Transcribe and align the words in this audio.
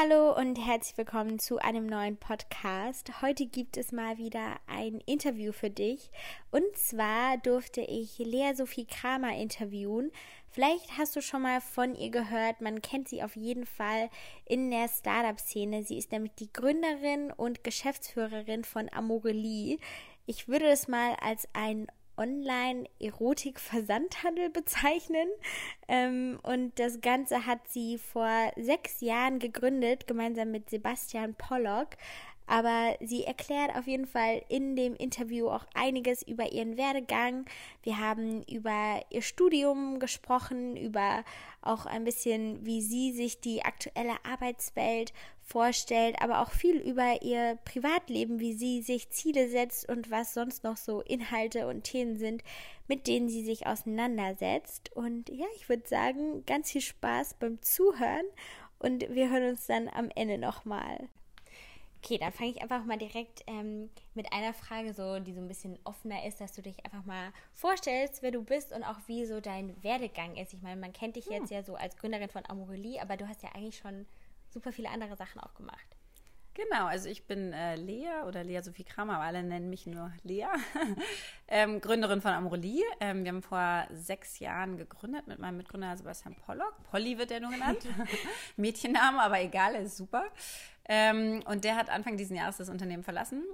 Hallo 0.00 0.32
und 0.36 0.54
herzlich 0.64 0.96
willkommen 0.96 1.40
zu 1.40 1.58
einem 1.58 1.86
neuen 1.86 2.16
Podcast. 2.18 3.20
Heute 3.20 3.46
gibt 3.46 3.76
es 3.76 3.90
mal 3.90 4.16
wieder 4.16 4.54
ein 4.68 5.00
Interview 5.06 5.50
für 5.50 5.70
dich. 5.70 6.12
Und 6.52 6.76
zwar 6.76 7.36
durfte 7.38 7.80
ich 7.80 8.16
Lea 8.18 8.52
Sophie 8.54 8.86
Kramer 8.86 9.34
interviewen. 9.34 10.12
Vielleicht 10.52 10.96
hast 10.98 11.16
du 11.16 11.20
schon 11.20 11.42
mal 11.42 11.60
von 11.60 11.96
ihr 11.96 12.10
gehört. 12.10 12.60
Man 12.60 12.80
kennt 12.80 13.08
sie 13.08 13.24
auf 13.24 13.34
jeden 13.34 13.66
Fall 13.66 14.08
in 14.44 14.70
der 14.70 14.86
Startup-Szene. 14.88 15.82
Sie 15.82 15.98
ist 15.98 16.12
nämlich 16.12 16.34
die 16.36 16.52
Gründerin 16.52 17.32
und 17.32 17.64
Geschäftsführerin 17.64 18.62
von 18.62 18.88
Amorelie. 18.92 19.78
Ich 20.26 20.46
würde 20.46 20.68
es 20.68 20.86
mal 20.86 21.16
als 21.20 21.48
ein 21.54 21.88
Online-Erotik-Versandhandel 22.18 24.50
bezeichnen. 24.50 25.28
Ähm, 25.88 26.38
und 26.42 26.78
das 26.78 27.00
Ganze 27.00 27.46
hat 27.46 27.66
sie 27.68 27.96
vor 27.98 28.52
sechs 28.56 29.00
Jahren 29.00 29.38
gegründet, 29.38 30.06
gemeinsam 30.06 30.50
mit 30.50 30.68
Sebastian 30.68 31.34
Pollock. 31.34 31.96
Aber 32.48 32.96
sie 33.00 33.24
erklärt 33.24 33.76
auf 33.76 33.86
jeden 33.86 34.06
Fall 34.06 34.42
in 34.48 34.74
dem 34.74 34.96
Interview 34.96 35.48
auch 35.48 35.66
einiges 35.74 36.22
über 36.22 36.50
ihren 36.50 36.78
Werdegang. 36.78 37.44
Wir 37.82 37.98
haben 37.98 38.42
über 38.44 39.02
ihr 39.10 39.20
Studium 39.20 39.98
gesprochen, 39.98 40.74
über 40.74 41.24
auch 41.60 41.84
ein 41.84 42.04
bisschen, 42.04 42.64
wie 42.64 42.80
sie 42.80 43.12
sich 43.12 43.40
die 43.40 43.66
aktuelle 43.66 44.14
Arbeitswelt 44.24 45.12
vorstellt, 45.42 46.16
aber 46.22 46.40
auch 46.40 46.50
viel 46.50 46.76
über 46.76 47.20
ihr 47.22 47.58
Privatleben, 47.66 48.40
wie 48.40 48.54
sie 48.54 48.80
sich 48.80 49.10
Ziele 49.10 49.48
setzt 49.48 49.86
und 49.86 50.10
was 50.10 50.32
sonst 50.32 50.64
noch 50.64 50.78
so 50.78 51.02
Inhalte 51.02 51.66
und 51.66 51.84
Themen 51.84 52.16
sind, 52.16 52.42
mit 52.86 53.06
denen 53.06 53.28
sie 53.28 53.44
sich 53.44 53.66
auseinandersetzt. 53.66 54.90
Und 54.96 55.28
ja, 55.28 55.46
ich 55.56 55.68
würde 55.68 55.86
sagen, 55.86 56.46
ganz 56.46 56.72
viel 56.72 56.80
Spaß 56.80 57.34
beim 57.34 57.60
Zuhören 57.60 58.26
und 58.78 59.06
wir 59.10 59.28
hören 59.28 59.50
uns 59.50 59.66
dann 59.66 59.88
am 59.88 60.10
Ende 60.14 60.38
nochmal. 60.38 61.08
Okay, 62.02 62.18
dann 62.18 62.32
fange 62.32 62.50
ich 62.50 62.62
einfach 62.62 62.84
mal 62.84 62.96
direkt 62.96 63.42
ähm, 63.48 63.90
mit 64.14 64.32
einer 64.32 64.54
Frage, 64.54 64.94
so, 64.94 65.18
die 65.18 65.32
so 65.32 65.40
ein 65.40 65.48
bisschen 65.48 65.78
offener 65.84 66.24
ist, 66.26 66.40
dass 66.40 66.52
du 66.52 66.62
dich 66.62 66.84
einfach 66.84 67.04
mal 67.04 67.32
vorstellst, 67.54 68.22
wer 68.22 68.30
du 68.30 68.42
bist 68.44 68.72
und 68.72 68.84
auch 68.84 68.98
wie 69.06 69.26
so 69.26 69.40
dein 69.40 69.82
Werdegang 69.82 70.36
ist. 70.36 70.54
Ich 70.54 70.62
meine, 70.62 70.80
man 70.80 70.92
kennt 70.92 71.16
dich 71.16 71.26
jetzt 71.26 71.50
hm. 71.50 71.56
ja 71.56 71.62
so 71.62 71.74
als 71.74 71.96
Gründerin 71.96 72.28
von 72.28 72.46
Amorelie, 72.46 73.00
aber 73.00 73.16
du 73.16 73.28
hast 73.28 73.42
ja 73.42 73.50
eigentlich 73.54 73.78
schon 73.78 74.06
super 74.48 74.72
viele 74.72 74.90
andere 74.90 75.16
Sachen 75.16 75.40
auch 75.40 75.54
gemacht. 75.54 75.97
Genau, 76.58 76.86
also 76.86 77.08
ich 77.08 77.24
bin 77.24 77.52
äh, 77.52 77.76
Lea 77.76 78.24
oder 78.26 78.42
Lea 78.42 78.60
Sophie 78.62 78.82
Kramer, 78.82 79.14
aber 79.14 79.24
alle 79.24 79.44
nennen 79.44 79.70
mich 79.70 79.86
nur 79.86 80.10
Lea, 80.24 80.48
ähm, 81.48 81.80
Gründerin 81.80 82.20
von 82.20 82.32
Amorelie. 82.32 82.82
Ähm, 82.98 83.22
wir 83.22 83.30
haben 83.30 83.42
vor 83.42 83.86
sechs 83.92 84.40
Jahren 84.40 84.76
gegründet 84.76 85.28
mit 85.28 85.38
meinem 85.38 85.58
Mitgründer 85.58 85.96
Sebastian 85.96 86.34
Pollock. 86.34 86.74
Polly 86.90 87.16
wird 87.16 87.30
er 87.30 87.38
nur 87.38 87.52
genannt. 87.52 87.86
Mädchenname, 88.56 89.22
aber 89.22 89.40
egal, 89.40 89.76
er 89.76 89.82
ist 89.82 89.98
super. 89.98 90.24
Ähm, 90.88 91.44
und 91.46 91.62
der 91.62 91.76
hat 91.76 91.90
Anfang 91.90 92.16
dieses 92.16 92.36
Jahres 92.36 92.56
das 92.56 92.70
Unternehmen 92.70 93.04
verlassen. 93.04 93.44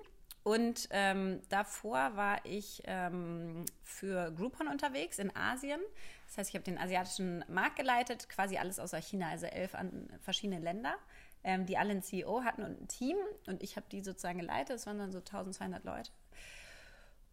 Und 0.42 0.88
ähm, 0.90 1.42
davor 1.50 2.16
war 2.16 2.38
ich 2.44 2.82
ähm, 2.86 3.66
für 3.82 4.30
Groupon 4.32 4.68
unterwegs 4.68 5.18
in 5.18 5.34
Asien. 5.36 5.80
Das 6.26 6.38
heißt, 6.38 6.50
ich 6.50 6.54
habe 6.54 6.64
den 6.64 6.78
asiatischen 6.78 7.44
Markt 7.48 7.76
geleitet, 7.76 8.30
quasi 8.30 8.56
alles 8.56 8.78
außer 8.78 8.98
China, 8.98 9.28
also 9.28 9.44
elf 9.46 9.74
an 9.74 10.08
verschiedene 10.20 10.58
Länder, 10.58 10.94
ähm, 11.44 11.66
die 11.66 11.78
alle 11.78 11.90
einen 11.90 12.02
CEO 12.02 12.42
hatten 12.42 12.62
und 12.62 12.80
ein 12.80 12.88
Team. 12.88 13.16
Und 13.46 13.62
ich 13.62 13.76
habe 13.76 13.86
die 13.92 14.00
sozusagen 14.02 14.38
geleitet. 14.38 14.76
Es 14.76 14.86
waren 14.86 14.98
dann 14.98 15.12
so 15.12 15.18
1200 15.18 15.84
Leute. 15.84 16.10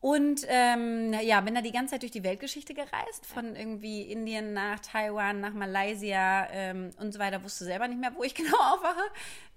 Und 0.02 0.48
ähm, 0.48 1.14
ja, 1.22 1.42
bin 1.42 1.54
da 1.54 1.62
die 1.62 1.72
ganze 1.72 1.92
Zeit 1.92 2.02
durch 2.02 2.12
die 2.12 2.24
Weltgeschichte 2.24 2.74
gereist, 2.74 3.24
von 3.24 3.56
irgendwie 3.56 4.02
Indien 4.02 4.52
nach 4.52 4.80
Taiwan, 4.80 5.42
nach 5.42 5.54
Malaysia 5.54 6.48
ähm, 6.50 6.90
und 6.98 7.12
so 7.14 7.20
weiter. 7.20 7.44
Wusste 7.44 7.66
selber 7.66 7.88
nicht 7.88 8.02
mehr, 8.02 8.12
wo 8.16 8.24
ich 8.24 8.34
genau 8.36 8.58
aufwache. 8.58 9.04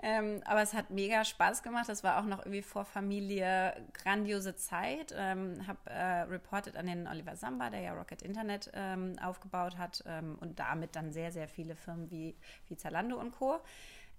Ähm, 0.03 0.43
aber 0.45 0.61
es 0.61 0.75
hat 0.75 0.91
mega 0.91 1.25
Spaß 1.25 1.63
gemacht. 1.63 1.89
Das 1.89 2.05
war 2.05 2.19
auch 2.21 2.27
noch 2.27 2.41
irgendwie 2.41 2.61
vor 2.61 2.85
Familie 2.85 3.75
grandiose 3.95 4.55
Zeit. 4.55 5.15
Ähm, 5.17 5.67
habe 5.67 5.79
äh, 5.89 6.21
reported 6.25 6.77
an 6.77 6.89
den 6.89 7.09
Oliver 7.09 7.37
Samba, 7.37 7.71
der 7.71 7.81
ja 7.81 7.95
Rocket 7.95 8.21
Internet 8.21 8.71
ähm, 8.75 9.17
aufgebaut 9.25 9.79
hat 9.79 10.05
ähm, 10.07 10.37
und 10.43 10.59
damit 10.59 10.95
dann 10.95 11.11
sehr, 11.11 11.33
sehr 11.33 11.49
viele 11.49 11.75
Firmen 11.75 12.11
wie, 12.11 12.37
wie 12.69 12.77
Zalando 12.77 13.19
und 13.19 13.33
Co. 13.33 13.61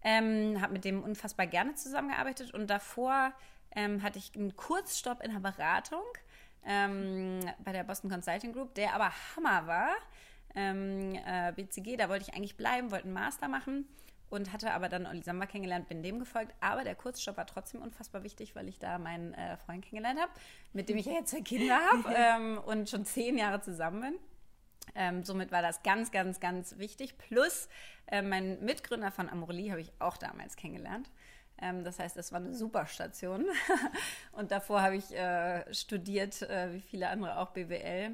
Ähm, 0.08 0.62
habe 0.62 0.74
mit 0.74 0.86
dem 0.86 1.04
unfassbar 1.04 1.48
gerne 1.48 1.74
zusammengearbeitet 1.74 2.54
und 2.54 2.68
davor 2.68 3.34
ähm, 3.72 4.04
hatte 4.04 4.20
ich 4.20 4.36
einen 4.36 4.56
Kurzstopp 4.56 5.24
in 5.24 5.32
der 5.32 5.40
Beratung 5.40 6.04
ähm, 6.64 7.40
bei 7.64 7.72
der 7.72 7.84
Boston 7.84 8.12
Consulting 8.12 8.54
Group, 8.54 8.76
der 8.76 8.94
aber 8.94 9.12
Hammer 9.36 9.66
war. 9.66 9.90
Ähm, 10.54 11.16
äh, 11.26 11.52
BCG, 11.54 11.98
da 11.98 12.08
wollte 12.08 12.26
ich 12.30 12.36
eigentlich 12.36 12.56
bleiben, 12.56 12.92
wollte 12.92 13.06
einen 13.06 13.14
Master 13.14 13.48
machen 13.48 13.88
und 14.30 14.54
hatte 14.54 14.74
aber 14.74 14.90
dann 14.90 15.06
Olli 15.06 15.22
Samba 15.22 15.46
kennengelernt, 15.46 15.90
bin 15.90 16.04
dem 16.04 16.20
gefolgt. 16.20 16.54
Aber 16.60 16.84
der 16.84 16.96
Kurzstopp 16.96 17.38
war 17.38 17.48
trotzdem 17.48 17.82
unfassbar 17.82 18.24
wichtig, 18.24 18.56
weil 18.56 18.68
ich 18.68 18.80
da 18.80 18.98
meinen 18.98 19.34
äh, 19.34 19.58
Freund 19.58 19.84
kennengelernt 19.84 20.20
habe, 20.20 20.32
mit 20.74 20.88
dem 20.88 20.98
ich 20.98 21.06
ja 21.06 21.14
jetzt 21.14 21.32
zwei 21.32 21.42
Kinder 21.42 21.80
habe 21.80 22.14
ähm, 22.16 22.60
und 22.66 22.90
schon 22.90 23.06
zehn 23.06 23.38
Jahre 23.38 23.62
zusammen 23.62 24.02
bin. 24.02 24.16
Ähm, 24.94 25.24
somit 25.24 25.52
war 25.52 25.62
das 25.62 25.84
ganz, 25.84 26.12
ganz, 26.12 26.40
ganz 26.40 26.78
wichtig. 26.78 27.18
Plus, 27.18 27.68
äh, 28.08 28.22
mein 28.22 28.64
Mitgründer 28.64 29.12
von 29.12 29.30
Amorelie 29.30 29.72
habe 29.72 29.82
ich 29.82 29.92
auch 30.00 30.18
damals 30.18 30.56
kennengelernt. 30.56 31.10
Ähm, 31.62 31.84
das 31.84 32.00
heißt, 32.00 32.18
es 32.18 32.32
war 32.32 32.40
eine 32.40 32.54
super 32.54 32.86
Station. 32.86 33.46
und 34.34 34.52
davor 34.52 34.82
habe 34.82 34.98
ich 34.98 35.16
äh, 35.16 35.74
studiert, 35.74 36.42
äh, 36.44 36.74
wie 36.74 36.82
viele 36.82 37.10
andere 37.10 37.40
auch 37.40 37.52
BWL 37.52 38.12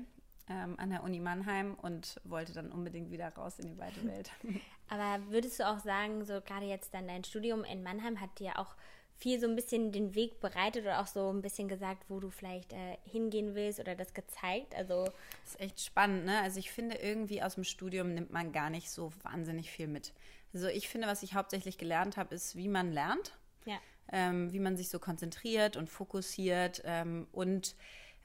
ähm, 0.50 0.76
an 0.78 0.90
der 0.90 1.04
Uni 1.04 1.20
Mannheim 1.20 1.76
und 1.76 2.20
wollte 2.24 2.54
dann 2.54 2.72
unbedingt 2.72 3.12
wieder 3.12 3.30
raus 3.30 3.60
in 3.60 3.68
die 3.68 3.78
weite 3.78 4.06
Welt. 4.06 4.32
Aber 4.90 5.20
würdest 5.30 5.60
du 5.60 5.68
auch 5.68 5.80
sagen, 5.80 6.26
so 6.26 6.42
gerade 6.42 6.66
jetzt 6.66 6.94
dann 6.94 7.08
dein 7.08 7.24
Studium 7.24 7.64
in 7.64 7.84
Mannheim 7.84 8.20
hat 8.20 8.40
dir 8.40 8.60
auch 8.60 8.76
viel 9.22 9.40
so 9.40 9.48
ein 9.48 9.56
bisschen 9.56 9.92
den 9.92 10.16
Weg 10.16 10.40
bereitet 10.40 10.84
oder 10.84 11.00
auch 11.00 11.08
so 11.08 11.32
ein 11.32 11.44
bisschen 11.44 11.68
gesagt, 11.68 12.06
wo 12.10 12.20
du 12.20 12.32
vielleicht 12.32 12.74
äh, 12.74 12.98
hingehen 13.06 13.54
willst 13.54 13.80
oder 13.80 13.96
das 13.96 14.16
gezeigt? 14.16 14.74
Also 14.76 15.06
das 15.06 15.54
ist 15.54 15.60
echt 15.60 15.82
spannend, 15.82 16.26
ne? 16.26 16.42
Also 16.42 16.58
ich 16.58 16.72
finde 16.72 16.96
irgendwie 16.96 17.44
aus 17.44 17.54
dem 17.56 17.64
Studium 17.64 18.16
nimmt 18.16 18.32
man 18.32 18.52
gar 18.52 18.72
nicht 18.72 18.90
so 18.90 19.12
wahnsinnig 19.22 19.70
viel 19.70 19.88
mit. 19.88 20.12
Also 20.54 20.68
ich 20.68 20.90
finde, 20.90 21.08
was 21.08 21.22
ich 21.22 21.36
hauptsächlich 21.36 21.78
gelernt 21.78 22.18
habe, 22.18 22.34
ist, 22.34 22.56
wie 22.56 22.68
man 22.68 22.92
lernt. 22.92 23.38
Ja. 23.66 23.78
Ähm, 24.12 24.52
wie 24.52 24.60
man 24.60 24.76
sich 24.76 24.90
so 24.90 24.98
konzentriert 24.98 25.78
und 25.78 25.88
fokussiert. 25.88 26.82
Ähm, 26.84 27.28
und 27.32 27.76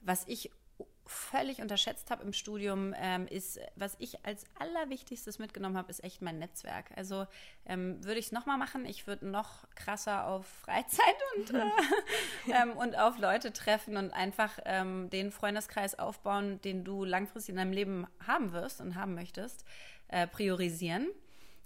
was 0.01 0.27
ich 0.27 0.49
völlig 1.09 1.61
unterschätzt 1.61 2.11
habe 2.11 2.23
im 2.23 2.33
Studium, 2.33 2.93
ähm, 2.97 3.27
ist, 3.27 3.59
was 3.75 3.95
ich 3.99 4.25
als 4.25 4.45
allerwichtigstes 4.59 5.39
mitgenommen 5.39 5.77
habe, 5.77 5.89
ist 5.89 6.03
echt 6.03 6.21
mein 6.21 6.39
Netzwerk. 6.39 6.91
Also 6.95 7.25
ähm, 7.65 8.03
würde 8.03 8.19
ich 8.19 8.27
es 8.27 8.31
nochmal 8.31 8.57
machen, 8.57 8.85
ich 8.85 9.07
würde 9.07 9.27
noch 9.27 9.67
krasser 9.75 10.27
auf 10.27 10.45
Freizeit 10.47 11.15
und, 11.35 11.53
äh, 11.53 11.63
ähm, 12.51 12.71
und 12.71 12.97
auf 12.97 13.17
Leute 13.19 13.53
treffen 13.53 13.97
und 13.97 14.11
einfach 14.11 14.59
ähm, 14.65 15.09
den 15.09 15.31
Freundeskreis 15.31 15.97
aufbauen, 15.97 16.61
den 16.61 16.83
du 16.83 17.03
langfristig 17.03 17.53
in 17.53 17.57
deinem 17.57 17.73
Leben 17.73 18.07
haben 18.25 18.51
wirst 18.51 18.81
und 18.81 18.95
haben 18.95 19.15
möchtest, 19.15 19.65
äh, 20.07 20.27
priorisieren. 20.27 21.07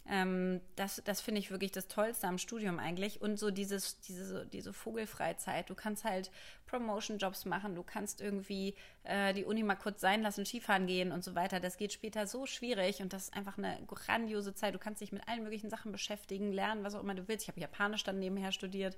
Ähm, 0.08 0.62
das 0.76 1.02
das 1.06 1.22
finde 1.22 1.40
ich 1.40 1.52
wirklich 1.52 1.72
das 1.72 1.88
Tollste 1.88 2.28
am 2.28 2.38
Studium 2.38 2.80
eigentlich. 2.80 3.22
Und 3.22 3.38
so 3.38 3.52
dieses, 3.52 4.00
diese, 4.02 4.46
diese 4.48 4.74
Vogelfreizeit. 4.74 5.70
Du 5.70 5.76
kannst 5.76 6.04
halt 6.04 6.32
Promotion-Jobs 6.66 7.46
machen, 7.46 7.76
du 7.76 7.84
kannst 7.84 8.22
irgendwie 8.22 8.76
äh, 9.04 9.34
die 9.34 9.46
Uni 9.46 9.62
mal 9.62 9.76
kurz 9.76 10.02
sein 10.02 10.22
lassen, 10.22 10.46
Skifahren 10.46 10.88
gehen 10.88 11.12
und 11.12 11.24
so 11.24 11.36
weiter. 11.36 11.60
Das 11.60 11.78
geht 11.78 11.94
später 11.94 12.28
so 12.28 12.46
schwierig 12.46 13.02
und 13.02 13.14
das 13.14 13.24
ist 13.26 13.34
einfach 13.34 13.58
eine 13.58 13.78
grandiose 13.88 14.56
Zeit. 14.56 14.74
Du 14.74 14.80
kannst 14.80 15.02
dich 15.02 15.12
mit 15.12 15.28
allen 15.28 15.44
möglichen 15.44 15.70
Sachen 15.70 15.92
beschäftigen, 15.92 16.52
lernen, 16.52 16.84
was 16.84 16.96
auch 16.96 17.04
immer 17.04 17.14
du 17.14 17.28
willst. 17.28 17.44
Ich 17.44 17.50
habe 17.50 17.60
Japanisch 17.60 18.04
dann 18.04 18.20
nebenher 18.20 18.52
studiert, 18.52 18.98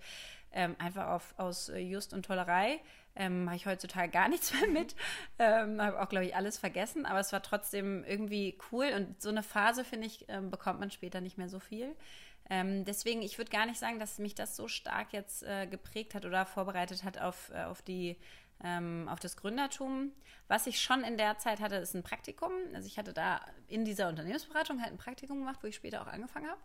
ähm, 0.52 0.76
einfach 0.78 1.08
auf, 1.08 1.34
aus 1.38 1.70
äh, 1.70 1.80
Just 1.80 2.14
und 2.14 2.26
Tollerei. 2.26 2.80
Ähm, 3.16 3.46
Mache 3.46 3.58
ich 3.58 3.66
heutzutage 3.66 4.12
gar 4.12 4.28
nichts 4.30 4.54
mehr 4.54 4.68
mit. 4.68 4.96
Ähm, 5.40 5.82
habe 5.82 6.02
auch, 6.02 6.10
glaube 6.10 6.26
ich, 6.26 6.36
alles 6.36 6.58
vergessen, 6.58 7.06
aber 7.06 7.20
es 7.20 7.32
war 7.32 7.44
trotzdem 7.44 8.04
irgendwie 8.04 8.58
cool 8.72 8.92
und 8.96 9.22
so 9.22 9.30
eine 9.30 9.44
Phase, 9.44 9.84
finde 9.86 10.08
ich, 10.08 10.26
ähm, 10.30 10.50
bekommt 10.50 10.80
man 10.80 10.92
später 10.92 11.22
nicht 11.22 11.38
mehr 11.38 11.50
so 11.50 11.60
viel. 11.60 11.96
Ähm, 12.50 12.86
deswegen, 12.86 13.22
ich 13.22 13.38
würde 13.38 13.52
gar 13.52 13.66
nicht 13.66 13.80
sagen, 13.80 14.00
dass 14.00 14.20
mich 14.20 14.36
das 14.36 14.56
so 14.56 14.68
stark 14.68 15.14
jetzt 15.14 15.44
äh, 15.44 15.68
geprägt 15.68 16.14
hat 16.14 16.26
oder 16.26 16.46
vorbereitet 16.46 17.04
hat 17.04 17.18
auf, 17.18 17.52
äh, 17.54 17.64
auf 17.64 17.82
die 17.82 18.18
ähm, 18.64 19.08
auf 19.10 19.20
das 19.20 19.38
Gründertum. 19.38 20.12
Was 20.48 20.68
ich 20.68 20.82
schon 20.82 21.04
in 21.04 21.18
der 21.18 21.38
Zeit 21.38 21.60
hatte, 21.60 21.76
ist 21.76 21.94
ein 21.96 22.04
Praktikum. 22.04 22.52
Also 22.74 22.88
ich 22.88 22.98
hatte 22.98 23.14
da 23.14 23.42
in 23.68 23.86
dieser 23.86 24.10
Unternehmensberatung 24.10 24.82
halt 24.82 24.92
ein 24.92 24.98
Praktikum 24.98 25.40
gemacht, 25.40 25.60
wo 25.62 25.68
ich 25.68 25.76
später 25.76 26.02
auch 26.02 26.08
angefangen 26.08 26.48
habe. 26.48 26.62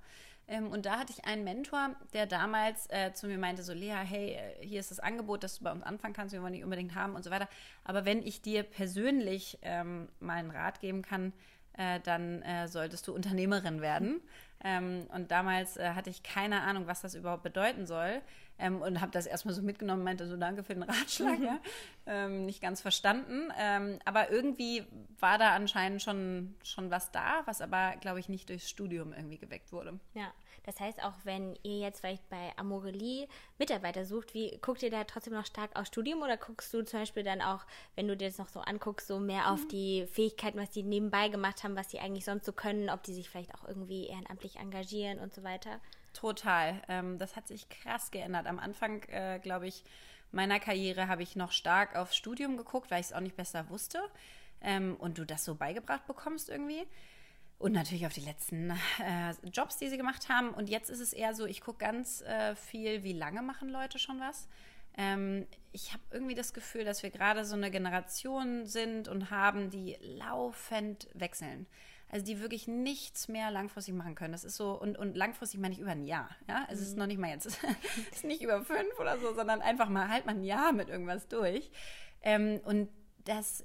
Ähm, 0.49 0.71
und 0.71 0.87
da 0.87 0.99
hatte 0.99 1.13
ich 1.13 1.27
einen 1.27 1.45
Mentor, 1.45 1.91
der 2.15 2.27
damals 2.27 2.89
äh, 2.91 3.13
zu 3.13 3.27
mir 3.27 3.39
meinte, 3.39 3.63
so 3.63 3.75
Lea, 3.75 3.95
hey, 4.03 4.31
äh, 4.31 4.67
hier 4.67 4.81
ist 4.81 4.91
das 4.91 4.99
Angebot, 4.99 5.43
dass 5.43 5.59
du 5.59 5.65
bei 5.65 5.71
uns 5.71 5.83
anfangen 5.83 6.15
kannst, 6.15 6.33
wir 6.33 6.43
wollen 6.43 6.55
dich 6.55 6.65
unbedingt 6.65 6.95
haben 6.95 7.15
und 7.15 7.23
so 7.23 7.31
weiter. 7.31 7.49
Aber 7.85 8.05
wenn 8.07 8.23
ich 8.23 8.41
dir 8.41 8.63
persönlich 8.63 9.59
ähm, 9.63 10.09
mal 10.21 10.39
einen 10.39 10.51
Rat 10.51 10.81
geben 10.81 11.03
kann, 11.03 11.35
äh, 11.75 12.01
dann 12.01 12.43
äh, 12.43 12.67
solltest 12.67 13.07
du 13.07 13.15
Unternehmerin 13.15 13.81
werden. 13.83 14.21
Ähm, 14.65 15.07
und 15.15 15.31
damals 15.31 15.77
äh, 15.77 15.91
hatte 15.91 16.11
ich 16.11 16.23
keine 16.23 16.63
Ahnung, 16.63 16.87
was 16.87 17.03
das 17.03 17.15
überhaupt 17.15 17.43
bedeuten 17.43 17.87
soll. 17.87 18.21
Ähm, 18.59 18.83
und 18.83 19.01
habe 19.01 19.13
das 19.13 19.27
erstmal 19.27 19.55
so 19.55 19.63
mitgenommen, 19.63 20.03
meinte 20.03 20.27
so, 20.27 20.37
danke 20.37 20.63
für 20.65 20.75
den 20.75 20.83
Ratschlag. 20.83 21.39
ja. 21.41 21.59
ähm, 22.07 22.45
nicht 22.45 22.61
ganz 22.61 22.81
verstanden. 22.81 23.53
Ähm, 23.59 23.99
aber 24.05 24.31
irgendwie 24.31 24.85
war 25.21 25.39
da 25.39 25.55
anscheinend 25.55 26.03
schon, 26.03 26.57
schon 26.65 26.91
was 26.91 27.13
da, 27.13 27.43
was 27.45 27.61
aber, 27.61 27.95
glaube 28.01 28.21
ich, 28.21 28.29
nicht 28.29 28.49
durchs 28.49 28.69
Studium 28.69 29.13
irgendwie 29.13 29.39
geweckt 29.39 29.73
wurde. 29.73 29.99
Ja, 30.15 30.33
Das 30.65 30.81
heißt, 30.81 31.03
auch 31.05 31.15
wenn 31.25 31.57
ihr 31.63 31.79
jetzt 31.79 32.01
vielleicht 32.01 32.29
bei 32.29 32.53
Amorelie 32.57 33.29
Mitarbeiter 33.59 34.05
sucht, 34.05 34.35
wie 34.35 34.59
guckt 34.61 34.83
ihr 34.83 34.91
da 34.91 35.05
trotzdem 35.05 35.35
noch 35.35 35.47
stark 35.47 35.77
aufs 35.79 35.89
Studium 35.89 36.23
oder 36.23 36.37
guckst 36.37 36.73
du 36.75 36.83
zum 36.83 37.01
Beispiel 37.01 37.23
dann 37.23 37.41
auch, 37.41 37.65
wenn 37.95 38.09
du 38.09 38.17
dir 38.17 38.29
das 38.29 38.39
noch 38.39 38.49
so 38.49 38.61
anguckst, 38.61 39.07
so 39.07 39.19
mehr 39.21 39.43
mhm. 39.43 39.49
auf 39.49 39.69
die 39.69 40.07
Fähigkeiten, 40.07 40.59
was 40.59 40.71
die 40.71 40.83
nebenbei 40.83 41.29
gemacht 41.29 41.63
haben, 41.63 41.77
was 41.77 41.89
die 41.89 42.01
eigentlich 42.01 42.25
sonst 42.25 42.45
so 42.45 42.53
können, 42.53 42.91
ob 42.91 43.03
die 43.03 43.15
sich 43.15 43.31
vielleicht 43.31 43.55
auch 43.55 43.67
irgendwie 43.67 44.07
ehrenamtlich 44.07 44.57
engagieren 44.57 45.19
und 45.21 45.33
so 45.33 45.43
weiter? 45.43 45.81
Total. 46.19 46.83
Ähm, 46.89 47.17
das 47.19 47.37
hat 47.37 47.47
sich 47.47 47.69
krass 47.69 48.11
geändert. 48.11 48.49
Am 48.49 48.59
Anfang, 48.59 49.05
äh, 49.05 49.39
glaube 49.41 49.69
ich, 49.69 49.85
meiner 50.33 50.59
Karriere 50.59 51.07
habe 51.07 51.23
ich 51.23 51.37
noch 51.37 51.53
stark 51.53 51.95
aufs 51.95 52.17
Studium 52.17 52.57
geguckt, 52.57 52.91
weil 52.91 52.99
ich 53.01 53.07
es 53.07 53.13
auch 53.13 53.21
nicht 53.21 53.37
besser 53.37 53.71
wusste. 53.71 54.01
Ähm, 54.61 54.97
und 54.99 55.19
du 55.19 55.25
das 55.25 55.45
so 55.45 55.55
beigebracht 55.55 56.09
bekommst 56.09 56.49
irgendwie. 56.49 56.85
Und 57.59 57.71
natürlich 57.71 58.05
auf 58.05 58.13
die 58.13 58.25
letzten 58.25 58.71
äh, 58.71 59.33
Jobs, 59.53 59.77
die 59.77 59.89
sie 59.89 59.97
gemacht 59.97 60.29
haben. 60.29 60.51
Und 60.51 60.69
jetzt 60.69 60.91
ist 60.91 60.99
es 60.99 61.13
eher 61.13 61.37
so, 61.37 61.47
ich 61.47 61.61
gucke 61.61 61.79
ganz 61.79 62.23
äh, 62.23 62.57
viel, 62.57 63.05
wie 63.05 63.13
lange 63.13 63.43
machen 63.43 63.69
Leute 63.69 64.01
schon 64.01 64.19
was. 64.19 64.49
Ähm, 64.97 65.47
ich 65.71 65.93
habe 65.93 66.03
irgendwie 66.11 66.35
das 66.35 66.53
Gefühl, 66.53 66.85
dass 66.85 67.05
wir 67.05 67.11
gerade 67.11 67.45
so 67.45 67.55
eine 67.55 67.71
Generation 67.71 68.67
sind 68.67 69.07
und 69.07 69.31
haben, 69.31 69.71
die 69.71 69.97
laufend 70.01 71.09
wechseln. 71.15 71.69
Also 72.11 72.25
die 72.25 72.41
wirklich 72.41 72.67
nichts 72.67 73.29
mehr 73.29 73.51
langfristig 73.51 73.95
machen 73.95 74.15
können. 74.15 74.33
Das 74.33 74.45
ist 74.45 74.57
so, 74.57 74.73
und, 74.73 74.97
und 74.97 75.17
langfristig 75.17 75.61
meine 75.61 75.75
ich 75.75 75.81
über 75.81 75.91
ein 75.91 76.05
Jahr. 76.05 76.31
Ja? 76.49 76.65
Also 76.69 76.77
mhm. 76.77 76.83
es 76.83 76.89
ist 76.89 76.97
noch 76.97 77.07
nicht 77.07 77.19
mal 77.19 77.31
jetzt, 77.31 77.47
es 78.11 78.17
ist 78.17 78.25
nicht 78.25 78.43
über 78.43 78.65
fünf 78.65 78.99
oder 78.99 79.19
so, 79.19 79.35
sondern 79.35 79.61
einfach 79.61 79.89
mal 79.89 80.09
halt 80.09 80.27
mal 80.27 80.35
ein 80.35 80.45
Jahr 80.45 80.73
mit 80.73 80.89
irgendwas 80.89 81.29
durch. 81.29 81.71
Ähm, 82.23 82.61
und 82.65 82.89
das 83.25 83.65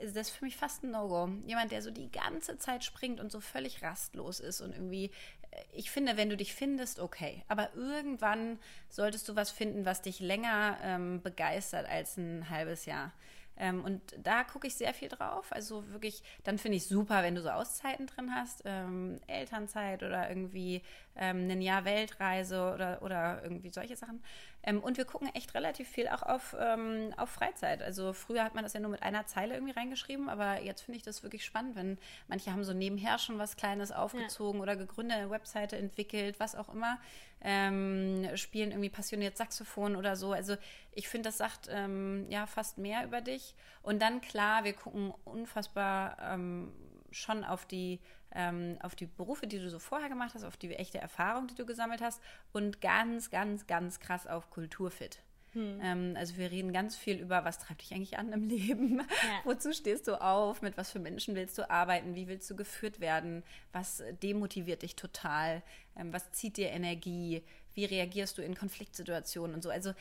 das 0.00 0.28
ist 0.28 0.30
für 0.30 0.44
mich 0.44 0.56
fast 0.56 0.82
ein 0.82 0.90
No-Go. 0.90 1.28
Jemand, 1.46 1.72
der 1.72 1.82
so 1.82 1.90
die 1.90 2.10
ganze 2.10 2.58
Zeit 2.58 2.84
springt 2.84 3.20
und 3.20 3.30
so 3.30 3.40
völlig 3.40 3.82
rastlos 3.82 4.40
ist 4.40 4.60
und 4.60 4.72
irgendwie, 4.72 5.10
äh, 5.50 5.62
ich 5.72 5.90
finde, 5.90 6.16
wenn 6.16 6.30
du 6.30 6.36
dich 6.36 6.54
findest, 6.54 6.98
okay. 6.98 7.44
Aber 7.48 7.74
irgendwann 7.74 8.58
solltest 8.88 9.28
du 9.28 9.36
was 9.36 9.50
finden, 9.50 9.84
was 9.84 10.02
dich 10.02 10.20
länger 10.20 10.78
ähm, 10.82 11.22
begeistert 11.22 11.86
als 11.88 12.16
ein 12.16 12.48
halbes 12.50 12.86
Jahr. 12.86 13.12
Ähm, 13.58 13.84
und 13.84 14.02
da 14.22 14.44
gucke 14.44 14.66
ich 14.66 14.74
sehr 14.74 14.92
viel 14.94 15.08
drauf. 15.08 15.52
Also 15.52 15.88
wirklich, 15.90 16.22
dann 16.44 16.58
finde 16.58 16.76
ich 16.76 16.86
super, 16.86 17.22
wenn 17.22 17.34
du 17.34 17.42
so 17.42 17.50
Auszeiten 17.50 18.06
drin 18.06 18.34
hast, 18.34 18.62
ähm, 18.64 19.20
Elternzeit 19.26 20.02
oder 20.02 20.28
irgendwie 20.28 20.82
ähm, 21.16 21.50
ein 21.50 21.62
Jahr 21.62 21.84
Weltreise 21.84 22.72
oder, 22.74 23.02
oder 23.02 23.42
irgendwie 23.42 23.70
solche 23.70 23.96
Sachen. 23.96 24.22
Ähm, 24.62 24.80
und 24.80 24.96
wir 24.98 25.04
gucken 25.04 25.30
echt 25.34 25.54
relativ 25.54 25.88
viel 25.88 26.08
auch 26.08 26.22
auf, 26.22 26.56
ähm, 26.58 27.14
auf 27.16 27.30
Freizeit. 27.30 27.82
Also 27.82 28.12
früher 28.12 28.44
hat 28.44 28.54
man 28.54 28.64
das 28.64 28.72
ja 28.72 28.80
nur 28.80 28.90
mit 28.90 29.02
einer 29.02 29.26
Zeile 29.26 29.54
irgendwie 29.54 29.72
reingeschrieben, 29.72 30.28
aber 30.28 30.60
jetzt 30.62 30.82
finde 30.82 30.98
ich 30.98 31.04
das 31.04 31.22
wirklich 31.22 31.44
spannend, 31.44 31.76
wenn 31.76 31.98
manche 32.28 32.52
haben 32.52 32.64
so 32.64 32.72
nebenher 32.72 33.18
schon 33.18 33.38
was 33.38 33.56
Kleines 33.56 33.92
aufgezogen 33.92 34.58
ja. 34.58 34.62
oder 34.62 34.76
gegründet, 34.76 35.18
eine 35.18 35.30
Webseite 35.30 35.76
entwickelt, 35.76 36.40
was 36.40 36.54
auch 36.54 36.68
immer. 36.72 36.98
Ähm, 37.48 38.28
spielen 38.34 38.72
irgendwie 38.72 38.90
passioniert 38.90 39.36
Saxophon 39.36 39.94
oder 39.94 40.16
so. 40.16 40.32
Also 40.32 40.56
ich 40.90 41.08
finde, 41.08 41.28
das 41.28 41.38
sagt 41.38 41.68
ähm, 41.70 42.26
ja 42.28 42.46
fast 42.46 42.76
mehr 42.76 43.04
über 43.04 43.20
dich. 43.20 43.54
Und 43.82 44.02
dann 44.02 44.20
klar, 44.20 44.64
wir 44.64 44.72
gucken 44.72 45.14
unfassbar 45.24 46.16
ähm, 46.20 46.72
schon 47.12 47.44
auf 47.44 47.64
die 47.64 48.00
ähm, 48.32 48.76
auf 48.82 48.96
die 48.96 49.06
Berufe, 49.06 49.46
die 49.46 49.58
du 49.58 49.70
so 49.70 49.78
vorher 49.78 50.08
gemacht 50.08 50.34
hast, 50.34 50.44
auf 50.44 50.56
die 50.56 50.74
echte 50.74 50.98
Erfahrung, 50.98 51.46
die 51.46 51.54
du 51.54 51.64
gesammelt 51.64 52.02
hast 52.02 52.20
und 52.52 52.80
ganz, 52.80 53.30
ganz, 53.30 53.66
ganz 53.66 54.00
krass 54.00 54.26
auf 54.26 54.50
Kulturfit. 54.50 55.22
Hm. 55.56 55.80
Ähm, 55.82 56.14
also 56.18 56.36
wir 56.36 56.50
reden 56.50 56.70
ganz 56.70 56.96
viel 56.96 57.18
über, 57.18 57.46
was 57.46 57.58
treibt 57.58 57.80
dich 57.80 57.94
eigentlich 57.94 58.18
an 58.18 58.30
im 58.30 58.42
Leben? 58.48 58.98
Ja. 58.98 59.40
Wozu 59.44 59.72
stehst 59.72 60.06
du 60.06 60.20
auf? 60.20 60.60
Mit 60.60 60.76
was 60.76 60.90
für 60.90 60.98
Menschen 60.98 61.34
willst 61.34 61.56
du 61.56 61.68
arbeiten? 61.70 62.14
Wie 62.14 62.28
willst 62.28 62.48
du 62.50 62.56
geführt 62.56 63.00
werden? 63.00 63.42
Was 63.72 64.02
demotiviert 64.22 64.82
dich 64.82 64.96
total? 64.96 65.62
Ähm, 65.96 66.12
was 66.12 66.30
zieht 66.32 66.58
dir 66.58 66.68
Energie? 66.68 67.42
Wie 67.72 67.86
reagierst 67.86 68.36
du 68.36 68.42
in 68.42 68.54
Konfliktsituationen 68.54 69.54
und 69.54 69.62
so? 69.62 69.70
Also 69.70 69.94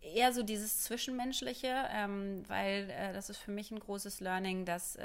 eher 0.00 0.32
so 0.32 0.44
dieses 0.44 0.84
Zwischenmenschliche, 0.84 1.88
ähm, 1.92 2.44
weil 2.46 2.88
äh, 2.90 3.12
das 3.12 3.30
ist 3.30 3.38
für 3.38 3.50
mich 3.50 3.72
ein 3.72 3.80
großes 3.80 4.20
Learning, 4.20 4.64
dass 4.64 4.96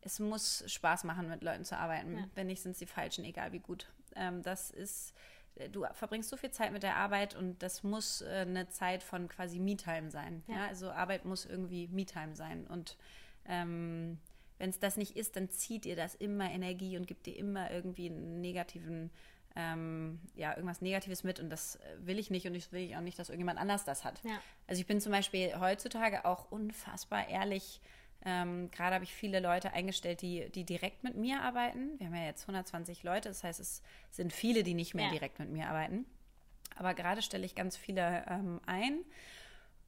es 0.00 0.18
muss 0.18 0.64
Spaß 0.66 1.04
machen, 1.04 1.28
mit 1.28 1.42
Leuten 1.42 1.64
zu 1.64 1.78
arbeiten. 1.78 2.18
Ja. 2.18 2.24
Wenn 2.34 2.48
nicht, 2.48 2.62
sind 2.62 2.72
es 2.72 2.78
die 2.78 2.86
falschen, 2.86 3.24
egal 3.24 3.52
wie 3.52 3.58
gut. 3.58 3.88
Das 4.42 4.70
ist, 4.70 5.10
äh, 5.10 5.35
du 5.72 5.84
verbringst 5.92 6.28
so 6.28 6.36
viel 6.36 6.50
Zeit 6.50 6.72
mit 6.72 6.82
der 6.82 6.96
Arbeit 6.96 7.34
und 7.34 7.62
das 7.62 7.82
muss 7.82 8.22
äh, 8.22 8.44
eine 8.46 8.68
Zeit 8.68 9.02
von 9.02 9.28
quasi 9.28 9.58
Me-Time 9.58 10.10
sein. 10.10 10.42
Ja. 10.46 10.56
ja. 10.56 10.66
Also 10.66 10.90
Arbeit 10.90 11.24
muss 11.24 11.46
irgendwie 11.46 11.88
Me-Time 11.88 12.34
sein. 12.36 12.66
Und 12.66 12.96
ähm, 13.46 14.18
wenn 14.58 14.70
es 14.70 14.78
das 14.78 14.96
nicht 14.96 15.16
ist, 15.16 15.36
dann 15.36 15.50
zieht 15.50 15.84
dir 15.84 15.96
das 15.96 16.14
immer 16.14 16.50
Energie 16.50 16.96
und 16.96 17.06
gibt 17.06 17.26
dir 17.26 17.36
immer 17.36 17.70
irgendwie 17.70 18.06
einen 18.06 18.40
negativen, 18.40 19.10
ähm, 19.54 20.20
ja, 20.34 20.52
irgendwas 20.54 20.80
Negatives 20.80 21.24
mit 21.24 21.40
und 21.40 21.50
das 21.50 21.78
will 21.98 22.18
ich 22.18 22.30
nicht 22.30 22.46
und 22.46 22.54
ich 22.54 22.72
will 22.72 22.94
auch 22.94 23.00
nicht, 23.00 23.18
dass 23.18 23.28
irgendjemand 23.28 23.58
anders 23.58 23.84
das 23.84 24.04
hat. 24.04 24.22
Ja. 24.24 24.38
Also 24.66 24.80
ich 24.80 24.86
bin 24.86 25.00
zum 25.00 25.12
Beispiel 25.12 25.58
heutzutage 25.58 26.24
auch 26.24 26.50
unfassbar 26.50 27.28
ehrlich 27.28 27.80
ähm, 28.26 28.70
Gerade 28.72 28.96
habe 28.96 29.04
ich 29.04 29.14
viele 29.14 29.38
Leute 29.38 29.72
eingestellt, 29.72 30.20
die, 30.20 30.50
die 30.50 30.64
direkt 30.64 31.04
mit 31.04 31.16
mir 31.16 31.42
arbeiten. 31.42 31.98
Wir 31.98 32.08
haben 32.08 32.16
ja 32.16 32.24
jetzt 32.24 32.42
120 32.42 33.04
Leute, 33.04 33.28
das 33.28 33.44
heißt, 33.44 33.60
es 33.60 33.82
sind 34.10 34.32
viele, 34.32 34.64
die 34.64 34.74
nicht 34.74 34.94
mehr 34.94 35.06
ja. 35.06 35.12
direkt 35.12 35.38
mit 35.38 35.48
mir 35.48 35.68
arbeiten. 35.68 36.06
Aber 36.76 36.92
gerade 36.92 37.22
stelle 37.22 37.46
ich 37.46 37.54
ganz 37.54 37.76
viele 37.76 38.24
ähm, 38.28 38.60
ein. 38.66 39.04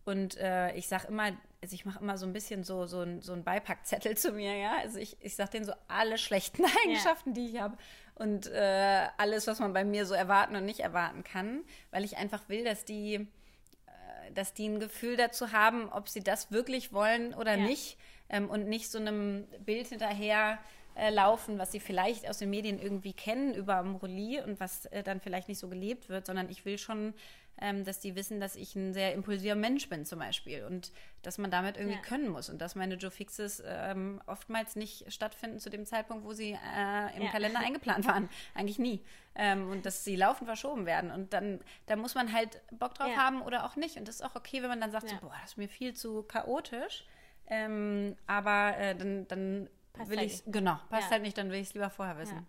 Und 0.04 0.36
äh, 0.38 0.72
ich 0.74 0.86
sage 0.86 1.08
immer, 1.08 1.32
also 1.60 1.74
ich 1.74 1.84
mache 1.84 1.98
immer 1.98 2.16
so 2.16 2.26
ein 2.26 2.32
bisschen 2.32 2.62
so, 2.62 2.86
so, 2.86 3.02
ein, 3.02 3.20
so 3.22 3.32
einen 3.32 3.42
Beipackzettel 3.42 4.16
zu 4.16 4.32
mir, 4.32 4.56
ja. 4.56 4.76
Also 4.78 5.00
ich, 5.00 5.16
ich 5.20 5.34
sage 5.34 5.50
denen 5.50 5.64
so 5.66 5.74
alle 5.88 6.16
schlechten 6.16 6.64
Eigenschaften, 6.84 7.30
ja. 7.30 7.34
die 7.34 7.48
ich 7.48 7.60
habe 7.60 7.76
und 8.14 8.46
äh, 8.46 9.06
alles, 9.16 9.48
was 9.48 9.58
man 9.58 9.72
bei 9.72 9.84
mir 9.84 10.06
so 10.06 10.14
erwarten 10.14 10.54
und 10.54 10.64
nicht 10.64 10.80
erwarten 10.80 11.24
kann, 11.24 11.64
weil 11.90 12.04
ich 12.04 12.16
einfach 12.16 12.48
will, 12.48 12.64
dass 12.64 12.84
die, 12.84 13.14
äh, 13.14 14.32
dass 14.32 14.54
die 14.54 14.68
ein 14.68 14.80
Gefühl 14.80 15.16
dazu 15.16 15.50
haben, 15.50 15.88
ob 15.88 16.08
sie 16.08 16.22
das 16.22 16.52
wirklich 16.52 16.92
wollen 16.92 17.34
oder 17.34 17.56
ja. 17.56 17.64
nicht 17.64 17.98
ähm, 18.28 18.48
und 18.50 18.68
nicht 18.68 18.90
so 18.90 18.98
einem 18.98 19.46
Bild 19.64 19.88
hinterher 19.88 20.58
äh, 20.98 21.10
laufen, 21.10 21.58
was 21.58 21.70
sie 21.70 21.78
vielleicht 21.78 22.28
aus 22.28 22.38
den 22.38 22.50
Medien 22.50 22.80
irgendwie 22.80 23.12
kennen 23.12 23.54
über 23.54 23.82
Morelli 23.84 24.40
und 24.40 24.58
was 24.58 24.86
äh, 24.86 25.04
dann 25.04 25.20
vielleicht 25.20 25.48
nicht 25.48 25.58
so 25.58 25.68
gelebt 25.68 26.08
wird, 26.08 26.26
sondern 26.26 26.50
ich 26.50 26.64
will 26.64 26.76
schon, 26.76 27.14
ähm, 27.60 27.84
dass 27.84 28.00
die 28.00 28.16
wissen, 28.16 28.40
dass 28.40 28.56
ich 28.56 28.74
ein 28.74 28.92
sehr 28.92 29.14
impulsiver 29.14 29.54
Mensch 29.54 29.88
bin 29.88 30.04
zum 30.04 30.18
Beispiel 30.18 30.64
und 30.64 30.90
dass 31.22 31.38
man 31.38 31.52
damit 31.52 31.76
irgendwie 31.76 31.96
ja. 31.96 32.02
können 32.02 32.28
muss 32.28 32.50
und 32.50 32.60
dass 32.60 32.74
meine 32.74 32.96
Joe 32.96 33.12
Fixes 33.12 33.62
ähm, 33.64 34.20
oftmals 34.26 34.74
nicht 34.74 35.12
stattfinden 35.12 35.60
zu 35.60 35.70
dem 35.70 35.86
Zeitpunkt, 35.86 36.24
wo 36.24 36.32
sie 36.32 36.50
äh, 36.50 37.16
im 37.16 37.22
ja. 37.22 37.30
Kalender 37.30 37.60
eingeplant 37.60 38.04
waren. 38.08 38.28
Eigentlich 38.54 38.80
nie. 38.80 39.00
Ähm, 39.36 39.70
und 39.70 39.86
dass 39.86 40.02
sie 40.02 40.16
laufend 40.16 40.48
verschoben 40.48 40.84
werden. 40.84 41.12
Und 41.12 41.32
dann, 41.32 41.60
da 41.86 41.94
muss 41.94 42.16
man 42.16 42.32
halt 42.32 42.60
Bock 42.72 42.94
drauf 42.94 43.10
ja. 43.10 43.16
haben 43.18 43.40
oder 43.42 43.64
auch 43.64 43.76
nicht. 43.76 43.98
Und 43.98 44.08
das 44.08 44.16
ist 44.16 44.22
auch 44.22 44.34
okay, 44.34 44.62
wenn 44.62 44.68
man 44.68 44.80
dann 44.80 44.90
sagt, 44.90 45.10
so, 45.10 45.16
boah, 45.20 45.34
das 45.42 45.52
ist 45.52 45.58
mir 45.58 45.68
viel 45.68 45.94
zu 45.94 46.24
chaotisch. 46.24 47.04
Ähm, 47.50 48.16
aber 48.26 48.76
äh, 48.78 48.94
dann, 48.94 49.26
dann 49.28 49.68
will 50.06 50.18
halt 50.18 50.30
ich 50.30 50.42
genau, 50.46 50.78
passt 50.90 51.06
ja. 51.06 51.12
halt 51.12 51.22
nicht, 51.22 51.36
dann 51.38 51.50
will 51.50 51.58
ich 51.58 51.68
es 51.68 51.74
lieber 51.74 51.90
vorher 51.90 52.18
wissen. 52.18 52.36
Ja. 52.36 52.44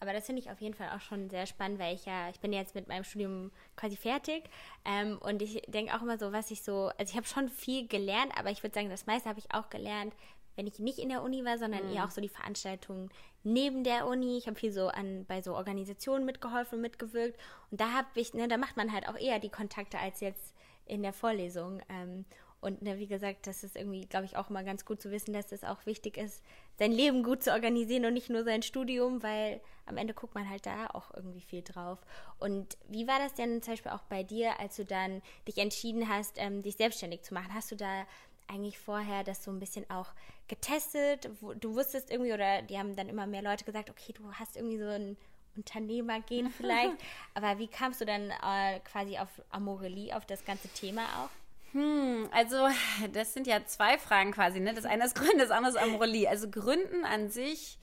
Aber 0.00 0.12
das 0.12 0.26
finde 0.26 0.42
ich 0.42 0.50
auf 0.50 0.60
jeden 0.60 0.74
Fall 0.74 0.90
auch 0.94 1.00
schon 1.00 1.30
sehr 1.30 1.46
spannend, 1.46 1.78
weil 1.78 1.94
ich 1.94 2.04
ja, 2.04 2.28
ich 2.28 2.38
bin 2.40 2.52
jetzt 2.52 2.74
mit 2.74 2.88
meinem 2.88 3.04
Studium 3.04 3.50
quasi 3.76 3.96
fertig 3.96 4.44
ähm, 4.84 5.18
und 5.18 5.40
ich 5.40 5.62
denke 5.68 5.94
auch 5.94 6.02
immer 6.02 6.18
so, 6.18 6.30
was 6.32 6.50
ich 6.50 6.62
so, 6.62 6.90
also 6.98 7.10
ich 7.10 7.16
habe 7.16 7.26
schon 7.26 7.48
viel 7.48 7.88
gelernt, 7.88 8.32
aber 8.38 8.50
ich 8.50 8.62
würde 8.62 8.74
sagen, 8.74 8.90
das 8.90 9.06
meiste 9.06 9.28
habe 9.28 9.38
ich 9.38 9.54
auch 9.54 9.70
gelernt, 9.70 10.12
wenn 10.56 10.66
ich 10.66 10.78
nicht 10.78 10.98
in 10.98 11.08
der 11.08 11.22
Uni 11.22 11.44
war, 11.44 11.58
sondern 11.58 11.86
mhm. 11.86 11.94
eher 11.94 12.04
auch 12.04 12.10
so 12.10 12.20
die 12.20 12.28
Veranstaltungen 12.28 13.08
neben 13.44 13.82
der 13.82 14.06
Uni. 14.06 14.36
Ich 14.36 14.46
habe 14.46 14.58
viel 14.58 14.72
so 14.72 14.88
an 14.88 15.24
bei 15.26 15.42
so 15.42 15.54
Organisationen 15.54 16.24
mitgeholfen 16.24 16.76
und 16.76 16.82
mitgewirkt 16.82 17.40
und 17.70 17.80
da 17.80 17.92
habe 17.92 18.08
ich, 18.16 18.34
ne, 18.34 18.46
da 18.46 18.58
macht 18.58 18.76
man 18.76 18.92
halt 18.92 19.08
auch 19.08 19.16
eher 19.16 19.38
die 19.38 19.48
Kontakte 19.48 19.98
als 19.98 20.20
jetzt 20.20 20.54
in 20.86 21.02
der 21.02 21.12
Vorlesung. 21.12 21.80
Ähm, 21.88 22.26
und 22.64 22.80
ne, 22.80 22.98
wie 22.98 23.06
gesagt, 23.06 23.46
das 23.46 23.62
ist 23.62 23.76
irgendwie, 23.76 24.06
glaube 24.06 24.24
ich, 24.24 24.38
auch 24.38 24.48
immer 24.48 24.64
ganz 24.64 24.86
gut 24.86 25.02
zu 25.02 25.10
wissen, 25.10 25.34
dass 25.34 25.52
es 25.52 25.64
auch 25.64 25.84
wichtig 25.84 26.16
ist, 26.16 26.42
sein 26.78 26.92
Leben 26.92 27.22
gut 27.22 27.42
zu 27.42 27.52
organisieren 27.52 28.06
und 28.06 28.14
nicht 28.14 28.30
nur 28.30 28.42
sein 28.42 28.62
Studium, 28.62 29.22
weil 29.22 29.60
am 29.84 29.98
Ende 29.98 30.14
guckt 30.14 30.34
man 30.34 30.48
halt 30.48 30.64
da 30.64 30.86
auch 30.86 31.12
irgendwie 31.14 31.42
viel 31.42 31.60
drauf. 31.60 31.98
Und 32.38 32.78
wie 32.88 33.06
war 33.06 33.18
das 33.18 33.34
denn 33.34 33.60
zum 33.60 33.74
Beispiel 33.74 33.92
auch 33.92 34.02
bei 34.04 34.22
dir, 34.22 34.58
als 34.58 34.76
du 34.76 34.84
dann 34.86 35.20
dich 35.46 35.58
entschieden 35.58 36.08
hast, 36.08 36.36
ähm, 36.38 36.62
dich 36.62 36.76
selbstständig 36.76 37.20
zu 37.20 37.34
machen? 37.34 37.52
Hast 37.52 37.70
du 37.70 37.76
da 37.76 38.06
eigentlich 38.48 38.78
vorher 38.78 39.24
das 39.24 39.44
so 39.44 39.50
ein 39.50 39.60
bisschen 39.60 39.88
auch 39.90 40.14
getestet? 40.48 41.28
Du 41.60 41.74
wusstest 41.74 42.10
irgendwie, 42.10 42.32
oder 42.32 42.62
die 42.62 42.78
haben 42.78 42.96
dann 42.96 43.10
immer 43.10 43.26
mehr 43.26 43.42
Leute 43.42 43.66
gesagt, 43.66 43.90
okay, 43.90 44.14
du 44.14 44.32
hast 44.32 44.56
irgendwie 44.56 44.78
so 44.78 44.88
ein 44.88 45.18
Unternehmergehen 45.54 46.50
vielleicht. 46.56 46.96
Aber 47.34 47.58
wie 47.58 47.68
kamst 47.68 48.00
du 48.00 48.06
dann 48.06 48.30
äh, 48.30 48.80
quasi 48.80 49.18
auf 49.18 49.28
Amorelie, 49.50 50.16
auf 50.16 50.24
das 50.24 50.46
ganze 50.46 50.68
Thema 50.68 51.02
auch? 51.22 51.43
Hm, 51.74 52.28
also 52.32 52.68
das 53.12 53.34
sind 53.34 53.46
ja 53.46 53.64
zwei 53.66 53.98
Fragen 53.98 54.32
quasi. 54.32 54.60
Ne? 54.60 54.72
Das 54.72 54.84
eine 54.84 55.04
ist 55.04 55.14
Gründen, 55.14 55.38
das 55.38 55.50
andere 55.50 55.72
ist 55.72 55.78
Amorelie. 55.78 56.28
Also 56.28 56.48
Gründen 56.48 57.04
an 57.04 57.28
sich, 57.28 57.78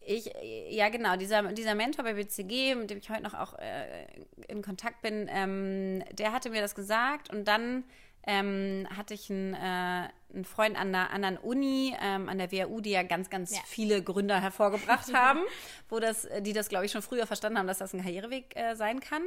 ich, 0.00 0.32
ja 0.70 0.88
genau, 0.88 1.16
dieser, 1.16 1.42
dieser 1.52 1.74
Mentor 1.74 2.04
bei 2.04 2.14
BCG, 2.14 2.76
mit 2.76 2.90
dem 2.90 2.98
ich 2.98 3.10
heute 3.10 3.22
noch 3.22 3.34
auch 3.34 3.58
äh, 3.58 4.06
in 4.48 4.62
Kontakt 4.62 5.02
bin, 5.02 5.28
ähm, 5.30 6.02
der 6.12 6.32
hatte 6.32 6.50
mir 6.50 6.60
das 6.60 6.74
gesagt 6.74 7.32
und 7.32 7.46
dann 7.46 7.84
ähm, 8.24 8.86
hatte 8.96 9.14
ich 9.14 9.30
einen, 9.30 9.54
äh, 9.54 10.08
einen 10.34 10.44
Freund 10.44 10.76
an 10.76 10.88
einer 10.88 11.10
anderen 11.10 11.36
Uni, 11.38 11.94
ähm, 12.00 12.28
an 12.28 12.38
der 12.38 12.52
WHU, 12.52 12.80
die 12.80 12.90
ja 12.90 13.02
ganz, 13.02 13.30
ganz 13.30 13.54
ja. 13.54 13.62
viele 13.66 14.02
Gründer 14.02 14.40
hervorgebracht 14.40 15.12
haben, 15.14 15.40
wo 15.88 16.00
das, 16.00 16.28
die 16.40 16.52
das, 16.52 16.68
glaube 16.68 16.86
ich, 16.86 16.92
schon 16.92 17.02
früher 17.02 17.26
verstanden 17.26 17.58
haben, 17.58 17.66
dass 17.66 17.78
das 17.78 17.92
ein 17.92 18.02
Karriereweg 18.02 18.56
äh, 18.56 18.74
sein 18.74 19.00
kann. 19.00 19.22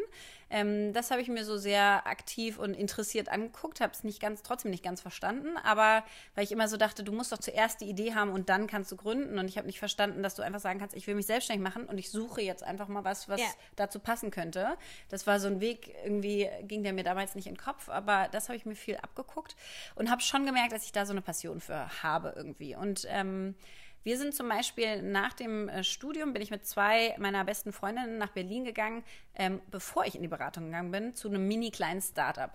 Ähm, 0.49 0.93
das 0.93 1.11
habe 1.11 1.21
ich 1.21 1.27
mir 1.27 1.43
so 1.43 1.57
sehr 1.57 2.05
aktiv 2.05 2.59
und 2.59 2.75
interessiert 2.75 3.29
angeguckt, 3.29 3.81
habe 3.81 3.93
es 3.93 4.03
nicht 4.03 4.19
ganz, 4.19 4.43
trotzdem 4.43 4.71
nicht 4.71 4.83
ganz 4.83 5.01
verstanden, 5.01 5.57
aber 5.63 6.03
weil 6.35 6.43
ich 6.43 6.51
immer 6.51 6.67
so 6.67 6.77
dachte, 6.77 7.03
du 7.03 7.11
musst 7.11 7.31
doch 7.31 7.39
zuerst 7.39 7.81
die 7.81 7.89
Idee 7.89 8.13
haben 8.13 8.31
und 8.31 8.49
dann 8.49 8.67
kannst 8.67 8.91
du 8.91 8.95
gründen. 8.95 9.39
Und 9.39 9.47
ich 9.47 9.57
habe 9.57 9.67
nicht 9.67 9.79
verstanden, 9.79 10.21
dass 10.21 10.35
du 10.35 10.43
einfach 10.43 10.59
sagen 10.59 10.79
kannst, 10.79 10.95
ich 10.95 11.07
will 11.07 11.15
mich 11.15 11.25
selbstständig 11.25 11.63
machen 11.63 11.85
und 11.85 11.97
ich 11.97 12.11
suche 12.11 12.41
jetzt 12.41 12.63
einfach 12.63 12.87
mal 12.87 13.03
was, 13.03 13.27
was 13.27 13.41
ja. 13.41 13.47
dazu 13.75 13.99
passen 13.99 14.31
könnte. 14.31 14.77
Das 15.09 15.25
war 15.25 15.39
so 15.39 15.47
ein 15.47 15.59
Weg, 15.59 15.95
irgendwie 16.03 16.49
ging 16.63 16.83
der 16.83 16.93
mir 16.93 17.03
damals 17.03 17.35
nicht 17.35 17.47
in 17.47 17.55
den 17.55 17.61
Kopf, 17.61 17.89
aber 17.89 18.27
das 18.31 18.47
habe 18.47 18.57
ich 18.57 18.65
mir 18.65 18.75
viel 18.75 18.97
abgeguckt 18.97 19.55
und 19.95 20.11
habe 20.11 20.21
schon 20.21 20.45
gemerkt, 20.45 20.71
dass 20.71 20.85
ich 20.85 20.91
da 20.95 21.05
so 21.05 21.11
eine 21.11 21.21
Passion 21.21 21.59
für 21.59 22.03
habe 22.03 22.33
irgendwie. 22.35 22.75
Und 22.75 23.05
ähm, 23.09 23.55
wir 24.03 24.17
sind 24.19 24.35
zum 24.35 24.47
Beispiel 24.47 25.01
nach 25.01 25.33
dem 25.33 25.67
äh, 25.67 25.83
Studium, 25.83 26.33
bin 26.33 26.41
ich 26.41 26.51
mit 26.51 26.65
zwei 26.65 27.15
meiner 27.17 27.43
besten 27.43 27.73
Freundinnen 27.73 28.19
nach 28.19 28.29
Berlin 28.29 28.63
gegangen, 28.63 29.03
ähm, 29.33 29.61
bevor 29.71 30.05
ich 30.05 30.15
in 30.15 30.21
die 30.21 30.27
Beratung 30.27 30.65
gegangen 30.65 30.91
bin, 30.91 31.15
zu 31.15 31.27
einem 31.27 31.47
mini 31.47 31.71
kleinen 31.71 32.01
Startup. 32.01 32.51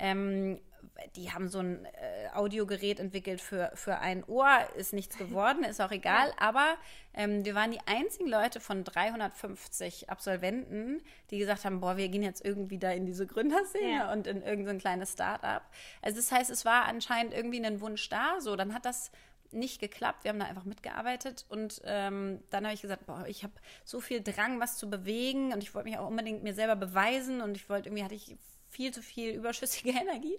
Ähm, 0.00 0.58
die 1.16 1.32
haben 1.32 1.48
so 1.48 1.58
ein 1.58 1.84
äh, 1.84 2.28
Audiogerät 2.34 3.00
entwickelt 3.00 3.40
für, 3.40 3.70
für 3.74 3.98
ein 3.98 4.24
Ohr, 4.24 4.50
ist 4.76 4.92
nichts 4.92 5.16
geworden, 5.18 5.64
ist 5.64 5.80
auch 5.80 5.90
egal, 5.90 6.32
aber 6.38 6.76
ähm, 7.14 7.44
wir 7.44 7.54
waren 7.54 7.72
die 7.72 7.80
einzigen 7.86 8.28
Leute 8.28 8.60
von 8.60 8.84
350 8.84 10.10
Absolventen, 10.10 11.02
die 11.30 11.38
gesagt 11.38 11.64
haben, 11.64 11.80
boah, 11.80 11.96
wir 11.96 12.08
gehen 12.08 12.22
jetzt 12.22 12.44
irgendwie 12.44 12.78
da 12.78 12.90
in 12.90 13.06
diese 13.06 13.26
Gründerszene 13.26 13.90
ja. 13.90 14.12
und 14.12 14.26
in 14.26 14.42
irgendein 14.42 14.76
so 14.76 14.80
kleines 14.80 15.12
Start-up. 15.12 15.62
Also 16.02 16.16
das 16.16 16.30
heißt, 16.30 16.50
es 16.50 16.64
war 16.64 16.84
anscheinend 16.84 17.34
irgendwie 17.34 17.64
ein 17.64 17.80
Wunsch 17.80 18.08
da, 18.08 18.40
so, 18.40 18.56
dann 18.56 18.74
hat 18.74 18.84
das 18.84 19.10
nicht 19.52 19.80
geklappt. 19.80 20.24
Wir 20.24 20.30
haben 20.30 20.38
da 20.38 20.46
einfach 20.46 20.64
mitgearbeitet 20.64 21.44
und 21.48 21.80
ähm, 21.84 22.42
dann 22.50 22.64
habe 22.64 22.74
ich 22.74 22.82
gesagt, 22.82 23.06
boah, 23.06 23.24
ich 23.26 23.42
habe 23.42 23.54
so 23.84 24.00
viel 24.00 24.22
Drang, 24.22 24.60
was 24.60 24.76
zu 24.76 24.88
bewegen 24.88 25.52
und 25.52 25.62
ich 25.62 25.74
wollte 25.74 25.88
mich 25.88 25.98
auch 25.98 26.08
unbedingt 26.08 26.42
mir 26.42 26.54
selber 26.54 26.76
beweisen 26.76 27.40
und 27.40 27.56
ich 27.56 27.68
wollte 27.68 27.88
irgendwie 27.88 28.04
hatte 28.04 28.14
ich 28.14 28.36
viel 28.70 28.94
zu 28.94 29.02
viel 29.02 29.34
überschüssige 29.34 29.90
Energie 30.00 30.38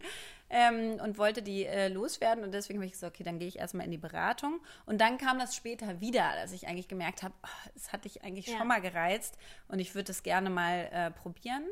ähm, 0.50 1.00
und 1.04 1.18
wollte 1.18 1.42
die 1.42 1.66
äh, 1.66 1.90
loswerden. 1.90 2.44
Und 2.44 2.54
deswegen 2.54 2.80
habe 2.80 2.86
ich 2.86 2.94
gesagt, 2.94 3.16
okay, 3.16 3.24
dann 3.24 3.40
gehe 3.40 3.48
ich 3.48 3.60
erstmal 3.60 3.86
in 3.86 3.92
die 3.92 3.98
Beratung. 3.98 4.62
Und 4.86 5.00
dann 5.02 5.18
kam 5.18 5.38
das 5.38 5.56
später 5.56 6.02
wieder, 6.02 6.32
dass 6.36 6.54
ich 6.54 6.68
eigentlich 6.68 6.88
gemerkt 6.88 7.24
habe, 7.24 7.34
oh, 7.44 7.70
es 7.76 7.94
hat 7.94 8.06
dich 8.06 8.24
eigentlich 8.24 8.48
ja. 8.48 8.58
schon 8.58 8.68
mal 8.68 8.82
gereizt 8.82 9.38
und 9.68 9.80
ich 9.80 9.94
würde 9.94 10.12
es 10.12 10.24
gerne 10.24 10.50
mal 10.50 10.90
äh, 10.92 11.12
probieren. 11.12 11.66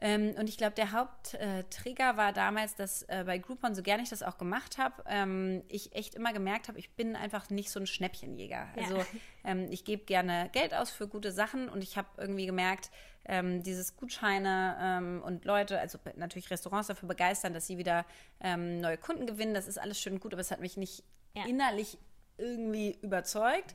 Ähm, 0.00 0.34
und 0.38 0.48
ich 0.48 0.56
glaube, 0.56 0.74
der 0.74 0.92
Haupttrigger 0.92 2.10
äh, 2.10 2.16
war 2.16 2.32
damals, 2.32 2.76
dass 2.76 3.02
äh, 3.04 3.24
bei 3.26 3.38
Groupon, 3.38 3.74
so 3.74 3.82
gerne 3.82 4.02
ich 4.02 4.08
das 4.08 4.22
auch 4.22 4.38
gemacht 4.38 4.78
habe, 4.78 5.02
ähm, 5.06 5.64
ich 5.68 5.94
echt 5.94 6.14
immer 6.14 6.32
gemerkt 6.32 6.68
habe, 6.68 6.78
ich 6.78 6.90
bin 6.92 7.16
einfach 7.16 7.50
nicht 7.50 7.70
so 7.70 7.80
ein 7.80 7.86
Schnäppchenjäger. 7.86 8.68
Ja. 8.76 8.82
Also 8.82 9.04
ähm, 9.44 9.66
ich 9.70 9.84
gebe 9.84 10.04
gerne 10.04 10.50
Geld 10.52 10.72
aus 10.72 10.90
für 10.90 11.08
gute 11.08 11.32
Sachen 11.32 11.68
und 11.68 11.82
ich 11.82 11.96
habe 11.96 12.08
irgendwie 12.16 12.46
gemerkt, 12.46 12.90
ähm, 13.24 13.62
dieses 13.62 13.96
Gutscheine 13.96 14.76
ähm, 14.80 15.22
und 15.24 15.44
Leute, 15.44 15.80
also 15.80 15.98
natürlich 16.16 16.50
Restaurants 16.50 16.88
dafür 16.88 17.08
begeistern, 17.08 17.52
dass 17.52 17.66
sie 17.66 17.76
wieder 17.76 18.06
ähm, 18.40 18.80
neue 18.80 18.98
Kunden 18.98 19.26
gewinnen, 19.26 19.52
das 19.52 19.66
ist 19.66 19.78
alles 19.78 20.00
schön 20.00 20.14
und 20.14 20.20
gut, 20.20 20.32
aber 20.32 20.40
es 20.40 20.50
hat 20.50 20.60
mich 20.60 20.76
nicht 20.76 21.02
ja. 21.34 21.44
innerlich 21.46 21.98
irgendwie 22.38 22.96
überzeugt. 23.02 23.74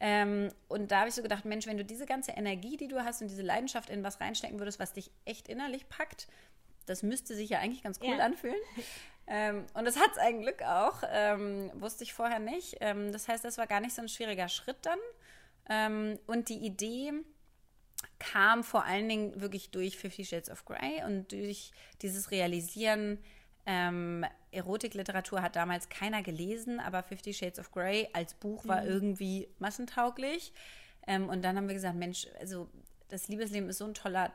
Ähm, 0.00 0.48
und 0.68 0.90
da 0.90 1.00
habe 1.00 1.10
ich 1.10 1.14
so 1.14 1.22
gedacht, 1.22 1.44
Mensch, 1.44 1.66
wenn 1.66 1.76
du 1.76 1.84
diese 1.84 2.06
ganze 2.06 2.32
Energie, 2.32 2.76
die 2.76 2.88
du 2.88 3.04
hast 3.04 3.20
und 3.20 3.28
diese 3.28 3.42
Leidenschaft 3.42 3.90
in 3.90 4.02
was 4.02 4.20
reinstecken 4.20 4.58
würdest, 4.58 4.80
was 4.80 4.94
dich 4.94 5.10
echt 5.26 5.48
innerlich 5.48 5.88
packt, 5.88 6.26
das 6.86 7.02
müsste 7.02 7.34
sich 7.34 7.50
ja 7.50 7.58
eigentlich 7.58 7.82
ganz 7.82 8.00
cool 8.02 8.16
ja. 8.16 8.24
anfühlen. 8.24 8.60
Ähm, 9.32 9.64
und 9.74 9.84
das 9.84 9.96
hat 9.96 10.10
es 10.10 10.18
ein 10.18 10.40
Glück 10.40 10.60
auch, 10.62 11.04
ähm, 11.08 11.70
wusste 11.74 12.02
ich 12.02 12.12
vorher 12.12 12.40
nicht. 12.40 12.78
Ähm, 12.80 13.12
das 13.12 13.28
heißt, 13.28 13.44
das 13.44 13.58
war 13.58 13.68
gar 13.68 13.78
nicht 13.78 13.94
so 13.94 14.02
ein 14.02 14.08
schwieriger 14.08 14.48
Schritt 14.48 14.78
dann. 14.82 14.98
Ähm, 15.68 16.18
und 16.26 16.48
die 16.48 16.58
Idee 16.58 17.12
kam 18.18 18.64
vor 18.64 18.84
allen 18.84 19.08
Dingen 19.08 19.40
wirklich 19.40 19.70
durch 19.70 19.96
Fifty 19.96 20.24
Shades 20.24 20.50
of 20.50 20.64
Grey 20.64 21.04
und 21.06 21.30
durch 21.30 21.70
dieses 22.02 22.32
Realisieren, 22.32 23.22
ähm, 23.70 24.26
Erotikliteratur 24.50 25.42
hat 25.42 25.54
damals 25.54 25.88
keiner 25.88 26.22
gelesen, 26.24 26.80
aber 26.80 27.04
Fifty 27.04 27.32
Shades 27.32 27.60
of 27.60 27.70
Grey 27.70 28.08
als 28.12 28.34
Buch 28.34 28.66
war 28.66 28.82
mhm. 28.82 28.88
irgendwie 28.88 29.48
massentauglich. 29.60 30.52
Ähm, 31.06 31.28
und 31.28 31.42
dann 31.42 31.56
haben 31.56 31.68
wir 31.68 31.74
gesagt, 31.74 31.94
Mensch, 31.94 32.26
also 32.40 32.68
das 33.08 33.28
Liebesleben 33.28 33.68
ist 33.68 33.78
so 33.78 33.84
ein 33.84 33.94
toller, 33.94 34.32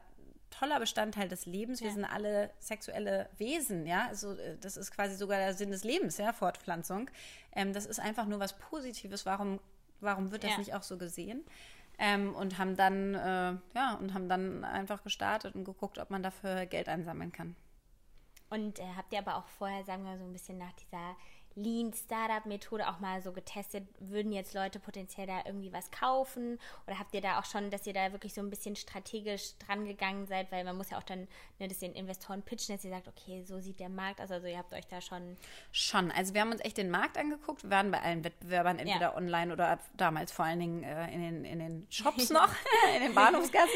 toller 0.51 0.79
Bestandteil 0.79 1.27
des 1.27 1.45
Lebens. 1.45 1.81
Wir 1.81 1.89
ja. 1.89 1.93
sind 1.95 2.05
alle 2.05 2.49
sexuelle 2.59 3.29
Wesen, 3.37 3.85
ja. 3.85 4.07
Also 4.07 4.35
äh, 4.35 4.57
das 4.61 4.77
ist 4.77 4.91
quasi 4.91 5.15
sogar 5.15 5.37
der 5.37 5.53
Sinn 5.53 5.71
des 5.71 5.83
Lebens, 5.83 6.17
ja, 6.17 6.31
Fortpflanzung. 6.31 7.09
Ähm, 7.53 7.73
das 7.73 7.85
ist 7.85 7.99
einfach 7.99 8.27
nur 8.27 8.39
was 8.39 8.53
Positives. 8.57 9.25
Warum, 9.25 9.59
warum 9.99 10.31
wird 10.31 10.45
das 10.45 10.51
ja. 10.51 10.57
nicht 10.59 10.73
auch 10.73 10.83
so 10.83 10.97
gesehen? 10.97 11.43
Ähm, 11.99 12.33
und 12.35 12.57
haben 12.57 12.77
dann, 12.77 13.15
äh, 13.15 13.53
ja, 13.75 13.95
und 13.99 14.13
haben 14.13 14.29
dann 14.29 14.63
einfach 14.63 15.03
gestartet 15.03 15.55
und 15.55 15.65
geguckt, 15.65 15.97
ob 15.97 16.09
man 16.09 16.23
dafür 16.23 16.65
Geld 16.65 16.87
einsammeln 16.87 17.33
kann. 17.33 17.57
Und 18.49 18.79
äh, 18.79 18.83
habt 18.95 19.11
ihr 19.13 19.19
aber 19.19 19.37
auch 19.37 19.47
vorher, 19.47 19.83
sagen 19.83 20.03
wir 20.03 20.17
so 20.17 20.23
ein 20.23 20.33
bisschen 20.33 20.57
nach 20.57 20.73
dieser 20.73 21.15
Lean 21.55 21.93
Startup 21.93 22.45
Methode 22.45 22.87
auch 22.87 22.99
mal 22.99 23.21
so 23.21 23.31
getestet? 23.31 23.87
Würden 23.99 24.31
jetzt 24.33 24.53
Leute 24.53 24.79
potenziell 24.79 25.25
da 25.25 25.39
irgendwie 25.45 25.71
was 25.71 25.89
kaufen? 25.89 26.59
Oder 26.85 26.99
habt 26.99 27.13
ihr 27.13 27.21
da 27.21 27.39
auch 27.39 27.45
schon, 27.45 27.69
dass 27.71 27.87
ihr 27.87 27.93
da 27.93 28.11
wirklich 28.11 28.33
so 28.33 28.41
ein 28.41 28.49
bisschen 28.49 28.75
strategisch 28.75 29.57
dran 29.59 29.85
gegangen 29.85 30.27
seid? 30.27 30.51
Weil 30.51 30.65
man 30.65 30.75
muss 30.75 30.89
ja 30.89 30.97
auch 30.97 31.03
dann 31.03 31.27
ne, 31.59 31.67
das 31.69 31.79
den 31.79 31.93
Investoren 31.93 32.41
pitchen, 32.41 32.75
dass 32.75 32.83
ihr 32.83 32.91
sagt, 32.91 33.07
okay, 33.07 33.43
so 33.43 33.59
sieht 33.59 33.79
der 33.79 33.87
Markt 33.87 34.19
aus. 34.19 34.31
Also 34.31 34.47
ihr 34.47 34.57
habt 34.57 34.73
euch 34.73 34.87
da 34.87 34.99
schon. 34.99 35.37
Schon. 35.71 36.11
Also 36.11 36.33
wir 36.33 36.41
haben 36.41 36.51
uns 36.51 36.61
echt 36.61 36.77
den 36.77 36.89
Markt 36.89 37.17
angeguckt. 37.17 37.63
Wir 37.63 37.69
waren 37.69 37.89
bei 37.89 38.01
allen 38.01 38.23
Wettbewerbern 38.25 38.77
entweder 38.77 38.99
ja. 38.99 39.15
online 39.15 39.53
oder 39.53 39.79
damals 39.95 40.33
vor 40.33 40.43
allen 40.43 40.59
Dingen 40.59 40.83
äh, 40.83 41.13
in, 41.13 41.21
den, 41.21 41.45
in 41.45 41.59
den 41.59 41.87
Shops 41.89 42.31
noch, 42.31 42.49
in 42.97 43.03
den 43.03 43.15
Bahnhofsgassen. 43.15 43.69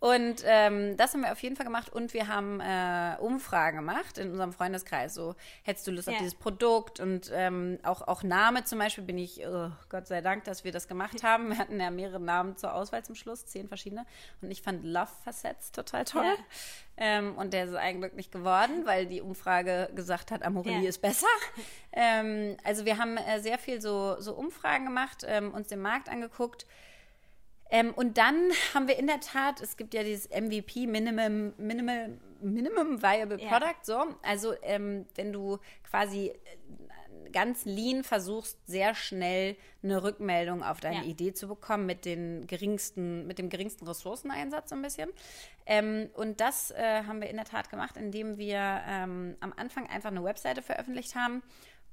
Und 0.00 0.42
ähm, 0.44 0.96
das 0.96 1.14
haben 1.14 1.22
wir 1.22 1.30
auf 1.30 1.42
jeden 1.42 1.54
Fall 1.54 1.66
gemacht. 1.66 1.92
Und 1.92 2.14
wir 2.14 2.26
haben 2.26 2.60
äh, 2.60 3.16
Umfragen 3.20 3.76
gemacht 3.78 4.18
in 4.18 4.32
unserem 4.32 4.52
Freundeskreis. 4.52 5.14
So, 5.14 5.36
hättest 5.62 5.86
du 5.86 5.92
Lust 5.92 6.08
ja. 6.08 6.14
auf 6.14 6.18
dieses 6.18 6.34
Produkt? 6.34 6.95
Und 7.00 7.30
ähm, 7.34 7.78
auch, 7.82 8.02
auch 8.02 8.22
Name 8.22 8.64
zum 8.64 8.78
Beispiel 8.78 9.04
bin 9.04 9.18
ich, 9.18 9.46
oh, 9.46 9.70
Gott 9.88 10.06
sei 10.06 10.20
Dank, 10.20 10.44
dass 10.44 10.64
wir 10.64 10.72
das 10.72 10.88
gemacht 10.88 11.22
haben. 11.22 11.50
Wir 11.50 11.58
hatten 11.58 11.80
ja 11.80 11.90
mehrere 11.90 12.20
Namen 12.20 12.56
zur 12.56 12.74
Auswahl 12.74 13.04
zum 13.04 13.14
Schluss, 13.14 13.46
zehn 13.46 13.68
verschiedene. 13.68 14.06
Und 14.40 14.50
ich 14.50 14.62
fand 14.62 14.84
Love 14.84 15.10
Facets 15.24 15.72
total 15.72 16.04
toll. 16.04 16.24
Ja. 16.24 16.36
Ähm, 16.98 17.36
und 17.36 17.52
der 17.52 17.66
ist 17.66 17.74
eigentlich 17.74 18.14
nicht 18.14 18.32
geworden, 18.32 18.86
weil 18.86 19.06
die 19.06 19.20
Umfrage 19.20 19.90
gesagt 19.94 20.30
hat, 20.30 20.42
Amorelie 20.42 20.82
ja. 20.82 20.88
ist 20.88 21.02
besser. 21.02 21.26
Ähm, 21.92 22.56
also 22.62 22.84
wir 22.84 22.98
haben 22.98 23.16
äh, 23.16 23.40
sehr 23.40 23.58
viel 23.58 23.80
so, 23.80 24.20
so 24.20 24.34
Umfragen 24.34 24.84
gemacht, 24.84 25.24
ähm, 25.26 25.52
uns 25.54 25.68
den 25.68 25.80
Markt 25.80 26.08
angeguckt. 26.08 26.66
Ähm, 27.70 27.92
und 27.94 28.16
dann 28.18 28.50
haben 28.74 28.88
wir 28.88 28.98
in 28.98 29.06
der 29.06 29.20
Tat, 29.20 29.60
es 29.60 29.76
gibt 29.76 29.94
ja 29.94 30.02
dieses 30.02 30.28
MVP, 30.28 30.86
Minimum, 30.86 31.54
Minimal, 31.58 32.18
Minimum 32.40 33.02
Viable 33.02 33.38
Product, 33.38 33.66
ja. 33.66 33.74
so. 33.82 34.04
Also 34.22 34.54
ähm, 34.62 35.06
wenn 35.16 35.32
du 35.32 35.58
quasi 35.88 36.32
ganz 37.32 37.64
lean 37.64 38.04
versuchst, 38.04 38.58
sehr 38.66 38.94
schnell 38.94 39.56
eine 39.82 40.02
Rückmeldung 40.02 40.62
auf 40.62 40.80
deine 40.80 40.98
ja. 40.98 41.02
Idee 41.02 41.34
zu 41.34 41.48
bekommen 41.48 41.86
mit, 41.86 42.04
den 42.04 42.46
geringsten, 42.46 43.26
mit 43.26 43.38
dem 43.38 43.48
geringsten 43.48 43.86
Ressourceneinsatz 43.86 44.70
so 44.70 44.76
ein 44.76 44.82
bisschen. 44.82 45.10
Ähm, 45.66 46.08
und 46.14 46.40
das 46.40 46.70
äh, 46.70 47.02
haben 47.04 47.20
wir 47.20 47.28
in 47.28 47.36
der 47.36 47.44
Tat 47.44 47.70
gemacht, 47.70 47.96
indem 47.96 48.38
wir 48.38 48.82
ähm, 48.88 49.36
am 49.40 49.52
Anfang 49.56 49.86
einfach 49.88 50.10
eine 50.10 50.24
Webseite 50.24 50.62
veröffentlicht 50.62 51.14
haben. 51.14 51.42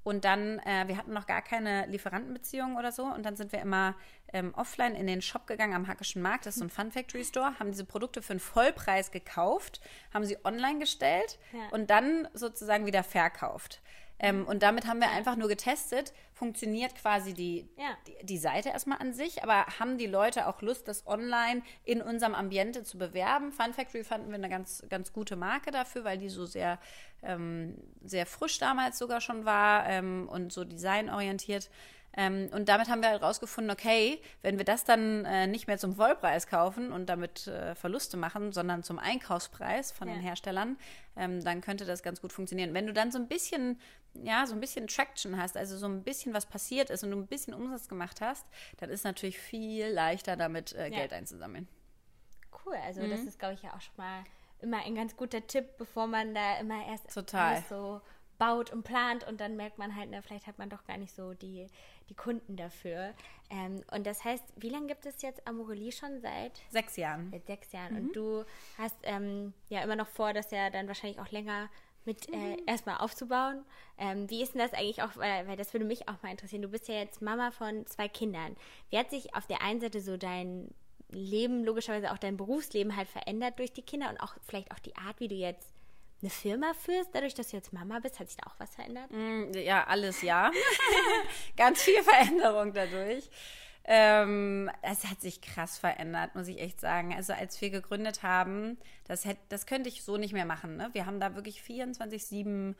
Und 0.03 0.25
dann, 0.25 0.59
äh, 0.59 0.87
wir 0.87 0.97
hatten 0.97 1.13
noch 1.13 1.27
gar 1.27 1.41
keine 1.41 1.85
Lieferantenbeziehung 1.87 2.75
oder 2.75 2.91
so. 2.91 3.03
Und 3.03 3.23
dann 3.23 3.35
sind 3.35 3.51
wir 3.51 3.61
immer 3.61 3.95
ähm, 4.33 4.53
offline 4.55 4.95
in 4.95 5.07
den 5.07 5.21
Shop 5.21 5.47
gegangen 5.47 5.73
am 5.73 5.87
Hackischen 5.87 6.21
Markt. 6.21 6.45
Das 6.45 6.55
ist 6.55 6.59
so 6.59 6.65
ein 6.65 6.69
Fun 6.69 6.91
Factory 6.91 7.23
Store. 7.23 7.57
Haben 7.59 7.71
diese 7.71 7.85
Produkte 7.85 8.21
für 8.21 8.33
einen 8.33 8.39
Vollpreis 8.39 9.11
gekauft, 9.11 9.81
haben 10.13 10.25
sie 10.25 10.37
online 10.43 10.79
gestellt 10.79 11.39
ja. 11.53 11.59
und 11.71 11.89
dann 11.89 12.27
sozusagen 12.33 12.85
wieder 12.85 13.03
verkauft. 13.03 13.81
Ähm, 14.23 14.47
und 14.47 14.63
damit 14.63 14.87
haben 14.87 15.01
wir 15.01 15.11
einfach 15.11 15.35
nur 15.35 15.49
getestet, 15.49 16.13
funktioniert 16.31 16.95
quasi 16.95 17.33
die, 17.33 17.69
ja. 17.77 17.89
die, 18.07 18.25
die, 18.25 18.37
Seite 18.37 18.69
erstmal 18.69 18.99
an 18.99 19.13
sich, 19.13 19.43
aber 19.43 19.65
haben 19.79 19.97
die 19.97 20.07
Leute 20.07 20.47
auch 20.47 20.61
Lust, 20.61 20.87
das 20.87 21.05
online 21.05 21.61
in 21.83 22.01
unserem 22.01 22.33
Ambiente 22.33 22.83
zu 22.83 22.97
bewerben? 22.97 23.51
Fun 23.51 23.73
Factory 23.73 24.05
fanden 24.05 24.29
wir 24.29 24.35
eine 24.35 24.47
ganz, 24.47 24.81
ganz 24.89 25.11
gute 25.11 25.35
Marke 25.35 25.71
dafür, 25.71 26.05
weil 26.05 26.17
die 26.17 26.29
so 26.29 26.45
sehr, 26.45 26.79
ähm, 27.21 27.75
sehr 28.01 28.25
frisch 28.25 28.59
damals 28.59 28.97
sogar 28.97 29.19
schon 29.19 29.43
war 29.43 29.89
ähm, 29.89 30.29
und 30.29 30.53
so 30.53 30.63
designorientiert. 30.63 31.69
Ähm, 32.15 32.49
und 32.53 32.69
damit 32.69 32.89
haben 32.89 33.01
wir 33.01 33.09
halt 33.09 33.23
rausgefunden, 33.23 33.71
okay, 33.71 34.21
wenn 34.41 34.57
wir 34.57 34.65
das 34.65 34.83
dann 34.83 35.25
äh, 35.25 35.47
nicht 35.47 35.67
mehr 35.67 35.77
zum 35.77 35.95
Vollpreis 35.95 36.47
kaufen 36.47 36.91
und 36.91 37.07
damit 37.07 37.47
äh, 37.47 37.73
Verluste 37.75 38.17
machen, 38.17 38.51
sondern 38.51 38.83
zum 38.83 38.99
Einkaufspreis 38.99 39.91
von 39.91 40.07
ja. 40.07 40.13
den 40.13 40.21
Herstellern, 40.21 40.77
ähm, 41.15 41.43
dann 41.43 41.61
könnte 41.61 41.85
das 41.85 42.03
ganz 42.03 42.21
gut 42.21 42.31
funktionieren. 42.31 42.73
Wenn 42.73 42.85
du 42.85 42.93
dann 42.93 43.11
so 43.11 43.17
ein 43.17 43.27
bisschen, 43.27 43.79
ja, 44.13 44.45
so 44.45 44.53
ein 44.53 44.59
bisschen 44.59 44.87
Traction 44.87 45.41
hast, 45.41 45.57
also 45.57 45.75
so 45.75 45.87
ein 45.87 46.03
bisschen 46.03 46.33
was 46.33 46.45
passiert 46.45 46.91
ist 46.91 47.03
und 47.03 47.11
du 47.11 47.17
ein 47.17 47.27
bisschen 47.27 47.53
Umsatz 47.53 47.87
gemacht 47.87 48.21
hast, 48.21 48.45
dann 48.77 48.89
ist 48.89 49.03
natürlich 49.03 49.39
viel 49.39 49.87
leichter 49.87 50.37
damit 50.37 50.73
äh, 50.73 50.89
ja. 50.89 50.99
Geld 50.99 51.13
einzusammeln. 51.13 51.67
Cool, 52.65 52.75
also 52.85 53.01
mhm. 53.01 53.09
das 53.09 53.21
ist, 53.21 53.39
glaube 53.39 53.55
ich, 53.55 53.63
ja 53.63 53.73
auch 53.75 53.81
schon 53.81 53.95
mal 53.97 54.23
immer 54.61 54.85
ein 54.85 54.95
ganz 54.95 55.17
guter 55.17 55.45
Tipp, 55.45 55.77
bevor 55.77 56.07
man 56.07 56.33
da 56.33 56.59
immer 56.59 56.87
erst 56.87 57.13
Total. 57.13 57.61
so 57.69 58.01
baut 58.37 58.71
und 58.71 58.83
plant 58.83 59.25
und 59.27 59.39
dann 59.39 59.55
merkt 59.55 59.77
man 59.77 59.95
halt, 59.95 60.09
na, 60.11 60.21
vielleicht 60.21 60.47
hat 60.47 60.57
man 60.57 60.69
doch 60.69 60.85
gar 60.85 60.97
nicht 60.97 61.13
so 61.13 61.33
die, 61.33 61.67
die 62.09 62.15
Kunden 62.15 62.55
dafür. 62.55 63.13
Ähm, 63.49 63.81
und 63.91 64.05
das 64.05 64.23
heißt, 64.23 64.43
wie 64.55 64.69
lange 64.69 64.87
gibt 64.87 65.05
es 65.05 65.21
jetzt 65.21 65.45
Amorelie 65.47 65.91
schon 65.91 66.21
seit? 66.21 66.61
Sechs 66.69 66.95
Jahren. 66.97 67.29
Seit 67.31 67.45
sechs 67.45 67.71
Jahren. 67.71 67.93
Mhm. 67.93 67.99
Und 67.99 68.15
du 68.15 68.45
hast 68.77 68.97
ähm, 69.03 69.53
ja 69.69 69.81
immer 69.83 69.95
noch 69.95 70.07
vor, 70.07 70.33
das 70.33 70.51
ja 70.51 70.69
dann 70.69 70.87
wahrscheinlich 70.87 71.19
auch 71.19 71.31
länger 71.31 71.69
mit 72.05 72.29
äh, 72.33 72.35
mhm. 72.35 72.57
erstmal 72.65 72.97
aufzubauen. 72.97 73.63
Ähm, 73.97 74.29
wie 74.29 74.43
ist 74.43 74.53
denn 74.53 74.61
das 74.61 74.73
eigentlich 74.73 75.03
auch, 75.03 75.15
weil, 75.15 75.47
weil, 75.47 75.57
das 75.57 75.73
würde 75.73 75.85
mich 75.85 76.09
auch 76.09 76.21
mal 76.21 76.31
interessieren. 76.31 76.61
Du 76.61 76.69
bist 76.69 76.87
ja 76.87 76.95
jetzt 76.95 77.21
Mama 77.21 77.51
von 77.51 77.85
zwei 77.85 78.07
Kindern. 78.07 78.55
Wie 78.89 78.97
hat 78.97 79.09
sich 79.09 79.35
auf 79.35 79.47
der 79.47 79.61
einen 79.61 79.79
Seite 79.79 80.01
so 80.01 80.17
dein 80.17 80.73
Leben, 81.09 81.63
logischerweise 81.63 82.11
auch 82.11 82.17
dein 82.17 82.37
Berufsleben 82.37 82.95
halt 82.95 83.07
verändert 83.07 83.59
durch 83.59 83.71
die 83.71 83.83
Kinder 83.83 84.09
und 84.09 84.17
auch 84.17 84.35
vielleicht 84.45 84.71
auch 84.71 84.79
die 84.79 84.95
Art, 84.95 85.19
wie 85.19 85.27
du 85.27 85.35
jetzt 85.35 85.72
eine 86.23 86.29
Firma 86.29 86.73
führst, 86.73 87.09
dadurch, 87.13 87.33
dass 87.33 87.49
du 87.49 87.57
jetzt 87.57 87.73
Mama 87.73 87.99
bist? 87.99 88.19
Hat 88.19 88.29
sich 88.29 88.37
da 88.37 88.49
auch 88.49 88.55
was 88.57 88.73
verändert? 88.75 89.11
Mm, 89.11 89.51
ja, 89.57 89.83
alles 89.85 90.21
ja. 90.21 90.51
Ganz 91.57 91.81
viel 91.81 92.01
Veränderung 92.01 92.73
dadurch. 92.73 93.29
Ähm, 93.85 94.71
es 94.81 95.05
hat 95.05 95.19
sich 95.19 95.41
krass 95.41 95.77
verändert, 95.77 96.35
muss 96.35 96.47
ich 96.47 96.59
echt 96.59 96.79
sagen. 96.79 97.13
Also 97.13 97.33
als 97.33 97.59
wir 97.59 97.69
gegründet 97.69 98.23
haben, 98.23 98.77
das, 99.05 99.25
hätte, 99.25 99.41
das 99.49 99.65
könnte 99.65 99.89
ich 99.89 100.03
so 100.03 100.15
nicht 100.15 100.31
mehr 100.31 100.45
machen. 100.45 100.77
Ne? 100.77 100.89
Wir 100.93 101.05
haben 101.05 101.19
da 101.19 101.35
wirklich 101.35 101.61
24-7 101.61 102.75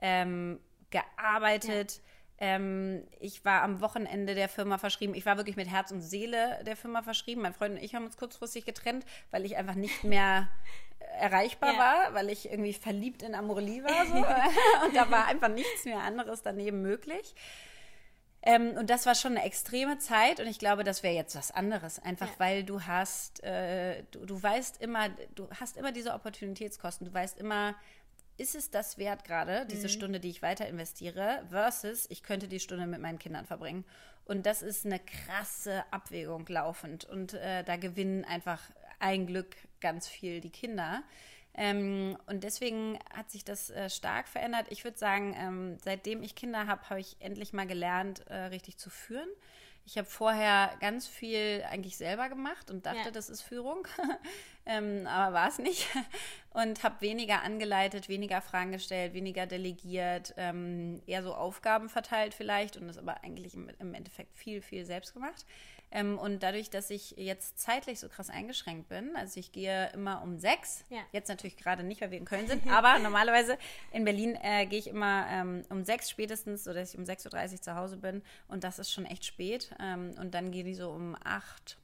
ähm, 0.00 0.60
gearbeitet. 0.90 1.92
Ja. 1.94 2.02
Ähm, 2.40 3.04
ich 3.18 3.44
war 3.44 3.62
am 3.62 3.80
Wochenende 3.80 4.34
der 4.34 4.48
Firma 4.48 4.78
verschrieben. 4.78 5.14
Ich 5.14 5.26
war 5.26 5.36
wirklich 5.36 5.56
mit 5.56 5.68
Herz 5.68 5.90
und 5.90 6.02
Seele 6.02 6.62
der 6.64 6.76
Firma 6.76 7.02
verschrieben. 7.02 7.42
Mein 7.42 7.54
Freund 7.54 7.76
und 7.76 7.82
ich 7.82 7.94
haben 7.94 8.04
uns 8.04 8.16
kurzfristig 8.16 8.64
getrennt, 8.64 9.04
weil 9.30 9.44
ich 9.44 9.56
einfach 9.56 9.74
nicht 9.74 10.04
mehr 10.04 10.48
erreichbar 11.18 11.72
ja. 11.72 11.78
war, 11.78 12.14
weil 12.14 12.30
ich 12.30 12.50
irgendwie 12.50 12.74
verliebt 12.74 13.22
in 13.22 13.34
Amorelie 13.34 13.82
war. 13.82 14.06
So. 14.06 14.14
und 14.86 14.96
da 14.96 15.10
war 15.10 15.26
einfach 15.26 15.48
nichts 15.48 15.84
mehr 15.84 16.00
anderes 16.00 16.42
daneben 16.42 16.80
möglich. 16.82 17.34
Ähm, 18.40 18.76
und 18.78 18.88
das 18.88 19.04
war 19.04 19.16
schon 19.16 19.36
eine 19.36 19.44
extreme 19.44 19.98
Zeit 19.98 20.38
und 20.38 20.46
ich 20.46 20.60
glaube, 20.60 20.84
das 20.84 21.02
wäre 21.02 21.14
jetzt 21.14 21.34
was 21.34 21.50
anderes. 21.50 21.98
Einfach 21.98 22.28
ja. 22.28 22.34
weil 22.38 22.64
du 22.64 22.82
hast, 22.82 23.42
äh, 23.42 24.04
du, 24.12 24.26
du 24.26 24.40
weißt 24.40 24.80
immer, 24.80 25.08
du 25.34 25.48
hast 25.58 25.76
immer 25.76 25.90
diese 25.90 26.14
Opportunitätskosten. 26.14 27.08
Du 27.08 27.12
weißt 27.12 27.38
immer, 27.38 27.74
ist 28.38 28.54
es 28.54 28.70
das 28.70 28.98
wert 28.98 29.24
gerade, 29.24 29.66
diese 29.66 29.88
mhm. 29.88 29.92
Stunde, 29.92 30.20
die 30.20 30.30
ich 30.30 30.42
weiter 30.42 30.66
investiere, 30.66 31.44
versus 31.50 32.06
ich 32.08 32.22
könnte 32.22 32.48
die 32.48 32.60
Stunde 32.60 32.86
mit 32.86 33.00
meinen 33.00 33.18
Kindern 33.18 33.44
verbringen. 33.44 33.84
Und 34.24 34.46
das 34.46 34.62
ist 34.62 34.86
eine 34.86 35.00
krasse 35.00 35.84
Abwägung 35.90 36.46
laufend. 36.48 37.04
Und 37.04 37.34
äh, 37.34 37.64
da 37.64 37.76
gewinnen 37.76 38.24
einfach 38.24 38.62
ein 39.00 39.26
Glück 39.26 39.56
ganz 39.80 40.06
viel 40.06 40.40
die 40.40 40.50
Kinder. 40.50 41.02
Ähm, 41.54 42.16
und 42.26 42.44
deswegen 42.44 42.98
hat 43.12 43.30
sich 43.30 43.44
das 43.44 43.70
äh, 43.70 43.90
stark 43.90 44.28
verändert. 44.28 44.66
Ich 44.70 44.84
würde 44.84 44.98
sagen, 44.98 45.34
ähm, 45.36 45.78
seitdem 45.82 46.22
ich 46.22 46.34
Kinder 46.34 46.66
habe, 46.66 46.88
habe 46.88 47.00
ich 47.00 47.16
endlich 47.20 47.52
mal 47.52 47.66
gelernt, 47.66 48.24
äh, 48.28 48.36
richtig 48.36 48.78
zu 48.78 48.90
führen. 48.90 49.28
Ich 49.90 49.96
habe 49.96 50.06
vorher 50.06 50.76
ganz 50.80 51.08
viel 51.08 51.64
eigentlich 51.70 51.96
selber 51.96 52.28
gemacht 52.28 52.70
und 52.70 52.84
dachte, 52.84 53.06
ja. 53.06 53.10
das 53.10 53.30
ist 53.30 53.40
Führung, 53.40 53.88
ähm, 54.66 55.06
aber 55.06 55.32
war 55.32 55.48
es 55.48 55.58
nicht. 55.58 55.88
Und 56.50 56.84
habe 56.84 57.00
weniger 57.00 57.40
angeleitet, 57.42 58.06
weniger 58.10 58.42
Fragen 58.42 58.70
gestellt, 58.70 59.14
weniger 59.14 59.46
delegiert, 59.46 60.34
ähm, 60.36 61.00
eher 61.06 61.22
so 61.22 61.34
Aufgaben 61.34 61.88
verteilt 61.88 62.34
vielleicht 62.34 62.76
und 62.76 62.86
das 62.86 62.98
aber 62.98 63.24
eigentlich 63.24 63.54
im, 63.54 63.70
im 63.78 63.94
Endeffekt 63.94 64.36
viel, 64.36 64.60
viel 64.60 64.84
selbst 64.84 65.14
gemacht. 65.14 65.46
Ähm, 65.90 66.18
und 66.18 66.42
dadurch, 66.42 66.68
dass 66.68 66.90
ich 66.90 67.12
jetzt 67.12 67.58
zeitlich 67.58 67.98
so 67.98 68.08
krass 68.08 68.28
eingeschränkt 68.28 68.88
bin, 68.88 69.16
also 69.16 69.40
ich 69.40 69.52
gehe 69.52 69.90
immer 69.92 70.22
um 70.22 70.38
sechs, 70.38 70.84
ja. 70.90 71.00
jetzt 71.12 71.28
natürlich 71.28 71.56
gerade 71.56 71.82
nicht, 71.82 72.00
weil 72.00 72.10
wir 72.10 72.18
in 72.18 72.26
Köln 72.26 72.46
sind, 72.46 72.66
aber 72.70 72.98
normalerweise 72.98 73.56
in 73.92 74.04
Berlin 74.04 74.36
äh, 74.42 74.66
gehe 74.66 74.78
ich 74.78 74.88
immer 74.88 75.26
ähm, 75.30 75.62
um 75.70 75.84
sechs 75.84 76.10
spätestens, 76.10 76.64
sodass 76.64 76.92
ich 76.92 76.98
um 76.98 77.04
6.30 77.04 77.52
Uhr 77.52 77.62
zu 77.62 77.74
Hause 77.74 77.96
bin 77.96 78.22
und 78.48 78.64
das 78.64 78.78
ist 78.78 78.92
schon 78.92 79.06
echt 79.06 79.24
spät. 79.24 79.74
Ähm, 79.80 80.14
und 80.18 80.34
dann 80.34 80.50
gehe 80.50 80.66
ich 80.66 80.76
so 80.76 80.90
um 80.90 81.16
acht, 81.24 81.78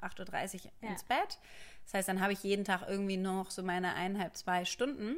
8.30 0.00 0.64
Uhr 0.64 0.70
ja. 0.82 0.88
ins 0.90 1.04
Bett. 1.04 1.38
Das 1.84 1.94
heißt, 1.94 2.08
dann 2.08 2.20
habe 2.20 2.32
ich 2.32 2.42
jeden 2.42 2.64
Tag 2.64 2.82
irgendwie 2.88 3.18
noch 3.18 3.50
so 3.50 3.62
meine 3.62 3.94
eineinhalb, 3.94 4.36
zwei 4.36 4.64
Stunden. 4.64 5.16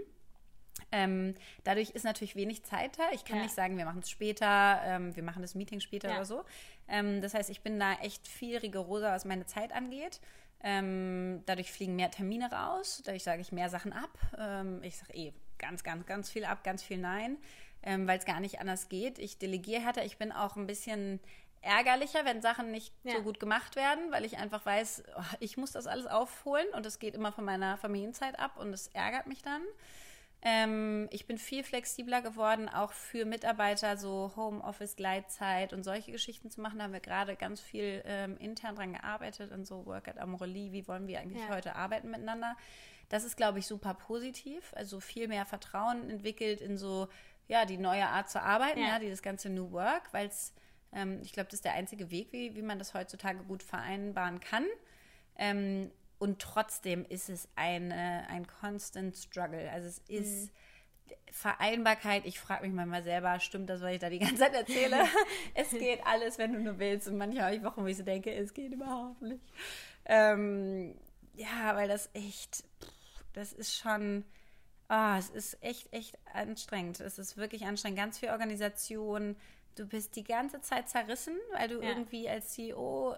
Ähm, 0.93 1.35
dadurch 1.65 1.91
ist 1.91 2.05
natürlich 2.05 2.37
wenig 2.37 2.65
Zeit 2.65 2.99
da. 2.99 3.05
Ich 3.13 3.25
kann 3.25 3.39
ja. 3.39 3.45
nicht 3.45 3.55
sagen, 3.55 3.79
wir 3.79 3.85
machen 3.85 4.01
es 4.01 4.11
später, 4.11 4.81
ähm, 4.85 5.17
wir 5.17 5.23
machen 5.23 5.43
das 5.43 5.55
Meeting 5.55 5.81
später 5.81 6.09
ja. 6.09 6.17
oder 6.17 6.25
so. 6.25 6.45
Ähm, 6.89 7.21
das 7.21 7.35
heißt, 7.35 7.51
ich 7.51 7.61
bin 7.63 7.79
da 7.79 7.95
echt 7.95 8.27
viel 8.27 8.57
rigoroser, 8.59 9.13
was 9.13 9.25
meine 9.25 9.47
Zeit 9.47 9.73
angeht. 9.73 10.21
Ähm, 10.63 11.43
dadurch 11.47 11.71
fliegen 11.71 11.97
mehr 11.97 12.11
Termine 12.11 12.51
raus, 12.51 13.03
dadurch 13.05 13.25
sage 13.25 13.41
ich 13.41 13.53
mehr 13.53 13.69
Sachen 13.69 13.93
ab. 13.93 14.19
Ähm, 14.39 14.83
ich 14.83 14.97
sage 14.97 15.15
eh 15.15 15.33
ganz, 15.59 15.85
ganz, 15.85 16.07
ganz 16.07 16.31
viel 16.31 16.45
ab, 16.45 16.65
ganz 16.65 16.83
viel 16.83 16.99
Nein, 16.99 17.39
ähm, 17.83 18.07
weil 18.07 18.19
es 18.19 18.25
gar 18.25 18.41
nicht 18.41 18.61
anders 18.61 18.89
geht. 18.89 19.19
Ich 19.19 19.39
delegiere 19.39 19.83
härter. 19.83 20.05
Ich 20.05 20.19
bin 20.19 20.33
auch 20.33 20.57
ein 20.57 20.67
bisschen 20.67 21.21
ärgerlicher, 21.63 22.25
wenn 22.25 22.41
Sachen 22.41 22.71
nicht 22.71 22.93
ja. 23.05 23.17
so 23.17 23.23
gut 23.23 23.41
gemacht 23.41 23.77
werden, 23.77 24.11
weil 24.13 24.25
ich 24.25 24.39
einfach 24.39 24.65
weiß, 24.65 25.03
oh, 25.17 25.23
ich 25.41 25.57
muss 25.57 25.73
das 25.73 25.87
alles 25.87 26.07
aufholen 26.07 26.67
und 26.75 26.87
es 26.87 26.99
geht 26.99 27.15
immer 27.15 27.33
von 27.33 27.45
meiner 27.45 27.77
Familienzeit 27.77 28.39
ab 28.39 28.57
und 28.57 28.73
es 28.73 28.89
ärgert 28.89 29.27
mich 29.27 29.43
dann. 29.43 29.63
Ähm, 30.43 31.09
ich 31.11 31.27
bin 31.27 31.39
viel 31.39 31.65
flexibler 31.65 32.23
geworden, 32.23 32.69
auch 32.69 32.93
für 32.93 33.25
Mitarbeiter 33.25 33.97
so 33.97 34.33
Homeoffice, 34.37 34.95
Gleitzeit 34.95 35.73
und 35.73 35.83
solche 35.83 36.13
Geschichten 36.13 36.51
zu 36.51 36.61
machen. 36.61 36.79
Da 36.79 36.85
haben 36.85 36.93
wir 36.93 37.01
gerade 37.01 37.37
ganz 37.37 37.61
viel 37.61 38.03
ähm, 38.05 38.37
intern 38.39 38.77
dran 38.77 38.93
gearbeitet, 38.93 39.51
an 39.51 39.65
so 39.65 39.87
Work 39.87 40.09
at 40.09 40.19
Amorelie. 40.19 40.73
Wie 40.73 40.87
wollen 40.87 41.07
wir 41.07 41.21
eigentlich 41.21 41.43
ja. 41.43 41.49
heute 41.49 41.75
arbeiten 41.75 42.11
miteinander? 42.11 42.57
Das 43.09 43.25
ist, 43.25 43.37
glaube 43.37 43.59
ich, 43.59 43.67
super 43.67 43.95
positiv. 43.95 44.73
Also 44.77 45.01
viel 45.01 45.27
mehr 45.29 45.47
Vertrauen 45.47 46.11
entwickelt 46.11 46.61
in 46.61 46.77
so, 46.77 47.09
ja, 47.49 47.65
die 47.65 47.79
neue 47.79 48.07
Art 48.07 48.29
zu 48.29 48.41
arbeiten, 48.43 48.81
ja, 48.81 48.89
ja 48.89 48.99
dieses 48.99 49.23
ganze 49.23 49.49
New 49.49 49.73
Work, 49.73 50.13
weil 50.13 50.29
es, 50.29 50.53
ähm, 50.93 51.21
ich 51.23 51.33
glaube, 51.33 51.47
das 51.47 51.55
ist 51.55 51.65
der 51.65 51.75
einzige 51.75 52.11
Weg, 52.11 52.33
wie, 52.33 52.55
wie 52.55 52.63
man 52.63 52.79
das 52.79 52.95
heutzutage 52.95 53.43
gut 53.45 53.63
vereinbaren 53.63 54.41
kann. 54.41 54.67
Ähm, 55.39 55.91
und 56.19 56.41
trotzdem 56.41 57.05
ist 57.05 57.29
es 57.29 57.49
eine, 57.57 58.27
ein 58.29 58.47
constant 58.47 59.17
struggle. 59.17 59.71
Also 59.71 59.89
es 59.89 59.99
ist 60.09 60.47
mhm. 60.47 61.15
Vereinbarkeit. 61.31 62.25
Ich 62.25 62.41
frage 62.41 62.67
mich 62.67 62.73
manchmal 62.73 63.03
selber, 63.03 63.39
stimmt 63.41 63.69
das, 63.69 63.83
was 63.83 63.93
ich 63.93 63.99
da 63.99 64.09
die 64.09 64.19
ganze 64.19 64.37
Zeit 64.37 64.55
erzähle? 64.55 65.05
es 65.55 65.71
geht 65.71 66.01
alles, 66.07 66.39
wenn 66.39 66.55
du 66.55 66.61
nur 66.61 66.79
willst. 66.79 67.09
Und 67.09 67.19
manchmal 67.19 67.45
habe 67.45 67.57
ich 67.57 67.63
Wochen, 67.63 67.83
wo 67.83 67.87
ich 67.87 67.99
so 67.99 68.03
denke, 68.03 68.33
es 68.33 68.55
geht 68.55 68.73
überhaupt 68.73 69.21
nicht. 69.21 69.43
Ähm, 70.07 70.95
ja, 71.35 71.77
weil 71.77 71.89
das 71.89 72.09
echt, 72.15 72.65
das 73.35 73.53
ist 73.53 73.77
schon, 73.77 74.25
oh, 74.89 75.15
es 75.19 75.29
ist 75.29 75.63
echt, 75.63 75.93
echt 75.93 76.19
anstrengend. 76.33 77.01
Es 77.01 77.19
ist 77.19 77.37
wirklich 77.37 77.67
anstrengend. 77.67 77.99
Ganz 77.99 78.19
viel 78.19 78.31
Organisation. 78.31 79.37
Du 79.75 79.87
bist 79.87 80.17
die 80.17 80.25
ganze 80.25 80.63
Zeit 80.63 80.89
zerrissen, 80.89 81.37
weil 81.53 81.69
du 81.69 81.83
ja. 81.83 81.91
irgendwie 81.91 82.27
als 82.27 82.55
CEO 82.55 83.15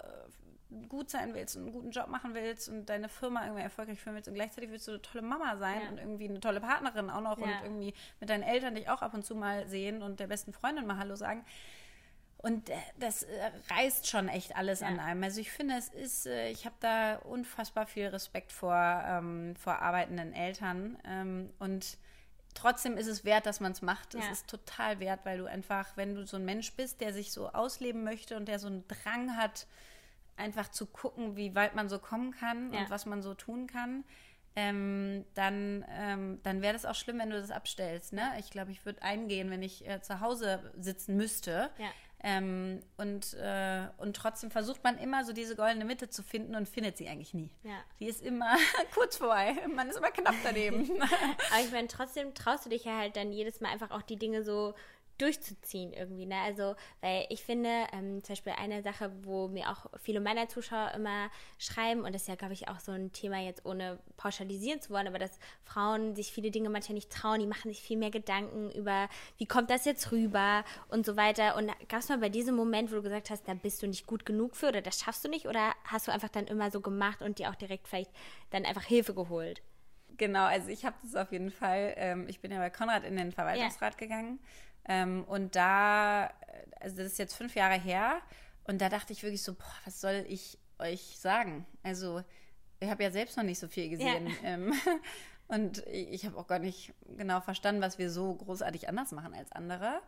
gut 0.88 1.09
sein 1.11 1.35
willst 1.35 1.57
und 1.57 1.62
einen 1.62 1.72
guten 1.72 1.90
Job 1.90 2.09
machen 2.09 2.35
willst 2.35 2.68
und 2.68 2.87
deine 2.87 3.09
Firma 3.09 3.44
irgendwie 3.44 3.62
erfolgreich 3.62 3.98
führen 4.00 4.16
willst 4.16 4.28
und 4.28 4.35
gleichzeitig 4.35 4.70
willst 4.70 4.87
du 4.87 4.92
eine 4.92 5.02
tolle 5.02 5.22
Mama 5.22 5.57
sein 5.57 5.81
ja. 5.83 5.88
und 5.88 5.98
irgendwie 5.98 6.28
eine 6.28 6.40
tolle 6.40 6.61
Partnerin 6.61 7.11
auch 7.11 7.22
noch 7.22 7.38
ja. 7.38 7.44
und 7.44 7.64
irgendwie 7.64 7.94
mit 8.20 8.28
deinen 8.28 8.42
Eltern 8.42 8.74
dich 8.74 8.88
auch 8.88 9.00
ab 9.00 9.14
und 9.14 9.24
zu 9.24 9.35
mal 9.35 9.66
sehen 9.68 10.02
und 10.02 10.20
der 10.20 10.26
besten 10.26 10.52
Freundin 10.52 10.87
mal 10.87 10.98
Hallo 10.98 11.16
sagen. 11.16 11.44
Und 12.38 12.70
äh, 12.70 12.76
das 12.98 13.24
äh, 13.24 13.50
reißt 13.70 14.07
schon 14.07 14.28
echt 14.28 14.57
alles 14.57 14.81
ja. 14.81 14.87
an 14.87 15.00
einem. 15.00 15.24
Also 15.24 15.40
ich 15.40 15.50
finde, 15.50 15.74
es 15.76 15.88
ist, 15.88 16.26
äh, 16.26 16.50
ich 16.50 16.66
habe 16.66 16.76
da 16.81 17.16
unfassbar 17.16 17.87
viel 17.87 18.07
Respekt 18.07 18.52
vor, 18.52 18.76
ähm, 19.07 19.57
vor 19.57 19.81
arbeitenden 19.81 20.33
Eltern. 20.33 20.98
Ähm, 21.04 21.50
und 21.59 21.98
trotzdem 22.54 22.96
ist 22.96 23.09
es 23.09 23.24
wert, 23.24 23.46
dass 23.46 23.59
man 23.59 23.72
es 23.72 23.83
macht. 23.83 24.14
Es 24.14 24.31
ist 24.31 24.48
total 24.48 25.00
wert, 25.00 25.20
weil 25.24 25.38
du 25.38 25.46
einfach, 25.46 25.96
wenn 25.96 26.14
du 26.14 26.26
so 26.26 26.37
ein 26.37 26.44
Mensch 26.44 26.72
bist, 26.74 27.00
der 27.00 27.12
sich 27.12 27.33
so 27.33 27.48
ausleben 27.48 28.04
möchte 28.04 28.37
und 28.37 28.46
der 28.46 28.61
so 28.61 28.68
einen 28.68 28.87
Drang 28.87 29.37
hat, 29.37 29.66
einfach 30.38 30.70
zu 30.70 30.87
gucken, 30.87 31.37
wie 31.37 31.55
weit 31.55 31.74
man 31.74 31.88
so 31.88 31.98
kommen 31.98 32.33
kann 32.33 32.72
ja. 32.72 32.81
und 32.81 32.90
was 32.90 33.07
man 33.07 33.22
so 33.22 33.35
tun 33.35 33.66
kann, 33.66 34.05
ähm, 34.57 35.24
dann, 35.35 35.85
ähm, 35.88 36.40
dann 36.42 36.62
wäre 36.62 36.72
das 36.72 36.85
auch 36.85 36.94
schlimm, 36.94 37.18
wenn 37.18 37.31
du 37.31 37.40
das 37.40 37.51
abstellst. 37.51 38.12
Ne? 38.12 38.22
Ich 38.40 38.51
glaube, 38.51 38.72
ich 38.72 38.85
würde 38.85 39.03
eingehen, 39.03 39.51
wenn 39.51 39.62
ich 39.62 39.87
äh, 39.87 40.01
zu 40.03 40.20
Hause 40.20 40.72
sitzen 40.77 41.16
müsste. 41.16 41.70
Ja. 41.79 41.90
Ähm, 42.20 42.81
und, 42.96 43.35
äh, 43.35 43.87
und 43.98 44.16
trotzdem 44.16 44.51
versucht 44.51 44.83
man 44.83 44.98
immer 44.98 45.24
so 45.24 45.33
diese 45.33 45.55
goldene 45.55 45.85
Mitte 45.85 46.09
zu 46.09 46.24
finden 46.24 46.57
und 46.57 46.68
findet 46.68 46.96
sie 46.96 47.09
eigentlich 47.09 47.33
nie. 47.33 47.51
Ja. 47.62 47.77
Die 48.01 48.07
ist 48.07 48.20
immer 48.22 48.57
kurz 48.94 49.18
vorbei. 49.18 49.55
Man 49.72 49.88
ist 49.88 49.98
immer 49.98 50.11
knapp 50.11 50.35
daneben. 50.42 50.90
Aber 51.53 51.61
ich 51.62 51.70
meine, 51.70 51.87
trotzdem 51.87 52.35
traust 52.35 52.66
du 52.66 52.70
dich 52.70 52.85
ja 52.85 52.98
halt 52.98 53.14
dann 53.16 53.33
jedes 53.33 53.61
Mal 53.61 53.70
einfach 53.70 53.92
auch 53.92 54.03
die 54.03 54.16
Dinge 54.16 54.42
so 54.42 54.74
durchzuziehen 55.18 55.92
irgendwie. 55.92 56.26
Ne? 56.26 56.37
Also, 56.37 56.74
weil 57.00 57.26
ich 57.28 57.42
finde, 57.42 57.68
ähm, 57.92 58.22
zum 58.22 58.33
Beispiel 58.33 58.52
eine 58.57 58.83
Sache, 58.83 59.12
wo 59.22 59.48
mir 59.48 59.70
auch 59.70 59.87
viele 60.00 60.20
meiner 60.20 60.48
Zuschauer 60.48 60.92
immer 60.94 61.31
schreiben, 61.59 62.04
und 62.04 62.14
das 62.14 62.22
ist 62.22 62.28
ja, 62.28 62.37
glaube 62.37 62.54
ich, 62.54 62.68
auch 62.68 62.81
so 62.81 62.92
ein 62.92 63.12
Thema 63.12 63.40
jetzt 63.40 63.66
ohne 63.66 63.98
pauschalisieren 64.16 64.81
zu 64.81 64.90
wollen, 64.90 65.09
aber 65.09 65.18
dass 65.18 65.38
Frauen 65.64 66.14
sich 66.14 66.33
viele 66.33 66.50
Dinge 66.50 66.70
manchmal 66.70 66.94
nicht 66.94 67.11
trauen, 67.11 67.40
die 67.40 67.46
machen 67.46 67.70
sich 67.70 67.83
viel 67.83 67.96
mehr 67.96 68.11
Gedanken 68.11 68.70
über, 68.70 69.09
wie 69.37 69.46
kommt 69.46 69.70
das 69.70 69.85
jetzt 69.85 70.12
rüber 70.12 70.64
und 70.88 71.04
so 71.04 71.16
weiter. 71.16 71.57
Und 71.57 71.70
gab 71.88 72.00
es 72.00 72.09
mal 72.09 72.18
bei 72.18 72.28
diesem 72.28 72.54
Moment, 72.54 72.90
wo 72.90 72.96
du 72.96 73.02
gesagt 73.02 73.31
hast, 73.31 73.46
da 73.48 73.54
bist 73.54 73.83
du 73.83 73.87
nicht 73.87 74.07
gut 74.07 74.24
genug 74.24 74.57
für 74.57 74.68
oder 74.68 74.83
das 74.83 75.00
schaffst 75.00 75.24
du 75.24 75.28
nicht, 75.28 75.46
oder 75.46 75.74
hast 75.85 76.07
du 76.07 76.12
einfach 76.12 76.28
dann 76.28 76.46
immer 76.46 76.70
so 76.70 76.81
gemacht 76.81 77.22
und 77.22 77.38
dir 77.38 77.50
auch 77.50 77.57
direkt 77.57 77.88
vielleicht 77.88 78.11
dann 78.50 78.64
einfach 78.64 78.85
Hilfe 78.85 79.14
geholt? 79.14 79.62
Genau, 80.18 80.44
also 80.44 80.68
ich 80.68 80.85
habe 80.85 80.96
das 81.02 81.14
auf 81.14 81.31
jeden 81.31 81.50
Fall. 81.50 81.94
Ähm, 81.96 82.26
ich 82.28 82.40
bin 82.40 82.50
ja 82.50 82.59
bei 82.59 82.70
Konrad 82.70 83.04
in 83.04 83.16
den 83.16 83.31
Verwaltungsrat 83.31 83.94
ja. 83.94 83.98
gegangen. 83.98 84.40
Ähm, 84.88 85.24
und 85.24 85.55
da, 85.55 86.33
also 86.81 86.96
das 86.96 87.07
ist 87.07 87.18
jetzt 87.18 87.35
fünf 87.35 87.55
Jahre 87.55 87.79
her. 87.79 88.20
Und 88.64 88.81
da 88.81 88.88
dachte 88.88 89.12
ich 89.12 89.22
wirklich 89.22 89.42
so, 89.42 89.55
boah, 89.55 89.74
was 89.85 90.01
soll 90.01 90.24
ich 90.29 90.59
euch 90.79 91.18
sagen? 91.18 91.66
Also, 91.83 92.22
ich 92.81 92.88
habe 92.88 93.03
ja 93.03 93.11
selbst 93.11 93.37
noch 93.37 93.44
nicht 93.44 93.59
so 93.59 93.68
viel 93.68 93.88
gesehen. 93.88 94.27
Ja. 94.27 94.35
Ähm, 94.42 94.74
und 95.48 95.87
ich 95.87 96.27
habe 96.27 96.37
auch 96.37 96.46
gar 96.46 96.59
nicht 96.59 96.92
genau 97.16 97.40
verstanden, 97.40 97.81
was 97.81 97.98
wir 97.98 98.11
so 98.11 98.35
großartig 98.35 98.88
anders 98.88 99.12
machen 99.12 99.35
als 99.35 99.53
andere. 99.53 100.01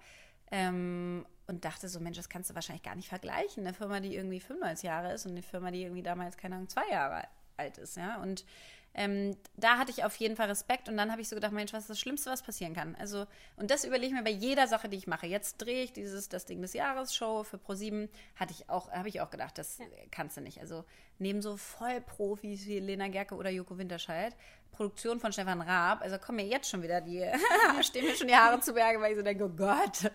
Ähm, 0.50 1.26
und 1.46 1.64
dachte 1.64 1.88
so, 1.88 2.00
Mensch, 2.00 2.16
das 2.16 2.28
kannst 2.28 2.50
du 2.50 2.54
wahrscheinlich 2.54 2.82
gar 2.82 2.94
nicht 2.94 3.08
vergleichen. 3.08 3.66
Eine 3.66 3.74
Firma, 3.74 4.00
die 4.00 4.14
irgendwie 4.14 4.40
95 4.40 4.84
Jahre 4.84 5.12
ist 5.12 5.26
und 5.26 5.32
eine 5.32 5.42
Firma, 5.42 5.70
die 5.70 5.82
irgendwie 5.82 6.02
damals, 6.02 6.36
keine 6.36 6.56
Ahnung, 6.56 6.68
zwei 6.68 6.88
Jahre 6.90 7.24
alt 7.56 7.78
ist, 7.78 7.96
ja. 7.96 8.20
Und 8.22 8.44
ähm, 8.94 9.36
da 9.56 9.78
hatte 9.78 9.90
ich 9.90 10.04
auf 10.04 10.16
jeden 10.16 10.36
Fall 10.36 10.48
Respekt 10.48 10.88
und 10.88 10.96
dann 10.96 11.12
habe 11.12 11.20
ich 11.20 11.28
so 11.28 11.36
gedacht, 11.36 11.52
Mensch, 11.52 11.72
was 11.72 11.84
ist 11.84 11.90
das 11.90 12.00
Schlimmste, 12.00 12.30
was 12.30 12.42
passieren 12.42 12.74
kann? 12.74 12.96
Also, 12.96 13.26
und 13.56 13.70
das 13.70 13.84
überlege 13.84 14.08
ich 14.08 14.12
mir 14.12 14.24
bei 14.24 14.30
jeder 14.30 14.66
Sache, 14.66 14.88
die 14.88 14.96
ich 14.96 15.06
mache. 15.06 15.26
Jetzt 15.26 15.58
drehe 15.58 15.84
ich 15.84 15.92
dieses 15.92 16.28
Das 16.28 16.44
Ding 16.44 16.60
des 16.60 16.72
Jahres 16.72 17.14
Show 17.14 17.44
für 17.44 17.56
Pro7, 17.56 18.08
hatte 18.34 18.52
ich 18.52 18.68
auch, 18.68 18.90
habe 18.90 19.08
ich 19.08 19.20
auch 19.20 19.30
gedacht, 19.30 19.58
das 19.58 19.78
ja. 19.78 19.86
kannst 20.10 20.36
du 20.36 20.40
nicht. 20.40 20.60
Also, 20.60 20.84
neben 21.18 21.40
so 21.40 21.56
Vollprofis 21.56 22.66
wie 22.66 22.80
Lena 22.80 23.08
Gerke 23.08 23.36
oder 23.36 23.50
Joko 23.50 23.78
Winterscheid, 23.78 24.34
Produktion 24.72 25.20
von 25.20 25.32
Stefan 25.32 25.60
Raab, 25.60 26.00
also 26.00 26.18
kommen 26.18 26.36
mir 26.36 26.46
jetzt 26.46 26.68
schon 26.68 26.82
wieder 26.82 27.00
die, 27.00 27.24
stehen 27.82 28.06
mir 28.06 28.16
schon 28.16 28.28
die 28.28 28.34
Haare 28.34 28.60
zu 28.60 28.72
Berge, 28.72 29.00
weil 29.00 29.12
ich 29.12 29.18
so 29.18 29.22
denke, 29.22 29.44
oh 29.44 29.48
Gott, 29.50 30.10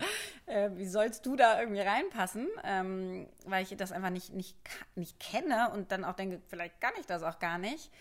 äh, 0.48 0.70
wie 0.74 0.88
sollst 0.88 1.26
du 1.26 1.36
da 1.36 1.60
irgendwie 1.60 1.82
reinpassen? 1.82 2.48
Ähm, 2.64 3.28
weil 3.46 3.64
ich 3.64 3.76
das 3.78 3.92
einfach 3.92 4.10
nicht, 4.10 4.34
nicht, 4.34 4.58
nicht 4.96 5.20
kenne 5.20 5.70
und 5.72 5.92
dann 5.92 6.04
auch 6.04 6.16
denke, 6.16 6.42
vielleicht 6.48 6.82
kann 6.82 6.94
ich 7.00 7.06
das 7.06 7.24
auch 7.24 7.40
gar 7.40 7.58
nicht. 7.58 7.92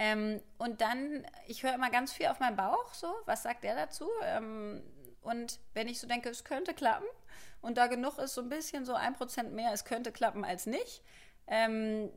Ähm, 0.00 0.40
und 0.56 0.80
dann, 0.80 1.26
ich 1.46 1.62
höre 1.62 1.74
immer 1.74 1.90
ganz 1.90 2.10
viel 2.10 2.28
auf 2.28 2.40
meinen 2.40 2.56
Bauch, 2.56 2.94
so, 2.94 3.14
was 3.26 3.42
sagt 3.42 3.64
der 3.64 3.76
dazu? 3.76 4.08
Ähm, 4.24 4.82
und 5.20 5.60
wenn 5.74 5.88
ich 5.88 6.00
so 6.00 6.08
denke, 6.08 6.30
es 6.30 6.42
könnte 6.42 6.72
klappen 6.72 7.06
und 7.60 7.76
da 7.76 7.86
genug 7.86 8.18
ist, 8.18 8.32
so 8.32 8.40
ein 8.40 8.48
bisschen 8.48 8.86
so 8.86 8.94
ein 8.94 9.12
Prozent 9.12 9.52
mehr, 9.52 9.74
es 9.74 9.84
könnte 9.84 10.10
klappen 10.10 10.42
als 10.42 10.64
nicht, 10.64 11.02
ähm, 11.46 12.08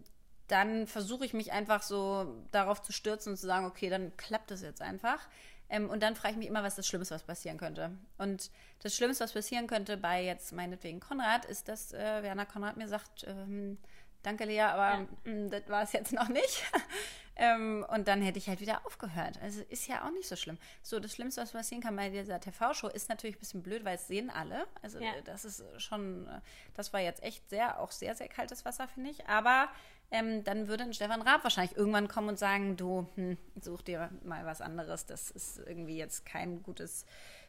dann 0.48 0.88
versuche 0.88 1.26
ich 1.26 1.34
mich 1.34 1.52
einfach 1.52 1.84
so 1.84 2.46
darauf 2.54 2.82
zu 2.82 2.94
stürzen 2.94 3.34
und 3.34 3.38
zu 3.38 3.48
sagen, 3.48 3.66
okay, 3.66 3.90
dann 3.90 4.16
klappt 4.16 4.52
es 4.52 4.62
jetzt 4.62 4.82
einfach. 4.82 5.20
Ähm, 5.68 5.90
und 5.90 6.02
dann 6.04 6.16
frage 6.16 6.34
ich 6.34 6.38
mich 6.38 6.48
immer, 6.48 6.64
was 6.64 6.76
das 6.76 6.88
Schlimmste, 6.88 7.16
was 7.16 7.24
passieren 7.24 7.58
könnte. 7.58 7.92
Und 8.18 8.50
das 8.82 8.96
Schlimmste, 8.96 9.26
was 9.26 9.34
passieren 9.34 9.68
könnte 9.68 9.98
bei 9.98 10.24
jetzt 10.24 10.54
meinetwegen 10.54 11.02
Konrad, 11.02 11.44
ist, 11.44 11.68
dass 11.68 11.92
äh, 11.92 12.24
Werner 12.24 12.46
Konrad 12.46 12.78
mir 12.78 12.88
sagt, 12.88 13.26
ähm, 13.28 13.78
danke 14.24 14.46
Lea, 14.46 14.62
aber 14.62 15.08
ja. 15.26 15.32
mm, 15.32 15.50
das 15.50 15.68
war 15.68 15.84
es 15.84 15.92
jetzt 15.92 16.14
noch 16.14 16.30
nicht. 16.30 16.64
ähm, 17.36 17.86
und 17.90 18.08
dann 18.08 18.22
hätte 18.22 18.40
ich 18.40 18.48
halt 18.48 18.62
wieder 18.62 18.86
aufgehört. 18.86 19.40
Also 19.42 19.62
ist 19.70 19.88
ja 19.88 20.06
auch 20.06 20.12
nicht 20.12 20.28
so 20.28 20.36
schlimm. 20.36 20.58
So, 20.82 21.00
das 21.00 21.14
Schlimmste, 21.14 21.42
was 21.42 21.52
passieren 21.52 21.82
kann 21.82 21.96
bei 21.96 22.10
dieser 22.10 22.40
TV-Show, 22.40 22.88
ist 22.88 23.10
natürlich 23.10 23.36
ein 23.36 23.40
bisschen 23.40 23.64
blöd, 23.64 23.86
weil 23.86 23.96
es 23.96 24.08
sehen 24.08 24.30
alle. 24.30 24.66
Also 24.82 25.00
ja. 25.00 25.12
das 25.26 25.46
ist 25.46 25.64
schon, 25.78 26.28
das 26.74 26.94
war 26.94 27.00
jetzt 27.02 27.22
echt 27.24 27.50
sehr, 27.50 27.80
auch 27.80 27.92
sehr, 27.92 28.16
sehr 28.16 28.28
kaltes 28.28 28.66
Wasser, 28.66 28.88
finde 28.88 29.12
ich. 29.12 29.28
Aber 29.28 29.70
ähm, 30.12 30.44
dann 30.44 30.68
würde 30.68 30.84
ein 30.84 30.94
Stefan 30.94 31.22
Raab 31.22 31.44
wahrscheinlich 31.44 31.76
irgendwann 31.76 32.08
kommen 32.08 32.30
und 32.30 32.40
sagen, 32.40 32.78
du, 32.78 33.08
hm, 33.16 33.38
such 33.60 33.82
dir 33.82 34.10
mal 34.24 34.46
was 34.46 34.62
anderes. 34.62 35.06
Das 35.06 35.32
ist 35.32 35.60
irgendwie 35.60 35.98
jetzt 35.98 36.26
kein 36.26 36.62
gutes 36.64 37.06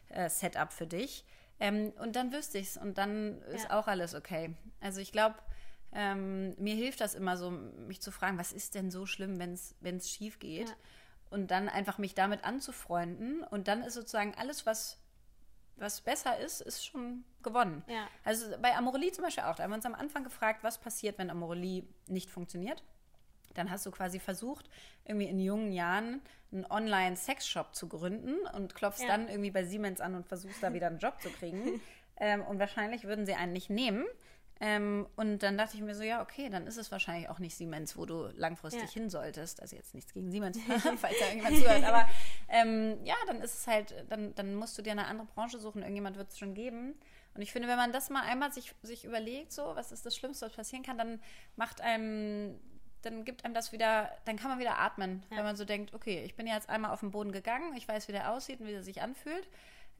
äh, 0.09 0.29
Setup 0.29 0.73
für 0.73 0.87
dich. 0.87 1.25
Ähm, 1.59 1.93
und 2.01 2.15
dann 2.15 2.33
wüsste 2.33 2.57
ich 2.57 2.69
es 2.69 2.77
und 2.77 2.97
dann 2.97 3.41
ist 3.53 3.65
ja. 3.69 3.79
auch 3.79 3.87
alles 3.87 4.13
okay. 4.13 4.53
Also 4.81 4.99
ich 4.99 5.11
glaube, 5.11 5.35
ähm, 5.91 6.55
mir 6.57 6.75
hilft 6.75 7.01
das 7.01 7.15
immer 7.15 7.37
so, 7.37 7.51
mich 7.51 8.01
zu 8.01 8.11
fragen, 8.11 8.37
was 8.37 8.51
ist 8.51 8.75
denn 8.75 8.91
so 8.91 9.05
schlimm, 9.05 9.39
wenn 9.39 9.53
es 9.97 10.09
schief 10.09 10.39
geht? 10.39 10.69
Ja. 10.69 10.75
Und 11.29 11.51
dann 11.51 11.69
einfach 11.69 11.97
mich 11.97 12.13
damit 12.13 12.43
anzufreunden. 12.43 13.43
Und 13.43 13.67
dann 13.67 13.81
ist 13.81 13.93
sozusagen 13.95 14.35
alles, 14.35 14.65
was, 14.65 14.99
was 15.75 16.01
besser 16.01 16.37
ist, 16.39 16.61
ist 16.61 16.85
schon 16.85 17.23
gewonnen. 17.43 17.83
Ja. 17.87 18.07
Also 18.23 18.57
bei 18.61 18.75
Amorelie 18.75 19.11
zum 19.11 19.23
Beispiel 19.23 19.43
auch. 19.43 19.55
Da 19.55 19.63
haben 19.63 19.71
wir 19.71 19.75
uns 19.75 19.85
am 19.85 19.95
Anfang 19.95 20.23
gefragt, 20.23 20.63
was 20.63 20.77
passiert, 20.77 21.17
wenn 21.17 21.29
Amorelie 21.29 21.83
nicht 22.07 22.29
funktioniert. 22.29 22.83
Dann 23.53 23.71
hast 23.71 23.85
du 23.85 23.91
quasi 23.91 24.19
versucht, 24.19 24.69
irgendwie 25.05 25.27
in 25.27 25.39
jungen 25.39 25.71
Jahren 25.71 26.21
einen 26.51 26.65
Online-Sex-Shop 26.65 27.73
zu 27.75 27.87
gründen 27.87 28.35
und 28.53 28.75
klopfst 28.75 29.01
ja. 29.01 29.07
dann 29.07 29.27
irgendwie 29.27 29.51
bei 29.51 29.63
Siemens 29.63 30.01
an 30.01 30.15
und 30.15 30.27
versuchst 30.27 30.61
da 30.61 30.73
wieder 30.73 30.87
einen 30.87 30.99
Job 30.99 31.21
zu 31.21 31.29
kriegen. 31.29 31.81
ähm, 32.17 32.41
und 32.43 32.59
wahrscheinlich 32.59 33.05
würden 33.05 33.25
sie 33.25 33.33
einen 33.33 33.53
nicht 33.53 33.69
nehmen. 33.69 34.05
Ähm, 34.61 35.05
und 35.17 35.39
dann 35.39 35.57
dachte 35.57 35.75
ich 35.75 35.83
mir 35.83 35.95
so, 35.95 36.03
ja, 36.03 36.21
okay, 36.21 36.49
dann 36.49 36.65
ist 36.65 36.77
es 36.77 36.91
wahrscheinlich 36.91 37.29
auch 37.29 37.39
nicht 37.39 37.55
Siemens, 37.55 37.97
wo 37.97 38.05
du 38.05 38.29
langfristig 38.35 38.83
ja. 38.83 39.01
hin 39.01 39.09
solltest. 39.09 39.61
Also 39.61 39.75
jetzt 39.75 39.93
nichts 39.93 40.13
gegen 40.13 40.31
Siemens, 40.31 40.57
falls 40.97 41.19
da 41.19 41.25
irgendjemand 41.27 41.57
zuhört. 41.57 41.83
Aber 41.83 42.07
ähm, 42.47 42.97
ja, 43.03 43.15
dann 43.27 43.41
ist 43.41 43.53
es 43.53 43.67
halt, 43.67 43.93
dann, 44.09 44.33
dann 44.35 44.55
musst 44.55 44.77
du 44.77 44.81
dir 44.81 44.91
eine 44.91 45.07
andere 45.07 45.27
Branche 45.27 45.59
suchen. 45.59 45.81
Irgendjemand 45.81 46.17
wird 46.17 46.31
es 46.31 46.37
schon 46.37 46.53
geben. 46.53 46.95
Und 47.33 47.41
ich 47.41 47.51
finde, 47.51 47.67
wenn 47.67 47.75
man 47.75 47.91
das 47.91 48.09
mal 48.09 48.21
einmal 48.21 48.53
sich, 48.53 48.73
sich 48.81 49.03
überlegt, 49.03 49.51
so, 49.51 49.75
was 49.75 49.91
ist 49.91 50.05
das 50.05 50.15
Schlimmste, 50.15 50.45
was 50.45 50.53
passieren 50.53 50.83
kann, 50.83 50.97
dann 50.97 51.19
macht 51.57 51.81
einem, 51.81 52.57
dann 53.01 53.25
gibt 53.25 53.43
einem 53.43 53.53
das 53.53 53.73
wieder, 53.73 54.09
dann 54.23 54.37
kann 54.37 54.49
man 54.49 54.59
wieder 54.59 54.79
atmen. 54.79 55.21
Ja. 55.29 55.37
Wenn 55.37 55.43
man 55.43 55.57
so 55.57 55.65
denkt, 55.65 55.93
okay, 55.93 56.23
ich 56.23 56.35
bin 56.35 56.47
jetzt 56.47 56.69
einmal 56.69 56.91
auf 56.91 57.01
den 57.01 57.11
Boden 57.11 57.33
gegangen, 57.33 57.75
ich 57.75 57.89
weiß, 57.89 58.07
wie 58.07 58.13
der 58.13 58.31
aussieht 58.31 58.61
und 58.61 58.67
wie 58.67 58.73
er 58.73 58.83
sich 58.83 59.01
anfühlt. 59.01 59.49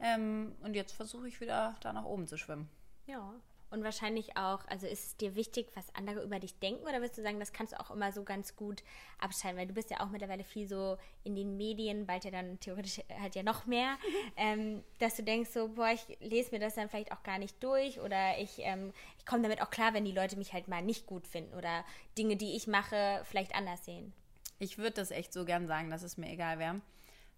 Ähm, 0.00 0.56
und 0.62 0.74
jetzt 0.74 0.92
versuche 0.92 1.28
ich 1.28 1.42
wieder 1.42 1.76
da 1.80 1.92
nach 1.92 2.04
oben 2.04 2.26
zu 2.26 2.38
schwimmen. 2.38 2.70
Ja, 3.06 3.34
und 3.70 3.82
wahrscheinlich 3.84 4.36
auch, 4.36 4.66
also 4.68 4.86
ist 4.86 5.06
es 5.06 5.16
dir 5.16 5.34
wichtig, 5.34 5.68
was 5.74 5.94
andere 5.94 6.22
über 6.22 6.38
dich 6.38 6.58
denken 6.58 6.82
oder 6.82 7.00
würdest 7.00 7.18
du 7.18 7.22
sagen, 7.22 7.40
das 7.40 7.52
kannst 7.52 7.72
du 7.72 7.80
auch 7.80 7.90
immer 7.90 8.12
so 8.12 8.22
ganz 8.22 8.56
gut 8.56 8.82
abschalten, 9.18 9.58
weil 9.58 9.66
du 9.66 9.74
bist 9.74 9.90
ja 9.90 10.00
auch 10.00 10.08
mittlerweile 10.08 10.44
viel 10.44 10.68
so 10.68 10.98
in 11.24 11.34
den 11.34 11.56
Medien, 11.56 12.06
bald 12.06 12.24
ja 12.24 12.30
dann 12.30 12.60
theoretisch 12.60 13.00
halt 13.20 13.34
ja 13.34 13.42
noch 13.42 13.66
mehr, 13.66 13.96
ähm, 14.36 14.82
dass 14.98 15.16
du 15.16 15.22
denkst 15.22 15.50
so, 15.50 15.68
boah, 15.68 15.90
ich 15.90 16.18
lese 16.20 16.52
mir 16.52 16.60
das 16.60 16.74
dann 16.74 16.88
vielleicht 16.88 17.12
auch 17.12 17.22
gar 17.22 17.38
nicht 17.38 17.62
durch 17.62 18.00
oder 18.00 18.38
ich, 18.38 18.58
ähm, 18.58 18.92
ich 19.18 19.26
komme 19.26 19.42
damit 19.42 19.62
auch 19.62 19.70
klar, 19.70 19.94
wenn 19.94 20.04
die 20.04 20.12
Leute 20.12 20.36
mich 20.36 20.52
halt 20.52 20.68
mal 20.68 20.82
nicht 20.82 21.06
gut 21.06 21.26
finden 21.26 21.54
oder 21.54 21.84
Dinge, 22.16 22.36
die 22.36 22.56
ich 22.56 22.66
mache, 22.66 23.22
vielleicht 23.24 23.54
anders 23.54 23.84
sehen. 23.84 24.12
Ich 24.58 24.78
würde 24.78 24.92
das 24.92 25.10
echt 25.10 25.32
so 25.32 25.44
gern 25.44 25.66
sagen, 25.66 25.90
dass 25.90 26.02
es 26.02 26.16
mir 26.16 26.30
egal 26.30 26.58
wäre. 26.58 26.80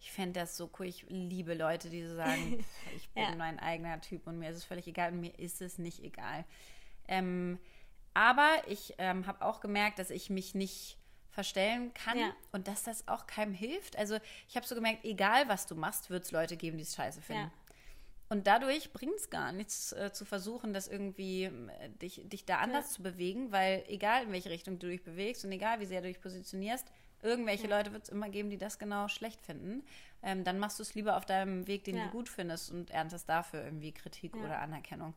Ich 0.01 0.13
fände 0.13 0.41
das 0.41 0.57
so 0.57 0.71
cool. 0.79 0.87
Ich 0.87 1.07
liebe 1.09 1.55
Leute, 1.55 1.91
die 1.91 2.07
so 2.07 2.15
sagen, 2.15 2.65
ich 2.97 3.09
bin 3.11 3.25
ja. 3.25 3.35
mein 3.37 3.59
eigener 3.59 4.01
Typ 4.01 4.27
und 4.27 4.39
mir 4.39 4.51
ist 4.51 4.57
es 4.57 4.65
völlig 4.65 4.87
egal 4.87 5.13
und 5.13 5.21
mir 5.21 5.39
ist 5.39 5.61
es 5.61 5.79
nicht 5.79 6.03
egal. 6.03 6.45
Ähm, 7.09 7.59
aber 8.15 8.51
ich 8.67 8.95
ähm, 8.99 9.27
habe 9.27 9.45
auch 9.45 9.61
gemerkt, 9.61 9.99
dass 9.99 10.11
ich 10.11 10.31
mich 10.31 10.55
nicht 10.55 10.99
verstellen 11.31 11.95
kann 11.95 12.19
ja. 12.19 12.33
und 12.51 12.67
dass 12.67 12.83
das 12.83 13.07
auch 13.07 13.27
keinem 13.27 13.55
hilft. 13.55 13.97
Also 13.97 14.19
ich 14.49 14.57
habe 14.57 14.67
so 14.67 14.75
gemerkt, 14.75 15.05
egal 15.05 15.49
was 15.49 15.67
du 15.67 15.75
machst, 15.75 16.11
wird 16.11 16.25
es 16.25 16.33
Leute 16.33 16.57
geben, 16.57 16.79
die 16.79 16.83
es 16.83 16.95
scheiße 16.95 17.23
finden. 17.23 17.43
Ja. 17.43 17.53
Und 18.31 18.47
dadurch 18.47 18.93
bringt 18.93 19.15
es 19.15 19.31
gar 19.31 19.53
nichts 19.53 19.93
äh, 19.93 20.13
zu 20.13 20.25
versuchen, 20.25 20.75
das 20.75 20.89
irgendwie 20.89 21.45
äh, 21.45 21.89
dich, 22.03 22.21
dich 22.25 22.45
da 22.45 22.59
anders 22.59 22.93
zu 22.93 23.03
bewegen, 23.03 23.53
weil 23.53 23.85
egal 23.89 24.25
in 24.25 24.33
welche 24.33 24.51
Richtung 24.51 24.79
du 24.79 24.89
dich 24.89 25.03
bewegst 25.03 25.45
und 25.45 25.53
egal 25.53 25.81
wie 25.81 25.87
sehr 25.87 26.03
du 26.03 26.09
dich 26.09 26.21
positionierst, 26.21 26.87
Irgendwelche 27.23 27.69
ja. 27.69 27.77
Leute 27.77 27.93
wird 27.93 28.05
es 28.05 28.09
immer 28.09 28.29
geben, 28.29 28.51
die 28.51 28.59
das 28.59 28.79
genau 28.79 29.09
schlecht 29.09 29.41
finden. 29.41 29.83
Ähm, 30.23 30.45
dann 30.45 30.59
machst 30.59 30.79
du 30.79 30.83
es 30.83 30.95
lieber 30.95 31.17
auf 31.17 31.27
deinem 31.27 31.67
Weg, 31.67 31.85
den 31.85 31.97
ja. 31.97 32.05
du 32.05 32.11
gut 32.11 32.29
findest 32.29 32.71
und 32.71 32.91
erntest 32.91 33.29
dafür 33.29 33.65
irgendwie 33.65 33.93
Kritik 33.93 34.35
ja. 34.37 34.43
oder 34.43 34.61
Anerkennung. 34.61 35.15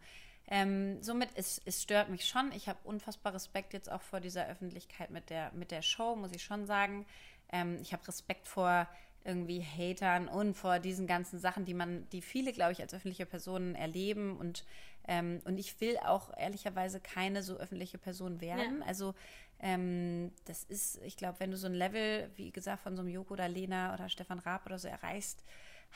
Ähm, 0.48 1.02
somit, 1.02 1.30
es, 1.36 1.62
es 1.66 1.82
stört 1.82 2.10
mich 2.10 2.26
schon. 2.26 2.52
Ich 2.52 2.68
habe 2.68 2.80
unfassbar 2.84 3.34
Respekt 3.34 3.74
jetzt 3.74 3.92
auch 3.92 4.02
vor 4.02 4.20
dieser 4.20 4.48
Öffentlichkeit 4.48 5.10
mit 5.12 5.30
der, 5.30 5.52
mit 5.54 5.72
der 5.72 5.82
Show, 5.82 6.16
muss 6.16 6.34
ich 6.34 6.44
schon 6.44 6.66
sagen. 6.66 7.06
Ähm, 7.52 7.78
ich 7.82 7.94
habe 7.94 8.08
Respekt 8.08 8.48
vor 8.48 8.88
irgendwie 9.24 9.64
Hatern 9.64 10.28
und 10.28 10.56
vor 10.56 10.80
diesen 10.80 11.06
ganzen 11.06 11.40
Sachen, 11.40 11.64
die 11.64 11.76
man, 11.76 12.10
die 12.10 12.22
viele, 12.22 12.54
glaube 12.54 12.72
ich, 12.72 12.82
als 12.82 12.94
öffentliche 12.94 13.28
Personen 13.28 13.76
erleben 13.76 14.38
und 14.38 14.66
ähm, 15.08 15.42
und 15.46 15.58
ich 15.58 15.82
will 15.82 15.98
auch 16.06 16.30
ehrlicherweise 16.38 17.00
keine 17.00 17.42
so 17.44 17.58
öffentliche 17.58 17.98
Person 17.98 18.40
werden. 18.40 18.82
Ja. 18.82 18.86
Also 18.86 19.16
ähm, 19.62 20.32
das 20.46 20.64
ist, 20.64 21.00
ich 21.04 21.16
glaube, 21.16 21.40
wenn 21.40 21.52
du 21.52 21.58
so 21.58 21.68
ein 21.68 21.74
Level, 21.74 22.32
wie 22.36 22.52
gesagt, 22.52 22.82
von 22.82 22.96
so 22.96 23.04
einem 23.04 23.12
Joko 23.12 23.34
oder 23.34 23.48
Lena 23.48 23.94
oder 23.94 24.10
Stefan 24.10 24.40
Raab 24.40 24.66
oder 24.66 24.80
so 24.80 24.88
erreichst, 24.88 25.44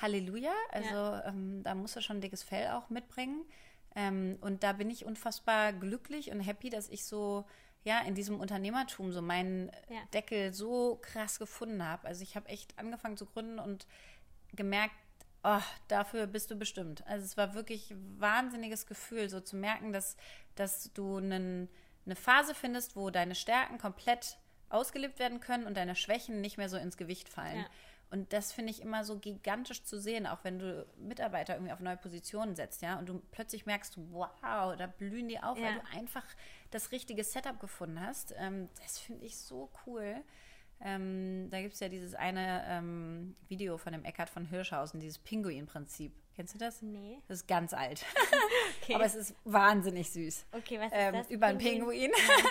Halleluja. 0.02 0.54
Also 0.72 0.96
ja. 0.96 1.26
ähm, 1.26 1.64
da 1.64 1.74
musst 1.74 1.96
du 1.96 2.02
schon 2.02 2.18
ein 2.18 2.22
dickes 2.22 2.44
Fell 2.44 2.70
auch 2.70 2.90
mitbringen. 2.90 3.44
Ähm, 3.96 4.38
und 4.42 4.64
da 4.64 4.74
bin 4.74 4.90
ich 4.90 5.06
unfassbar 5.06 5.74
glücklich 5.74 6.32
und 6.32 6.42
happy, 6.42 6.70
dass 6.70 6.90
ich 6.90 7.06
so 7.06 7.46
ja 7.84 8.02
in 8.02 8.14
diesem 8.14 8.40
Unternehmertum 8.40 9.12
so 9.12 9.22
meinen 9.22 9.72
ja. 9.90 10.02
Deckel 10.14 10.54
so 10.54 11.00
krass 11.02 11.40
gefunden 11.40 11.84
habe. 11.84 12.08
Also 12.08 12.22
ich 12.22 12.36
habe 12.36 12.50
echt 12.50 12.78
angefangen 12.78 13.18
zu 13.18 13.26
gründen 13.26 13.58
und 13.58 13.88
gemerkt, 14.54 14.96
oh, 15.44 15.62
dafür 15.88 16.28
bist 16.28 16.52
du 16.52 16.56
bestimmt. 16.56 17.06
Also 17.08 17.26
es 17.26 17.38
war 17.38 17.56
wirklich 17.56 17.92
ein 17.92 18.20
wahnsinniges 18.20 18.86
Gefühl, 18.86 19.30
so 19.30 19.40
zu 19.40 19.56
merken, 19.56 19.94
dass, 19.94 20.18
dass 20.56 20.92
du 20.94 21.18
einen 21.18 21.70
eine 22.06 22.16
Phase 22.16 22.54
findest, 22.54 22.96
wo 22.96 23.10
deine 23.10 23.36
Stärken 23.36 23.78
komplett 23.78 24.38
ausgelebt 24.70 25.20
werden 25.20 25.40
können 25.40 25.66
und 25.66 25.76
deine 25.78 25.96
Schwächen 25.96 26.42
nicht 26.42 26.58
mehr 26.58 26.70
so 26.70 26.78
ins 26.78 26.98
Gewicht 26.98 27.30
fallen. 27.30 27.60
Ja. 27.60 27.70
Und 28.12 28.34
das 28.34 28.54
finde 28.54 28.72
ich 28.72 28.82
immer 28.82 29.04
so 29.04 29.18
gigantisch 29.18 29.84
zu 29.84 30.00
sehen, 30.00 30.28
auch 30.28 30.44
wenn 30.44 30.60
du 30.60 30.86
Mitarbeiter 30.98 31.56
irgendwie 31.56 31.74
auf 31.74 31.80
neue 31.80 31.98
Positionen 31.98 32.56
setzt, 32.56 32.82
ja, 32.82 33.00
und 33.00 33.10
du 33.10 33.22
plötzlich 33.32 33.66
merkst, 33.66 33.98
wow, 34.12 34.76
da 34.78 34.88
blühen 34.88 35.28
die 35.28 35.40
auf, 35.40 35.58
ja. 35.58 35.66
weil 35.66 35.76
du 35.76 35.98
einfach 35.98 36.24
das 36.72 36.92
richtige 36.92 37.24
Setup 37.24 37.60
gefunden 37.60 38.00
hast. 38.00 38.34
Ähm, 38.38 38.70
das 38.82 39.00
finde 39.00 39.26
ich 39.26 39.38
so 39.38 39.72
cool. 39.86 40.24
Ähm, 40.82 41.50
da 41.50 41.62
gibt 41.62 41.74
es 41.74 41.80
ja 41.80 41.90
dieses 41.90 42.16
eine 42.16 42.64
ähm, 42.68 43.36
Video 43.48 43.78
von 43.78 43.94
dem 43.94 44.04
Eckhard 44.04 44.30
von 44.30 44.46
Hirschhausen, 44.46 45.00
dieses 45.00 45.18
Pinguin-Prinzip. 45.20 46.14
Kennst 46.36 46.54
du 46.54 46.58
das? 46.58 46.82
Nee. 46.82 47.20
Das 47.28 47.40
ist 47.40 47.48
ganz 47.48 47.74
alt. 47.74 48.04
okay. 48.82 48.96
Aber 48.96 49.06
es 49.06 49.16
ist 49.16 49.34
wahnsinnig 49.46 50.10
süß. 50.10 50.46
Okay, 50.52 50.80
was 50.80 50.88
ist 50.88 50.94
ähm, 50.94 51.14
das? 51.14 51.30
Über 51.30 51.48
einen 51.48 51.60
Pinguin. 51.60 52.12
Ja. 52.12 52.50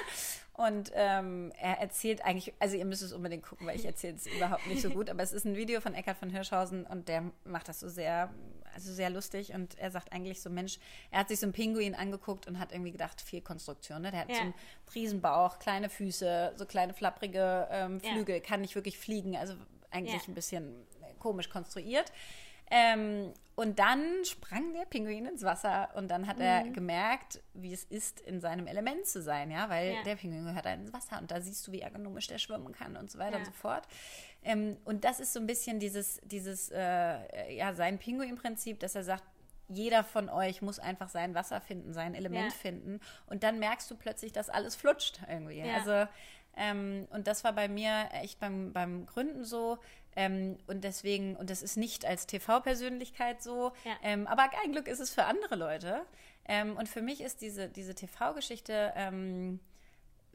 Und 0.57 0.93
ähm, 0.95 1.53
er 1.59 1.81
erzählt 1.81 2.25
eigentlich, 2.25 2.55
also 2.61 2.77
ihr 2.77 2.85
müsst 2.85 3.03
es 3.03 3.13
unbedingt 3.13 3.43
gucken, 3.43 3.67
weil 3.67 3.75
ich 3.75 3.85
erzähle 3.85 4.15
es 4.15 4.27
überhaupt 4.29 4.69
nicht 4.69 4.83
so 4.83 4.91
gut, 4.91 5.11
aber 5.11 5.21
es 5.21 5.33
ist 5.33 5.45
ein 5.45 5.57
Video 5.57 5.81
von 5.81 5.95
Eckhard 5.95 6.17
von 6.17 6.31
Hirschhausen 6.31 6.87
und 6.87 7.09
der 7.09 7.25
macht 7.43 7.69
das 7.69 7.81
so 7.81 7.89
sehr, 7.89 8.33
also 8.73 8.93
sehr 8.93 9.11
lustig 9.11 9.53
und 9.53 9.77
er 9.81 9.91
sagt 9.91 10.13
eigentlich 10.13 10.41
so, 10.41 10.51
Mensch, 10.51 10.79
er 11.11 11.19
hat 11.19 11.29
sich 11.29 11.41
so 11.41 11.47
einen 11.47 11.55
Pinguin 11.55 11.97
angeguckt 11.97 12.47
und 12.47 12.61
hat 12.61 12.71
irgendwie 12.71 12.93
gedacht, 12.93 13.21
viel 13.21 13.41
Konstruktion, 13.41 14.03
ne? 14.03 14.13
Der 14.13 14.21
hat 14.21 14.29
ja. 14.29 14.37
so 14.37 14.43
einen 14.43 14.55
Riesenbauch, 14.95 15.59
kleine 15.59 15.91
Füße, 15.91 16.53
so 16.55 16.67
kleine 16.67 16.95
flapprige 16.95 17.67
ähm, 17.73 18.01
Flügel, 18.01 18.37
ja. 18.37 18.41
kann 18.41 18.61
nicht 18.61 18.77
wirklich 18.77 18.97
fliegen, 18.97 19.37
also 19.37 19.55
eigentlich 19.91 20.29
ein 20.29 20.35
bisschen 20.35 20.87
komisch 21.19 21.51
konstruiert. 21.51 22.13
Ähm, 22.71 23.33
und 23.57 23.79
dann 23.79 24.03
sprang 24.25 24.73
der 24.73 24.85
Pinguin 24.85 25.27
ins 25.27 25.43
Wasser 25.43 25.91
und 25.95 26.09
dann 26.09 26.27
hat 26.27 26.37
mhm. 26.37 26.43
er 26.43 26.65
gemerkt, 26.71 27.41
wie 27.53 27.73
es 27.73 27.85
ist, 27.85 28.21
in 28.21 28.41
seinem 28.41 28.67
Element 28.67 29.07
zu 29.07 29.23
sein, 29.23 29.51
ja, 29.51 29.69
weil 29.69 29.95
ja. 29.95 30.03
der 30.03 30.17
Pinguin 30.17 30.45
gehört 30.45 30.67
ins 30.67 30.93
Wasser 30.93 31.19
und 31.21 31.31
da 31.31 31.41
siehst 31.41 31.67
du, 31.67 31.73
wie 31.73 31.81
ergonomisch 31.81 32.27
der 32.27 32.39
schwimmen 32.39 32.73
kann 32.73 32.97
und 32.97 33.11
so 33.11 33.19
weiter 33.19 33.33
ja. 33.33 33.39
und 33.39 33.47
so 33.47 33.53
fort. 33.53 33.87
Ähm, 34.43 34.77
und 34.85 35.05
das 35.05 35.21
ist 35.21 35.33
so 35.33 35.41
ein 35.41 35.47
bisschen 35.47 35.79
dieses, 35.79 36.21
dieses 36.25 36.71
äh, 36.71 37.55
ja, 37.55 37.75
sein 37.75 37.99
Pinguin-Prinzip, 37.99 38.81
dass 38.81 38.95
er 38.95 39.05
sagt, 39.05 39.25
jeder 39.69 40.05
von 40.05 40.29
euch 40.29 40.61
muss 40.61 40.79
einfach 40.79 41.09
sein 41.09 41.35
Wasser 41.35 41.61
finden, 41.61 41.93
sein 41.93 42.15
Element 42.15 42.53
ja. 42.53 42.59
finden. 42.59 43.01
Und 43.27 43.43
dann 43.43 43.59
merkst 43.59 43.91
du 43.91 43.97
plötzlich, 43.97 44.33
dass 44.33 44.51
alles 44.51 44.77
flutscht 44.77 45.21
irgendwie. 45.29 45.63
Also, 45.63 46.07
ähm, 46.57 47.07
und 47.11 47.27
das 47.27 47.45
war 47.45 47.53
bei 47.53 47.69
mir 47.69 48.09
echt 48.13 48.39
beim, 48.41 48.73
beim 48.73 49.07
Gründen 49.07 49.45
so. 49.45 49.79
Ähm, 50.17 50.59
und 50.67 50.85
deswegen, 50.85 51.37
und 51.37 51.51
das 51.51 51.63
ist 51.63 51.77
nicht 51.77 52.05
als 52.05 52.27
TV-Persönlichkeit 52.27 53.43
so, 53.43 53.73
ja. 53.85 53.93
ähm, 54.03 54.27
aber 54.27 54.49
ein 54.63 54.73
Glück 54.73 54.89
ist 54.89 55.01
es 55.01 55.11
für 55.11 55.25
andere 55.25 55.57
Leute. 55.57 56.03
Ähm, 56.47 56.77
und 56.77 56.89
für 56.89 57.03
mich 57.03 57.21
ist 57.21 57.41
diese, 57.41 57.69
diese 57.69 57.95
TV-Geschichte, 57.95 58.93
ähm, 58.97 59.61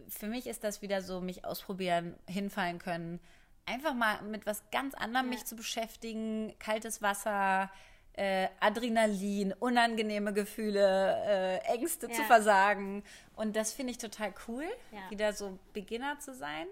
für 0.08 0.28
mich 0.28 0.48
ist 0.48 0.64
das 0.64 0.82
wieder 0.82 1.02
so, 1.02 1.22
mich 1.22 1.46
ausprobieren, 1.46 2.16
hinfallen 2.28 2.80
können, 2.80 3.20
einfach 3.66 3.94
mal 3.94 4.22
mit 4.24 4.46
was 4.46 4.64
ganz 4.72 4.96
anderem 4.96 5.28
ja. 5.28 5.34
mich 5.34 5.46
zu 5.46 5.56
beschäftigen, 5.56 6.54
kaltes 6.60 7.02
Wasser, 7.02 7.70
äh, 8.14 8.48
Adrenalin, 8.60 9.54
unangenehme 9.54 10.34
Gefühle, 10.34 11.16
äh, 11.26 11.58
Ängste 11.74 12.08
ja. 12.08 12.14
zu 12.14 12.24
versagen. 12.24 13.04
Und 13.36 13.56
das 13.56 13.72
finde 13.72 13.92
ich 13.92 13.98
total 13.98 14.34
cool, 14.48 14.66
wieder 15.10 15.32
so 15.34 15.58
Beginner 15.74 16.20
zu 16.20 16.34
sein. 16.34 16.68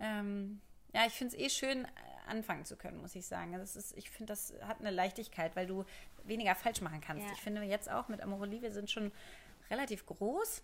Ähm, 0.00 0.60
ja, 0.92 1.06
ich 1.06 1.12
finde 1.12 1.36
es 1.36 1.42
eh 1.42 1.48
schön, 1.48 1.86
anfangen 2.26 2.64
zu 2.64 2.76
können, 2.76 3.00
muss 3.00 3.14
ich 3.14 3.26
sagen. 3.26 3.52
Das 3.52 3.76
ist, 3.76 3.96
ich 3.96 4.10
finde, 4.10 4.32
das 4.32 4.54
hat 4.62 4.80
eine 4.80 4.90
Leichtigkeit, 4.90 5.56
weil 5.56 5.66
du 5.66 5.84
weniger 6.24 6.54
falsch 6.54 6.80
machen 6.80 7.00
kannst. 7.00 7.26
Ja. 7.26 7.32
Ich 7.32 7.40
finde 7.40 7.62
jetzt 7.62 7.90
auch 7.90 8.08
mit 8.08 8.20
Amorelie, 8.20 8.62
wir 8.62 8.72
sind 8.72 8.90
schon 8.90 9.12
relativ 9.70 10.06
groß. 10.06 10.62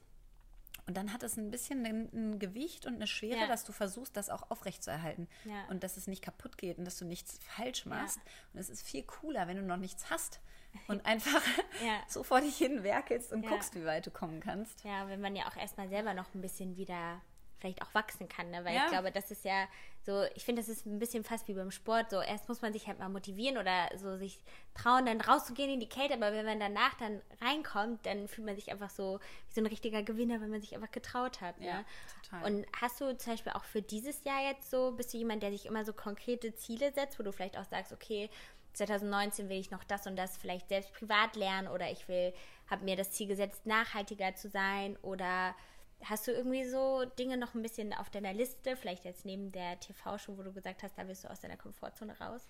Und 0.86 0.96
dann 0.96 1.12
hat 1.12 1.22
es 1.22 1.36
ein 1.36 1.50
bisschen 1.50 1.84
ein, 1.84 2.08
ein 2.14 2.38
Gewicht 2.38 2.86
und 2.86 2.94
eine 2.94 3.06
Schwere, 3.06 3.40
ja. 3.40 3.46
dass 3.46 3.64
du 3.64 3.72
versuchst, 3.72 4.16
das 4.16 4.30
auch 4.30 4.50
aufrechtzuerhalten. 4.50 5.28
Ja. 5.44 5.66
Und 5.68 5.82
dass 5.82 5.98
es 5.98 6.06
nicht 6.06 6.22
kaputt 6.22 6.56
geht 6.56 6.78
und 6.78 6.86
dass 6.86 6.96
du 6.96 7.04
nichts 7.04 7.38
falsch 7.42 7.84
machst. 7.84 8.18
Und 8.54 8.60
es 8.60 8.70
ist 8.70 8.86
viel 8.86 9.02
cooler, 9.02 9.46
wenn 9.48 9.58
du 9.58 9.62
noch 9.62 9.76
nichts 9.76 10.08
hast 10.08 10.40
und 10.88 11.04
einfach 11.04 11.42
so 12.08 12.22
vor 12.22 12.40
dich 12.40 12.56
hin 12.56 12.82
werkelst 12.82 13.32
und 13.32 13.46
guckst, 13.46 13.74
wie 13.74 13.84
weit 13.84 14.06
du 14.06 14.10
kommen 14.10 14.40
kannst. 14.40 14.82
Ja, 14.84 15.08
wenn 15.08 15.20
man 15.20 15.36
ja 15.36 15.46
auch 15.46 15.56
erstmal 15.56 15.90
selber 15.90 16.14
noch 16.14 16.34
ein 16.34 16.40
bisschen 16.40 16.76
wieder 16.76 17.20
vielleicht 17.58 17.82
auch 17.82 17.92
wachsen 17.94 18.28
kann, 18.28 18.50
ne? 18.50 18.64
weil 18.64 18.74
ja. 18.74 18.84
ich 18.84 18.90
glaube, 18.90 19.10
das 19.10 19.30
ist 19.30 19.44
ja 19.44 19.66
so, 20.04 20.24
ich 20.34 20.44
finde, 20.44 20.62
das 20.62 20.68
ist 20.68 20.86
ein 20.86 20.98
bisschen 20.98 21.24
fast 21.24 21.48
wie 21.48 21.54
beim 21.54 21.70
Sport, 21.70 22.10
so 22.10 22.20
erst 22.20 22.48
muss 22.48 22.62
man 22.62 22.72
sich 22.72 22.86
halt 22.86 22.98
mal 22.98 23.08
motivieren 23.08 23.58
oder 23.58 23.90
so 23.96 24.16
sich 24.16 24.38
trauen, 24.74 25.06
dann 25.06 25.20
rauszugehen 25.20 25.70
in 25.70 25.80
die 25.80 25.88
Kälte, 25.88 26.14
aber 26.14 26.32
wenn 26.32 26.46
man 26.46 26.60
danach 26.60 26.94
dann 26.94 27.20
reinkommt, 27.42 28.06
dann 28.06 28.28
fühlt 28.28 28.46
man 28.46 28.56
sich 28.56 28.70
einfach 28.70 28.90
so 28.90 29.20
wie 29.48 29.54
so 29.54 29.60
ein 29.60 29.66
richtiger 29.66 30.02
Gewinner, 30.02 30.40
wenn 30.40 30.50
man 30.50 30.60
sich 30.60 30.74
einfach 30.74 30.90
getraut 30.90 31.40
hat. 31.40 31.58
Ne? 31.60 31.66
Ja, 31.66 31.84
total. 32.22 32.44
Und 32.44 32.66
hast 32.80 33.00
du 33.00 33.16
zum 33.16 33.32
Beispiel 33.32 33.52
auch 33.52 33.64
für 33.64 33.82
dieses 33.82 34.24
Jahr 34.24 34.42
jetzt 34.42 34.70
so, 34.70 34.92
bist 34.92 35.12
du 35.12 35.18
jemand, 35.18 35.42
der 35.42 35.50
sich 35.50 35.66
immer 35.66 35.84
so 35.84 35.92
konkrete 35.92 36.54
Ziele 36.54 36.92
setzt, 36.92 37.18
wo 37.18 37.22
du 37.22 37.32
vielleicht 37.32 37.58
auch 37.58 37.64
sagst, 37.64 37.92
okay, 37.92 38.30
2019 38.74 39.48
will 39.48 39.58
ich 39.58 39.70
noch 39.70 39.84
das 39.84 40.06
und 40.06 40.16
das 40.16 40.36
vielleicht 40.36 40.68
selbst 40.68 40.92
privat 40.94 41.36
lernen 41.36 41.68
oder 41.68 41.90
ich 41.90 42.08
will, 42.08 42.32
habe 42.70 42.84
mir 42.84 42.96
das 42.96 43.10
Ziel 43.10 43.26
gesetzt, 43.26 43.66
nachhaltiger 43.66 44.34
zu 44.34 44.48
sein 44.48 44.96
oder 45.02 45.54
Hast 46.04 46.26
du 46.26 46.32
irgendwie 46.32 46.64
so 46.64 47.04
Dinge 47.18 47.36
noch 47.36 47.54
ein 47.54 47.62
bisschen 47.62 47.92
auf 47.92 48.10
deiner 48.10 48.32
Liste, 48.32 48.76
vielleicht 48.76 49.04
jetzt 49.04 49.24
neben 49.24 49.50
der 49.50 49.78
TV-Show, 49.80 50.38
wo 50.38 50.42
du 50.42 50.52
gesagt 50.52 50.82
hast, 50.82 50.96
da 50.96 51.06
willst 51.08 51.24
du 51.24 51.30
aus 51.30 51.40
deiner 51.40 51.56
Komfortzone 51.56 52.18
raus? 52.20 52.48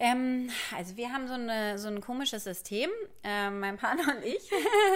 Ähm, 0.00 0.48
also 0.76 0.96
wir 0.96 1.12
haben 1.12 1.26
so, 1.26 1.34
eine, 1.34 1.76
so 1.76 1.88
ein 1.88 2.00
komisches 2.00 2.44
System, 2.44 2.88
ähm, 3.24 3.58
mein 3.58 3.76
Partner 3.76 4.14
und 4.16 4.24
ich. 4.24 4.48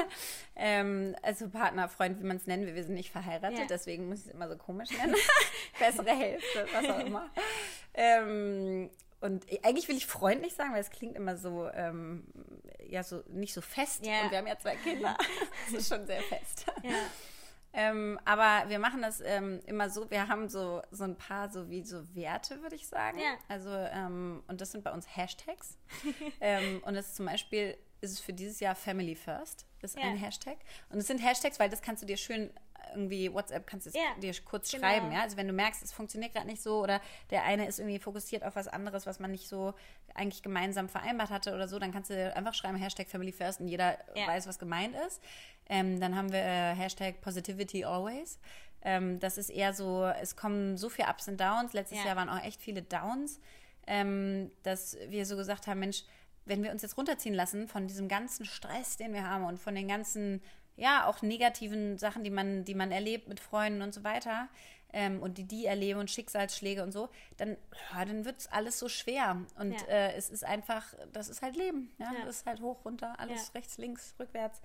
ähm, 0.57 1.17
also 1.23 1.49
Partner, 1.49 1.89
Freund, 1.89 2.21
wie 2.21 2.25
man 2.25 2.37
es 2.37 2.47
nennen 2.47 2.67
will, 2.67 2.77
wir 2.77 2.85
sind 2.85 2.95
nicht 2.95 3.11
verheiratet, 3.11 3.59
ja. 3.59 3.67
deswegen 3.69 4.09
muss 4.09 4.21
ich 4.21 4.27
es 4.27 4.33
immer 4.33 4.49
so 4.49 4.57
komisch 4.57 4.91
nennen. 4.91 5.17
Bessere 5.81 6.17
Hälfte, 6.17 6.67
was 6.73 6.89
auch 6.89 7.01
immer. 7.01 7.29
Ähm, 7.95 8.91
und 9.21 9.47
eigentlich 9.65 9.89
will 9.89 9.97
ich 9.97 10.07
freundlich 10.07 10.55
sagen, 10.55 10.73
weil 10.73 10.81
es 10.81 10.91
klingt 10.91 11.17
immer 11.17 11.37
so, 11.37 11.69
ähm, 11.75 12.25
ja, 12.89 13.03
so 13.03 13.23
nicht 13.29 13.55
so 13.55 13.61
fest. 13.61 14.07
Ja. 14.07 14.23
Und 14.23 14.31
wir 14.31 14.39
haben 14.39 14.47
ja 14.47 14.59
zwei 14.59 14.77
Kinder. 14.77 15.17
das 15.67 15.81
ist 15.81 15.89
schon 15.89 16.07
sehr 16.07 16.23
fest. 16.23 16.67
Ja. 16.83 16.91
Ähm, 17.75 18.21
aber 18.25 18.69
wir 18.69 18.79
machen 18.79 19.03
das 19.03 19.21
ähm, 19.21 19.61
immer 19.67 19.89
so, 19.89 20.11
wir 20.11 20.29
haben 20.29 20.49
so, 20.49 20.83
so 20.91 21.05
ein 21.05 21.17
paar 21.17 21.51
so 21.51 21.71
wie 21.71 21.83
so 21.85 22.03
Werte, 22.15 22.61
würde 22.63 22.77
ich 22.77 22.87
sagen. 22.87 23.19
Ja. 23.19 23.35
Also, 23.49 23.71
ähm, 23.71 24.43
und 24.47 24.61
das 24.61 24.73
sind 24.73 24.85
bei 24.85 24.93
uns 24.93 25.07
Hashtags. 25.17 25.79
Ähm, 26.41 26.83
und 26.85 26.95
das 26.95 27.09
ist 27.09 27.17
zum 27.17 27.27
Beispiel, 27.27 27.77
ist 28.01 28.13
es 28.13 28.21
für 28.21 28.33
dieses 28.33 28.59
Jahr 28.59 28.75
Family 28.75 29.15
First, 29.15 29.65
ist 29.81 29.97
ja. 29.97 30.03
ein 30.03 30.17
Hashtag. 30.17 30.57
Und 30.91 30.99
es 30.99 31.07
sind 31.07 31.19
Hashtags, 31.19 31.61
weil 31.61 31.71
das 31.71 31.83
kannst 31.83 32.03
du 32.03 32.07
dir 32.07 32.17
schön 32.17 32.51
irgendwie 32.95 33.33
WhatsApp 33.33 33.67
kannst 33.67 33.87
du 33.87 33.91
ja, 33.99 34.15
dir 34.21 34.35
kurz 34.45 34.71
genau. 34.71 34.87
schreiben, 34.87 35.13
ja. 35.13 35.23
Also 35.23 35.37
wenn 35.37 35.47
du 35.47 35.53
merkst, 35.53 35.83
es 35.83 35.93
funktioniert 35.93 36.33
gerade 36.33 36.47
nicht 36.47 36.63
so 36.63 36.83
oder 36.83 37.01
der 37.31 37.45
eine 37.45 37.67
ist 37.67 37.79
irgendwie 37.79 37.99
fokussiert 37.99 38.45
auf 38.45 38.57
was 38.57 38.69
anderes, 38.69 39.07
was 39.07 39.19
man 39.19 39.31
nicht 39.31 39.49
so 39.49 39.75
eigentlich 40.15 40.43
gemeinsam 40.43 40.89
vereinbart 40.89 41.31
hatte 41.31 41.55
oder 41.55 41.69
so, 41.69 41.79
dann 41.79 41.93
kannst 41.93 42.11
du 42.11 42.35
einfach 42.37 42.55
schreiben 42.55 42.77
Hashtag 42.77 43.09
Family 43.09 43.33
First 43.33 43.61
und 43.61 43.69
jeder 43.69 43.99
ja. 44.15 44.27
weiß, 44.27 44.47
was 44.47 44.59
gemeint 44.59 44.95
ist. 45.07 45.23
Ähm, 45.73 46.01
dann 46.01 46.15
haben 46.15 46.31
wir 46.31 46.41
äh, 46.41 46.75
Hashtag 46.75 47.23
Positivity 47.23 47.85
Always. 47.85 48.39
Ähm, 48.83 49.19
das 49.21 49.39
ist 49.39 49.49
eher 49.49 49.73
so, 49.73 50.05
es 50.05 50.37
kommen 50.37 50.77
so 50.77 50.91
viele 50.91 51.09
Ups 51.09 51.29
und 51.29 51.41
Downs. 51.41 51.73
Letztes 51.73 51.99
ja. 51.99 52.09
Jahr 52.09 52.17
waren 52.17 52.29
auch 52.29 52.45
echt 52.45 52.61
viele 52.61 52.83
Downs, 52.83 53.41
ähm, 53.87 54.51
dass 54.65 54.99
wir 55.09 55.25
so 55.25 55.35
gesagt 55.35 55.67
haben, 55.67 55.81
Mensch, 55.81 56.05
wenn 56.45 56.63
wir 56.63 56.73
uns 56.73 56.83
jetzt 56.83 56.99
runterziehen 56.99 57.35
lassen 57.35 57.69
von 57.69 57.87
diesem 57.87 58.07
ganzen 58.07 58.45
Stress, 58.45 58.99
den 58.99 59.15
wir 59.15 59.27
haben 59.27 59.45
und 59.45 59.59
von 59.59 59.75
den 59.75 59.89
ganzen 59.89 60.43
ja, 60.77 61.07
auch 61.07 61.23
negativen 61.23 61.97
Sachen, 61.97 62.23
die 62.23 62.31
man, 62.31 62.65
die 62.65 62.75
man 62.75 62.93
erlebt 62.93 63.29
mit 63.29 63.41
Freunden 63.41 63.81
und 63.81 63.95
so 63.95 64.05
weiter 64.05 64.49
ähm, 64.93 65.23
und 65.23 65.39
die 65.39 65.45
die 65.45 65.65
erleben 65.65 66.01
und 66.01 66.11
Schicksalsschläge 66.11 66.83
und 66.83 66.93
so, 66.93 67.09
dann, 67.39 67.57
ja, 67.93 68.05
dann 68.05 68.27
wird 68.27 68.41
es 68.41 68.47
alles 68.49 68.79
so 68.79 68.89
schwer. 68.89 69.43
Und 69.59 69.73
ja. 69.73 69.87
äh, 69.87 70.13
es 70.15 70.29
ist 70.29 70.45
einfach, 70.45 70.95
das 71.13 71.31
ist 71.31 71.41
halt 71.41 71.57
Leben. 71.57 71.93
Ja? 71.99 72.13
ja. 72.13 72.27
Das 72.27 72.37
ist 72.37 72.47
halt 72.47 72.61
hoch, 72.61 72.85
runter, 72.85 73.19
alles 73.19 73.49
ja. 73.49 73.53
rechts, 73.55 73.79
links, 73.79 74.15
rückwärts. 74.19 74.61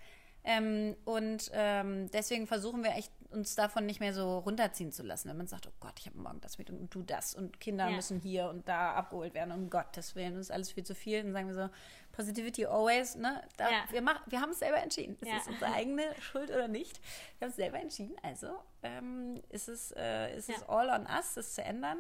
Ähm, 0.50 0.96
und 1.04 1.52
ähm, 1.54 2.10
deswegen 2.12 2.48
versuchen 2.48 2.82
wir 2.82 2.92
echt, 2.92 3.12
uns 3.32 3.56
davon 3.56 3.86
nicht 3.86 4.00
mehr 4.00 4.14
so 4.14 4.40
runterziehen 4.40 4.94
zu 4.94 5.04
lassen. 5.04 5.28
Wenn 5.28 5.36
man 5.36 5.48
sagt, 5.48 5.68
oh 5.68 5.74
Gott, 5.82 6.00
ich 6.00 6.06
habe 6.06 6.18
morgen 6.18 6.40
das 6.40 6.58
mit 6.58 6.70
und 6.70 6.96
du 6.96 7.04
das 7.04 7.36
und 7.36 7.60
Kinder 7.60 7.90
müssen 7.90 8.22
hier 8.22 8.48
und 8.48 8.66
da 8.66 8.94
abgeholt 8.94 9.34
werden, 9.34 9.52
um 9.52 9.70
Gottes 9.70 10.16
Willen, 10.16 10.36
das 10.36 10.44
ist 10.44 10.52
alles 10.52 10.72
viel 10.72 10.86
zu 10.86 10.96
viel. 10.96 11.22
Dann 11.22 11.34
sagen 11.34 11.48
wir 11.50 11.54
so, 11.54 11.70
Positivity 12.14 12.66
always, 12.66 13.16
ne? 13.18 13.44
Da, 13.58 13.70
ja. 13.70 13.84
Wir, 13.90 14.02
mach, 14.02 14.22
wir 14.28 14.40
haben 14.40 14.52
es 14.52 14.60
selber 14.60 14.78
entschieden. 14.78 15.18
Ist 15.20 15.28
ja. 15.28 15.36
es 15.36 15.48
unsere 15.48 15.74
eigene 15.74 16.04
Schuld 16.22 16.50
oder 16.50 16.70
nicht? 16.70 17.02
Wir 17.38 17.48
haben 17.48 17.50
es 17.50 17.58
selber 17.58 17.80
entschieden. 17.82 18.16
Also 18.24 18.48
ähm, 18.84 19.44
ist, 19.50 19.68
es, 19.68 19.92
äh, 19.98 20.34
ist 20.38 20.48
ja. 20.48 20.56
es 20.56 20.64
all 20.70 20.90
on 20.90 21.06
us, 21.14 21.34
das 21.34 21.56
zu 21.56 21.62
ändern. 21.62 21.98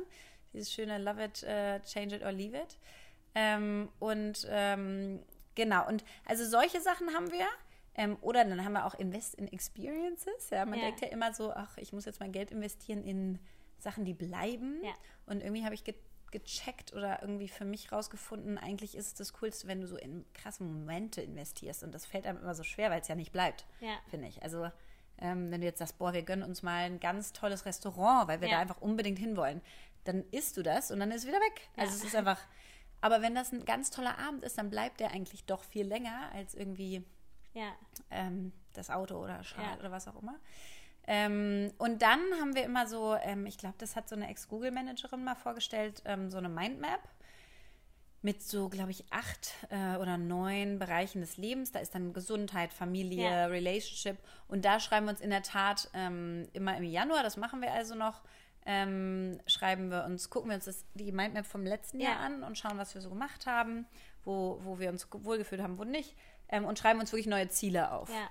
Dieses 0.53 0.71
schöne 0.71 0.99
Love 0.99 1.21
it, 1.21 1.43
uh, 1.43 1.85
change 1.85 2.15
it 2.15 2.23
or 2.23 2.31
leave 2.31 2.57
it. 2.57 2.77
Ähm, 3.35 3.89
und 3.99 4.47
ähm, 4.49 5.21
genau, 5.53 5.85
und 5.89 6.05
also 6.23 6.45
solche 6.45 6.79
Sachen 6.79 7.13
haben 7.13 7.29
wir. 7.29 7.45
Ähm, 7.97 8.17
oder 8.21 8.45
dann 8.45 8.63
haben 8.63 8.73
wir 8.73 8.85
auch 8.85 8.93
Invest 8.93 9.35
in 9.35 9.51
Experiences. 9.51 10.51
Ja, 10.51 10.65
man 10.65 10.79
denkt 10.79 11.01
ja 11.01 11.07
immer 11.07 11.33
so, 11.33 11.51
ach, 11.51 11.77
ich 11.77 11.93
muss 11.93 12.05
jetzt 12.05 12.19
mein 12.19 12.31
Geld 12.31 12.51
investieren 12.51 13.03
in 13.03 13.39
Sachen, 13.79 14.05
die 14.05 14.13
bleiben. 14.13 14.81
Und 15.25 15.41
irgendwie 15.41 15.65
habe 15.65 15.73
ich 15.73 15.83
gecheckt 16.31 16.93
oder 16.93 17.21
irgendwie 17.21 17.47
für 17.47 17.65
mich 17.65 17.91
rausgefunden, 17.91 18.57
eigentlich 18.57 18.95
ist 18.95 19.07
es 19.07 19.13
das 19.13 19.33
Coolste, 19.33 19.67
wenn 19.67 19.81
du 19.81 19.87
so 19.87 19.97
in 19.97 20.25
krasse 20.33 20.63
Momente 20.63 21.21
investierst. 21.21 21.83
Und 21.83 21.93
das 21.93 22.05
fällt 22.05 22.25
einem 22.25 22.39
immer 22.39 22.53
so 22.53 22.63
schwer, 22.63 22.91
weil 22.91 23.01
es 23.01 23.07
ja 23.07 23.15
nicht 23.15 23.31
bleibt, 23.31 23.65
ja. 23.79 23.97
finde 24.09 24.27
ich. 24.27 24.43
Also 24.43 24.69
ähm, 25.19 25.51
wenn 25.51 25.61
du 25.61 25.67
jetzt 25.67 25.79
sagst, 25.79 25.97
boah, 25.97 26.13
wir 26.13 26.23
gönnen 26.23 26.47
uns 26.47 26.61
mal 26.61 26.85
ein 26.85 26.99
ganz 26.99 27.33
tolles 27.33 27.65
Restaurant, 27.65 28.27
weil 28.27 28.41
wir 28.41 28.49
ja. 28.49 28.55
da 28.55 28.61
einfach 28.61 28.81
unbedingt 28.81 29.19
hinwollen, 29.19 29.61
dann 30.03 30.23
isst 30.31 30.57
du 30.57 30.63
das 30.63 30.91
und 30.91 30.99
dann 30.99 31.11
ist 31.11 31.23
es 31.23 31.27
wieder 31.27 31.39
weg. 31.39 31.69
Also 31.75 31.91
ja. 31.91 31.97
es 31.97 32.03
ist 32.03 32.15
einfach, 32.15 32.39
aber 33.01 33.21
wenn 33.21 33.33
das 33.33 33.51
ein 33.51 33.65
ganz 33.65 33.89
toller 33.89 34.17
Abend 34.19 34.43
ist, 34.43 34.57
dann 34.57 34.69
bleibt 34.69 34.99
der 34.99 35.11
eigentlich 35.11 35.45
doch 35.45 35.63
viel 35.63 35.87
länger 35.87 36.31
als 36.33 36.53
irgendwie 36.53 37.03
ähm, 38.11 38.51
das 38.73 38.89
Auto 38.89 39.15
oder 39.21 39.43
Schal 39.43 39.77
oder 39.79 39.91
was 39.91 40.07
auch 40.07 40.21
immer. 40.21 40.35
Ähm, 41.07 41.71
und 41.77 42.01
dann 42.01 42.19
haben 42.39 42.53
wir 42.53 42.65
immer 42.65 42.85
so, 42.85 43.15
ähm, 43.15 43.45
ich 43.45 43.57
glaube, 43.57 43.75
das 43.77 43.95
hat 43.95 44.09
so 44.09 44.15
eine 44.15 44.29
Ex-Google-Managerin 44.29 45.23
mal 45.23 45.35
vorgestellt, 45.35 46.01
ähm, 46.05 46.29
so 46.29 46.37
eine 46.37 46.49
Mindmap 46.49 46.99
mit 48.21 48.43
so, 48.43 48.67
glaube 48.67 48.91
ich, 48.91 49.05
acht 49.09 49.53
äh, 49.69 49.95
oder 49.97 50.17
neun 50.17 50.79
Bereichen 50.79 51.21
des 51.21 51.37
Lebens. 51.37 51.71
Da 51.71 51.79
ist 51.79 51.95
dann 51.95 52.11
Gesundheit, 52.11 52.73
Familie, 52.73 53.29
ja. 53.29 53.45
Relationship. 53.45 54.17
Und 54.49 54.65
da 54.65 54.81
schreiben 54.81 55.05
wir 55.05 55.11
uns 55.11 55.21
in 55.21 55.29
der 55.29 55.43
Tat 55.43 55.89
ähm, 55.93 56.49
immer 56.51 56.75
im 56.75 56.83
Januar, 56.83 57.23
das 57.23 57.37
machen 57.37 57.61
wir 57.61 57.71
also 57.71 57.95
noch, 57.95 58.21
ähm, 58.65 59.39
schreiben 59.47 59.89
wir 59.89 60.03
uns, 60.03 60.29
gucken 60.29 60.49
wir 60.49 60.55
uns 60.55 60.65
das, 60.65 60.83
die 60.93 61.13
Mindmap 61.13 61.45
vom 61.45 61.63
letzten 61.63 62.01
ja. 62.01 62.09
Jahr 62.09 62.19
an 62.19 62.43
und 62.43 62.57
schauen, 62.57 62.77
was 62.77 62.93
wir 62.95 63.01
so 63.01 63.09
gemacht 63.09 63.45
haben, 63.45 63.85
wo, 64.25 64.59
wo 64.61 64.77
wir 64.77 64.89
uns 64.89 65.07
wohlgefühlt 65.09 65.61
haben, 65.61 65.77
wo 65.77 65.85
nicht. 65.85 66.13
Ähm, 66.49 66.65
und 66.65 66.79
schreiben 66.79 66.99
uns 66.99 67.11
wirklich 67.11 67.27
neue 67.27 67.49
Ziele 67.49 67.91
auf. 67.91 68.09
Ja. 68.09 68.29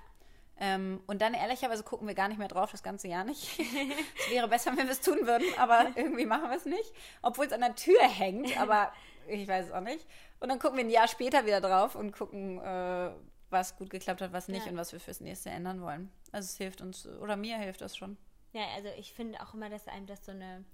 Ähm, 0.59 1.01
und 1.05 1.21
dann 1.21 1.33
ehrlicherweise 1.33 1.83
gucken 1.83 2.07
wir 2.07 2.15
gar 2.15 2.27
nicht 2.27 2.39
mehr 2.39 2.47
drauf, 2.47 2.71
das 2.71 2.81
ganze 2.81 3.07
Jahr 3.07 3.23
nicht. 3.23 3.59
es 4.19 4.31
wäre 4.31 4.47
besser, 4.47 4.71
wenn 4.75 4.87
wir 4.87 4.91
es 4.91 5.01
tun 5.01 5.19
würden, 5.27 5.45
aber 5.57 5.91
irgendwie 5.95 6.25
machen 6.25 6.49
wir 6.49 6.57
es 6.57 6.65
nicht. 6.65 6.93
Obwohl 7.21 7.45
es 7.45 7.53
an 7.53 7.61
der 7.61 7.75
Tür 7.75 8.01
hängt, 8.01 8.59
aber 8.59 8.91
ich 9.27 9.47
weiß 9.47 9.67
es 9.67 9.71
auch 9.71 9.81
nicht. 9.81 10.05
Und 10.39 10.49
dann 10.49 10.59
gucken 10.59 10.77
wir 10.77 10.85
ein 10.85 10.89
Jahr 10.89 11.07
später 11.07 11.45
wieder 11.45 11.61
drauf 11.61 11.95
und 11.95 12.11
gucken, 12.11 12.59
äh, 12.59 13.11
was 13.49 13.77
gut 13.77 13.89
geklappt 13.89 14.21
hat, 14.21 14.33
was 14.33 14.47
nicht 14.47 14.65
ja. 14.65 14.71
und 14.71 14.77
was 14.77 14.91
wir 14.91 14.99
fürs 14.99 15.21
nächste 15.21 15.49
ändern 15.49 15.81
wollen. 15.81 16.11
Also 16.31 16.47
es 16.47 16.57
hilft 16.57 16.81
uns, 16.81 17.07
oder 17.07 17.35
mir 17.35 17.57
hilft 17.57 17.81
das 17.81 17.95
schon. 17.95 18.17
Ja, 18.53 18.63
also 18.75 18.89
ich 18.97 19.13
finde 19.13 19.39
auch 19.41 19.53
immer, 19.53 19.69
dass 19.69 19.87
einem 19.87 20.07
das 20.07 20.25
so 20.25 20.31
eine, 20.31 20.65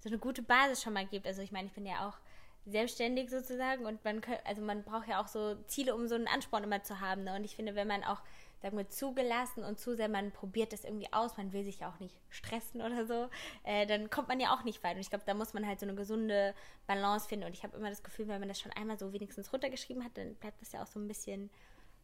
so 0.00 0.08
eine 0.08 0.18
gute 0.18 0.42
Basis 0.42 0.82
schon 0.82 0.92
mal 0.92 1.06
gibt. 1.06 1.26
Also 1.26 1.42
ich 1.42 1.52
meine, 1.52 1.66
ich 1.66 1.72
bin 1.72 1.84
ja 1.84 2.08
auch 2.08 2.16
selbstständig 2.66 3.30
sozusagen 3.30 3.86
und 3.86 4.04
man 4.04 4.20
kann, 4.20 4.36
also 4.44 4.62
man 4.62 4.84
braucht 4.84 5.08
ja 5.08 5.20
auch 5.20 5.28
so 5.28 5.56
Ziele, 5.66 5.94
um 5.94 6.06
so 6.06 6.14
einen 6.14 6.28
Ansporn 6.28 6.64
immer 6.64 6.82
zu 6.82 7.00
haben. 7.00 7.24
Ne? 7.24 7.34
Und 7.34 7.44
ich 7.44 7.56
finde, 7.56 7.74
wenn 7.74 7.88
man 7.88 8.04
auch 8.04 8.22
sagen 8.62 8.76
wir, 8.76 8.88
zugelassen 8.88 9.64
und 9.64 9.78
zu 9.80 9.96
sehr, 9.96 10.08
man 10.08 10.30
probiert 10.30 10.72
das 10.72 10.84
irgendwie 10.84 11.12
aus, 11.12 11.36
man 11.36 11.52
will 11.52 11.64
sich 11.64 11.80
ja 11.80 11.90
auch 11.90 11.98
nicht 11.98 12.14
stressen 12.30 12.80
oder 12.80 13.04
so, 13.06 13.28
äh, 13.64 13.86
dann 13.86 14.08
kommt 14.08 14.28
man 14.28 14.38
ja 14.38 14.54
auch 14.54 14.62
nicht 14.62 14.82
weit. 14.84 14.94
Und 14.94 15.00
ich 15.00 15.10
glaube, 15.10 15.24
da 15.26 15.34
muss 15.34 15.52
man 15.52 15.66
halt 15.66 15.80
so 15.80 15.86
eine 15.86 15.96
gesunde 15.96 16.54
Balance 16.86 17.28
finden. 17.28 17.46
Und 17.46 17.52
ich 17.52 17.64
habe 17.64 17.76
immer 17.76 17.90
das 17.90 18.04
Gefühl, 18.04 18.28
wenn 18.28 18.38
man 18.38 18.48
das 18.48 18.60
schon 18.60 18.72
einmal 18.72 18.98
so 18.98 19.12
wenigstens 19.12 19.52
runtergeschrieben 19.52 20.04
hat, 20.04 20.16
dann 20.16 20.36
bleibt 20.36 20.62
das 20.62 20.72
ja 20.72 20.82
auch 20.82 20.86
so 20.86 21.00
ein 21.00 21.08
bisschen 21.08 21.50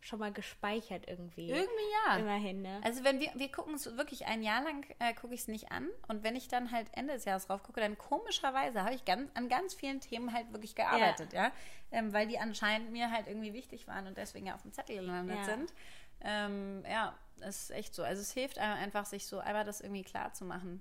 schon 0.01 0.19
mal 0.19 0.33
gespeichert 0.33 1.09
irgendwie. 1.09 1.51
Irgendwie 1.51 1.93
ja. 2.07 2.17
Immerhin, 2.17 2.63
ne? 2.63 2.81
Also 2.85 3.05
wenn 3.05 3.21
wir, 3.21 3.31
wir 3.35 3.51
gucken 3.51 3.75
es 3.75 3.97
wirklich 3.97 4.27
ein 4.27 4.43
Jahr 4.43 4.63
lang, 4.63 4.85
äh, 4.99 5.15
gucke 5.15 5.35
ich 5.35 5.41
es 5.41 5.49
nicht 5.49 5.71
an. 5.73 5.89
Und 6.07 6.23
wenn 6.23 6.37
ich 6.37 6.49
dann 6.49 6.71
halt 6.71 6.89
Ende 6.93 7.15
des 7.15 7.25
Jahres 7.25 7.47
drauf 7.47 7.63
gucke, 7.63 7.81
dann 7.81 7.99
komischerweise 7.99 8.85
habe 8.85 8.95
ich 8.95 9.05
ganz, 9.05 9.31
an 9.35 9.49
ganz 9.49 9.75
vielen 9.75 10.01
Themen 10.01 10.33
halt 10.33 10.53
wirklich 10.53 10.75
gearbeitet, 10.75 11.33
ja. 11.33 11.45
ja? 11.45 11.53
Ähm, 11.91 12.13
weil 12.13 12.27
die 12.27 12.39
anscheinend 12.39 12.91
mir 12.93 13.11
halt 13.11 13.27
irgendwie 13.27 13.53
wichtig 13.53 13.87
waren 13.89 14.07
und 14.07 14.17
deswegen 14.17 14.47
ja 14.47 14.55
auf 14.55 14.63
dem 14.63 14.73
Zettel 14.73 14.97
gelandet 14.97 15.39
ja. 15.39 15.45
sind. 15.45 15.73
Ähm, 16.21 16.85
ja, 16.89 17.17
es 17.41 17.63
ist 17.63 17.71
echt 17.71 17.95
so. 17.95 18.03
Also 18.03 18.23
es 18.23 18.33
hilft 18.33 18.59
einem 18.59 18.83
einfach, 18.83 19.07
sich 19.07 19.27
so 19.27 19.39
einmal 19.39 19.65
das 19.65 19.81
irgendwie 19.81 20.03
klar 20.03 20.33
zu 20.33 20.45
machen. 20.45 20.81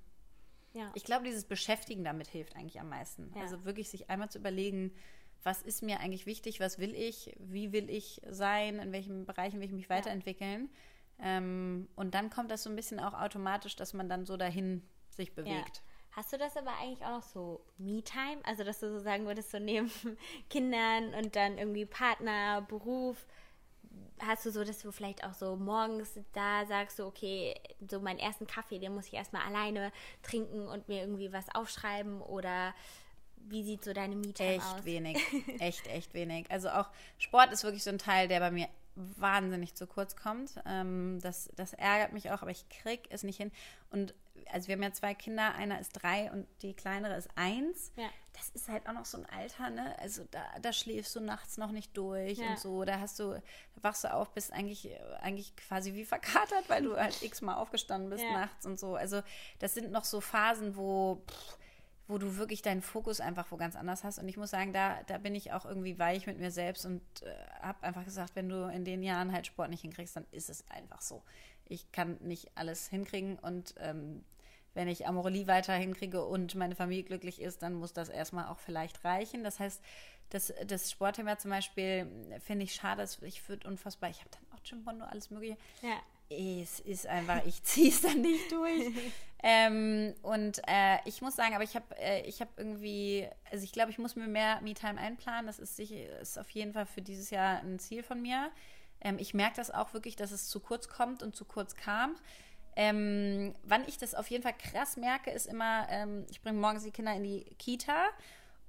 Ja. 0.73 0.91
Ich 0.93 1.03
glaube, 1.03 1.25
dieses 1.25 1.45
Beschäftigen 1.45 2.03
damit 2.03 2.27
hilft 2.27 2.55
eigentlich 2.55 2.79
am 2.79 2.89
meisten. 2.89 3.31
Ja. 3.35 3.41
Also 3.41 3.65
wirklich 3.65 3.89
sich 3.89 4.09
einmal 4.09 4.29
zu 4.29 4.37
überlegen, 4.37 4.93
was 5.47 5.61
ist 5.61 5.81
mir 5.81 6.01
eigentlich 6.01 6.25
wichtig, 6.25 6.59
was 6.59 6.77
will 6.77 6.93
ich, 6.93 7.33
wie 7.39 7.71
will 7.71 7.89
ich 7.89 8.21
sein, 8.29 8.79
in 8.79 8.91
welchen 8.91 9.25
Bereichen 9.25 9.59
will 9.59 9.67
ich 9.67 9.71
mich 9.71 9.89
weiterentwickeln. 9.89 10.69
Ja. 11.19 11.37
Ähm, 11.37 11.87
und 11.95 12.13
dann 12.13 12.29
kommt 12.29 12.51
das 12.51 12.63
so 12.63 12.69
ein 12.69 12.75
bisschen 12.75 12.99
auch 12.99 13.13
automatisch, 13.13 13.77
dass 13.77 13.93
man 13.93 14.09
dann 14.09 14.25
so 14.25 14.35
dahin 14.35 14.83
sich 15.09 15.33
bewegt. 15.33 15.81
Hast 16.11 16.33
du 16.33 16.37
das 16.37 16.57
aber 16.57 16.71
eigentlich 16.81 17.05
auch 17.05 17.11
noch 17.11 17.23
so 17.23 17.65
Me-Time? 17.77 18.41
Also, 18.43 18.65
dass 18.65 18.81
du 18.81 18.91
so 18.91 18.99
sagen 18.99 19.25
würdest, 19.25 19.51
so 19.51 19.59
neben 19.59 19.89
Kindern 20.49 21.13
und 21.13 21.35
dann 21.37 21.57
irgendwie 21.57 21.85
Partner, 21.85 22.61
Beruf, 22.67 23.25
hast 24.19 24.45
du 24.45 24.51
so, 24.51 24.65
dass 24.65 24.81
du 24.81 24.91
vielleicht 24.91 25.23
auch 25.23 25.33
so 25.33 25.55
morgens 25.55 26.19
da 26.33 26.65
sagst, 26.65 26.97
so, 26.97 27.05
okay, 27.05 27.55
so 27.89 28.01
meinen 28.01 28.19
ersten 28.19 28.47
Kaffee, 28.47 28.79
den 28.79 28.93
muss 28.93 29.07
ich 29.07 29.13
erstmal 29.13 29.43
alleine 29.43 29.93
trinken 30.23 30.67
und 30.67 30.89
mir 30.89 31.01
irgendwie 31.01 31.31
was 31.31 31.53
aufschreiben 31.55 32.21
oder 32.21 32.73
wie 33.49 33.63
sieht 33.63 33.83
so 33.83 33.93
deine 33.93 34.15
Miete 34.15 34.43
aus? 34.43 34.75
Echt 34.75 34.85
wenig, 34.85 35.17
echt, 35.59 35.87
echt 35.87 36.13
wenig. 36.13 36.49
Also 36.49 36.69
auch 36.69 36.89
Sport 37.17 37.51
ist 37.51 37.63
wirklich 37.63 37.83
so 37.83 37.89
ein 37.89 37.99
Teil, 37.99 38.27
der 38.27 38.39
bei 38.39 38.51
mir 38.51 38.67
wahnsinnig 38.95 39.75
zu 39.75 39.85
kurz 39.87 40.15
kommt. 40.15 40.59
Ähm, 40.65 41.19
das, 41.21 41.49
das 41.55 41.73
ärgert 41.73 42.13
mich 42.13 42.31
auch, 42.31 42.41
aber 42.41 42.51
ich 42.51 42.67
krieg 42.69 43.01
es 43.09 43.23
nicht 43.23 43.37
hin. 43.37 43.51
Und 43.91 44.13
also 44.51 44.67
wir 44.67 44.75
haben 44.75 44.83
ja 44.83 44.91
zwei 44.91 45.13
Kinder, 45.13 45.53
einer 45.55 45.79
ist 45.79 45.91
drei 45.91 46.31
und 46.31 46.47
die 46.61 46.73
kleinere 46.73 47.15
ist 47.15 47.29
eins. 47.35 47.91
Ja. 47.95 48.09
Das 48.33 48.49
ist 48.49 48.69
halt 48.69 48.87
auch 48.87 48.93
noch 48.93 49.05
so 49.05 49.17
ein 49.17 49.25
Alter, 49.25 49.69
ne? 49.69 49.97
Also 49.99 50.23
da, 50.29 50.43
da 50.61 50.71
schläfst 50.71 51.15
du 51.15 51.19
nachts 51.19 51.57
noch 51.57 51.71
nicht 51.71 51.97
durch 51.97 52.37
ja. 52.37 52.49
und 52.49 52.59
so. 52.59 52.85
Da 52.85 52.99
hast 52.99 53.19
du, 53.19 53.33
da 53.33 53.83
wachst 53.83 54.03
du 54.03 54.13
auf, 54.13 54.31
bist 54.31 54.53
eigentlich, 54.53 54.89
eigentlich 55.21 55.55
quasi 55.55 55.93
wie 55.93 56.05
verkatert, 56.05 56.65
weil 56.67 56.83
du 56.83 56.95
halt 56.95 57.21
x-mal 57.23 57.55
aufgestanden 57.55 58.09
bist 58.09 58.23
ja. 58.23 58.31
nachts 58.31 58.65
und 58.65 58.79
so. 58.79 58.95
Also 58.95 59.21
das 59.59 59.73
sind 59.73 59.91
noch 59.91 60.05
so 60.05 60.21
Phasen, 60.21 60.75
wo. 60.75 61.21
Pff, 61.27 61.56
wo 62.07 62.17
du 62.17 62.37
wirklich 62.37 62.61
deinen 62.61 62.81
Fokus 62.81 63.19
einfach 63.19 63.51
wo 63.51 63.57
ganz 63.57 63.75
anders 63.75 64.03
hast. 64.03 64.19
Und 64.19 64.29
ich 64.29 64.37
muss 64.37 64.49
sagen, 64.49 64.73
da, 64.73 65.01
da 65.07 65.17
bin 65.17 65.35
ich 65.35 65.51
auch 65.51 65.65
irgendwie 65.65 65.99
weich 65.99 66.25
mit 66.25 66.39
mir 66.39 66.51
selbst 66.51 66.85
und 66.85 67.01
äh, 67.23 67.33
habe 67.61 67.83
einfach 67.83 68.05
gesagt, 68.05 68.35
wenn 68.35 68.49
du 68.49 68.69
in 68.69 68.85
den 68.85 69.03
Jahren 69.03 69.31
halt 69.31 69.47
Sport 69.47 69.69
nicht 69.69 69.81
hinkriegst, 69.81 70.15
dann 70.15 70.25
ist 70.31 70.49
es 70.49 70.63
einfach 70.69 71.01
so. 71.01 71.23
Ich 71.65 71.91
kann 71.91 72.17
nicht 72.21 72.51
alles 72.55 72.87
hinkriegen 72.87 73.37
und 73.39 73.75
ähm, 73.79 74.23
wenn 74.73 74.87
ich 74.87 75.07
Amorelie 75.07 75.47
weiter 75.47 75.73
hinkriege 75.73 76.23
und 76.23 76.55
meine 76.55 76.75
Familie 76.75 77.03
glücklich 77.03 77.41
ist, 77.41 77.63
dann 77.63 77.73
muss 77.73 77.93
das 77.93 78.09
erstmal 78.09 78.45
auch 78.45 78.59
vielleicht 78.59 79.03
reichen. 79.03 79.43
Das 79.43 79.59
heißt, 79.59 79.81
das, 80.29 80.53
das 80.65 80.91
Sportthema 80.91 81.37
zum 81.37 81.51
Beispiel 81.51 82.07
finde 82.45 82.65
ich 82.65 82.75
schade, 82.75 83.05
ich 83.21 83.49
würde 83.49 83.67
unfassbar, 83.67 84.09
ich 84.09 84.19
habe 84.19 84.29
dann 84.29 84.45
auch 84.57 84.63
Gymbondo, 84.63 85.05
alles 85.05 85.31
mögliche. 85.31 85.57
Ja. 85.81 85.97
Es 86.29 86.79
ist 86.79 87.07
einfach, 87.07 87.45
ich 87.45 87.63
ziehe 87.63 87.89
es 87.89 88.01
dann 88.01 88.21
nicht 88.21 88.51
durch. 88.51 88.91
ähm, 89.43 90.13
und 90.21 90.61
äh, 90.67 90.97
ich 91.05 91.21
muss 91.21 91.35
sagen, 91.35 91.55
aber 91.55 91.63
ich 91.63 91.75
habe 91.75 91.85
äh, 91.99 92.21
ich 92.27 92.41
hab 92.41 92.49
irgendwie, 92.57 93.27
also 93.51 93.63
ich 93.63 93.71
glaube, 93.71 93.91
ich 93.91 93.97
muss 93.97 94.15
mir 94.15 94.27
mehr 94.27 94.61
Me-Time 94.61 94.99
einplanen. 94.99 95.47
Das 95.47 95.59
ist, 95.59 95.75
sicher, 95.75 96.19
ist 96.19 96.37
auf 96.37 96.49
jeden 96.51 96.73
Fall 96.73 96.85
für 96.85 97.01
dieses 97.01 97.29
Jahr 97.29 97.59
ein 97.59 97.79
Ziel 97.79 98.03
von 98.03 98.21
mir. 98.21 98.51
Ähm, 99.01 99.17
ich 99.19 99.33
merke 99.33 99.55
das 99.57 99.71
auch 99.71 99.93
wirklich, 99.93 100.15
dass 100.15 100.31
es 100.31 100.47
zu 100.49 100.59
kurz 100.59 100.89
kommt 100.89 101.23
und 101.23 101.35
zu 101.35 101.45
kurz 101.45 101.75
kam. 101.75 102.15
Ähm, 102.75 103.55
wann 103.63 103.87
ich 103.87 103.97
das 103.97 104.13
auf 104.13 104.29
jeden 104.29 104.43
Fall 104.43 104.53
krass 104.53 104.97
merke, 104.97 105.31
ist 105.31 105.47
immer, 105.47 105.87
ähm, 105.89 106.27
ich 106.29 106.41
bringe 106.41 106.59
morgens 106.59 106.83
die 106.83 106.91
Kinder 106.91 107.15
in 107.15 107.23
die 107.23 107.43
Kita 107.57 108.05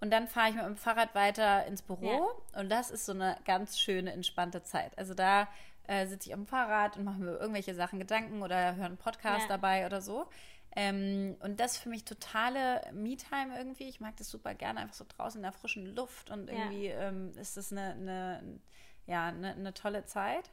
und 0.00 0.10
dann 0.10 0.28
fahre 0.28 0.50
ich 0.50 0.54
mit 0.54 0.64
dem 0.64 0.76
Fahrrad 0.76 1.14
weiter 1.14 1.66
ins 1.66 1.82
Büro. 1.82 2.06
Ja. 2.54 2.60
Und 2.60 2.70
das 2.70 2.90
ist 2.90 3.04
so 3.04 3.12
eine 3.12 3.36
ganz 3.44 3.78
schöne, 3.78 4.12
entspannte 4.12 4.62
Zeit. 4.62 4.96
Also 4.96 5.12
da 5.12 5.48
äh, 5.88 6.06
sitze 6.06 6.28
ich 6.28 6.34
am 6.34 6.46
Fahrrad 6.46 6.96
und 6.96 7.04
mache 7.04 7.18
mir 7.18 7.36
irgendwelche 7.36 7.74
Sachen 7.74 7.98
Gedanken 7.98 8.42
oder 8.42 8.76
höre 8.76 8.86
einen 8.86 8.96
Podcast 8.96 9.42
ja. 9.42 9.48
dabei 9.48 9.84
oder 9.84 10.00
so. 10.00 10.28
Ähm, 10.76 11.36
und 11.40 11.58
das 11.58 11.72
ist 11.72 11.78
für 11.78 11.88
mich 11.88 12.04
totale 12.04 12.80
Me-Time 12.92 13.56
irgendwie. 13.58 13.88
Ich 13.88 14.00
mag 14.00 14.16
das 14.16 14.30
super 14.30 14.54
gerne, 14.54 14.80
einfach 14.80 14.94
so 14.94 15.04
draußen 15.08 15.38
in 15.38 15.42
der 15.42 15.52
frischen 15.52 15.96
Luft 15.96 16.30
und 16.30 16.48
irgendwie 16.48 16.88
ja. 16.88 17.08
ähm, 17.08 17.32
ist 17.36 17.56
das 17.56 17.72
eine, 17.72 17.92
eine 17.94 18.60
ja, 19.08 19.26
eine, 19.26 19.54
eine 19.54 19.74
tolle 19.74 20.04
Zeit. 20.04 20.50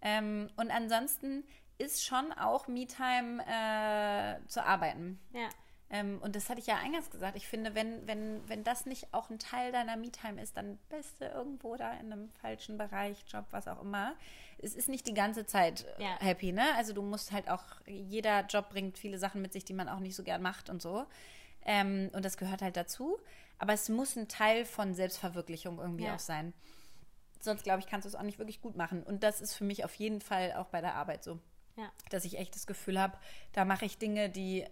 Ähm, 0.00 0.48
und 0.56 0.70
ansonsten 0.70 1.44
ist 1.78 2.04
schon 2.04 2.32
auch 2.32 2.68
Me-Time 2.68 3.42
äh, 3.42 4.46
zu 4.46 4.64
arbeiten. 4.64 5.18
Ja. 5.32 5.48
Ähm, 5.90 6.18
und 6.22 6.34
das 6.34 6.48
hatte 6.48 6.60
ich 6.60 6.66
ja 6.66 6.76
eingangs 6.78 7.10
gesagt. 7.10 7.36
Ich 7.36 7.46
finde, 7.46 7.74
wenn, 7.74 8.06
wenn, 8.06 8.48
wenn 8.48 8.64
das 8.64 8.86
nicht 8.86 9.12
auch 9.12 9.30
ein 9.30 9.38
Teil 9.38 9.70
deiner 9.70 9.96
Me-Time 9.96 10.42
ist, 10.42 10.56
dann 10.56 10.78
bist 10.88 11.20
du 11.20 11.26
irgendwo 11.26 11.76
da 11.76 11.92
in 11.92 12.12
einem 12.12 12.30
falschen 12.30 12.78
Bereich, 12.78 13.24
Job, 13.28 13.44
was 13.50 13.68
auch 13.68 13.82
immer. 13.82 14.14
Es 14.58 14.74
ist 14.74 14.88
nicht 14.88 15.06
die 15.06 15.14
ganze 15.14 15.46
Zeit 15.46 15.84
äh, 15.98 16.04
ja. 16.04 16.18
happy, 16.20 16.52
ne? 16.52 16.74
Also 16.76 16.94
du 16.94 17.02
musst 17.02 17.32
halt 17.32 17.48
auch, 17.50 17.64
jeder 17.86 18.46
Job 18.46 18.70
bringt 18.70 18.98
viele 18.98 19.18
Sachen 19.18 19.42
mit 19.42 19.52
sich, 19.52 19.64
die 19.64 19.74
man 19.74 19.88
auch 19.88 20.00
nicht 20.00 20.16
so 20.16 20.24
gern 20.24 20.42
macht 20.42 20.70
und 20.70 20.80
so. 20.80 21.06
Ähm, 21.64 22.10
und 22.12 22.24
das 22.24 22.36
gehört 22.36 22.62
halt 22.62 22.76
dazu. 22.76 23.18
Aber 23.58 23.72
es 23.72 23.88
muss 23.88 24.16
ein 24.16 24.28
Teil 24.28 24.64
von 24.64 24.94
Selbstverwirklichung 24.94 25.78
irgendwie 25.78 26.04
ja. 26.04 26.14
auch 26.14 26.20
sein. 26.20 26.54
Sonst, 27.40 27.62
glaube 27.62 27.80
ich, 27.80 27.86
kannst 27.86 28.06
du 28.06 28.08
es 28.08 28.14
auch 28.14 28.22
nicht 28.22 28.38
wirklich 28.38 28.62
gut 28.62 28.74
machen. 28.74 29.02
Und 29.02 29.22
das 29.22 29.40
ist 29.40 29.54
für 29.54 29.64
mich 29.64 29.84
auf 29.84 29.94
jeden 29.94 30.20
Fall 30.20 30.54
auch 30.54 30.66
bei 30.66 30.80
der 30.80 30.94
Arbeit 30.94 31.22
so. 31.22 31.38
Ja. 31.76 31.90
Dass 32.10 32.24
ich 32.24 32.38
echt 32.38 32.54
das 32.54 32.66
Gefühl 32.66 33.00
habe, 33.00 33.18
da 33.52 33.64
mache 33.64 33.84
ich 33.84 33.98
Dinge, 33.98 34.30
die 34.30 34.64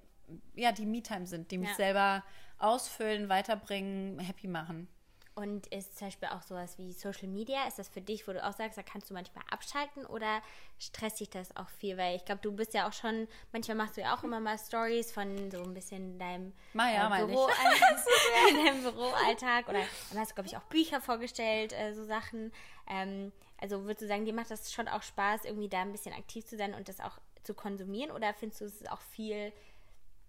ja, 0.54 0.72
die 0.72 0.86
Me-Time 0.86 1.26
sind, 1.26 1.50
die 1.50 1.58
mich 1.58 1.70
ja. 1.70 1.74
selber 1.74 2.24
ausfüllen, 2.58 3.28
weiterbringen, 3.28 4.18
happy 4.18 4.46
machen. 4.46 4.88
Und 5.34 5.66
ist 5.68 5.96
zum 5.96 6.08
Beispiel 6.08 6.28
auch 6.28 6.42
sowas 6.42 6.76
wie 6.76 6.92
Social 6.92 7.26
Media, 7.26 7.66
ist 7.66 7.78
das 7.78 7.88
für 7.88 8.02
dich, 8.02 8.28
wo 8.28 8.34
du 8.34 8.46
auch 8.46 8.52
sagst, 8.52 8.76
da 8.76 8.82
kannst 8.82 9.08
du 9.08 9.14
manchmal 9.14 9.42
abschalten 9.50 10.04
oder 10.04 10.42
stresst 10.78 11.20
dich 11.20 11.30
das 11.30 11.56
auch 11.56 11.70
viel? 11.70 11.96
Weil 11.96 12.16
ich 12.16 12.26
glaube, 12.26 12.42
du 12.42 12.52
bist 12.52 12.74
ja 12.74 12.86
auch 12.86 12.92
schon, 12.92 13.26
manchmal 13.50 13.78
machst 13.78 13.96
du 13.96 14.02
ja 14.02 14.14
auch 14.14 14.22
immer 14.24 14.40
mal 14.40 14.58
Stories 14.58 15.10
von 15.10 15.50
so 15.50 15.62
ein 15.62 15.72
bisschen 15.72 16.18
deinem 16.18 16.52
ja, 16.74 17.16
äh, 17.16 17.24
Büro, 17.24 17.48
in 18.50 18.56
deinem 18.66 18.82
Büroalltag 18.82 19.68
oder 19.68 19.80
dann 20.10 20.18
hast 20.20 20.32
du, 20.32 20.34
glaube 20.34 20.48
ich, 20.48 20.56
auch 20.58 20.64
Bücher 20.64 21.00
vorgestellt, 21.00 21.72
äh, 21.72 21.94
so 21.94 22.04
Sachen. 22.04 22.52
Ähm, 22.86 23.32
also 23.58 23.84
würdest 23.84 24.02
du 24.02 24.08
sagen, 24.08 24.26
dir 24.26 24.34
macht 24.34 24.50
das 24.50 24.70
schon 24.70 24.86
auch 24.86 25.02
Spaß, 25.02 25.46
irgendwie 25.46 25.70
da 25.70 25.80
ein 25.80 25.92
bisschen 25.92 26.14
aktiv 26.14 26.44
zu 26.44 26.58
sein 26.58 26.74
und 26.74 26.90
das 26.90 27.00
auch 27.00 27.18
zu 27.42 27.54
konsumieren 27.54 28.10
oder 28.10 28.34
findest 28.34 28.60
du 28.60 28.64
es 28.66 28.86
auch 28.86 29.00
viel, 29.00 29.52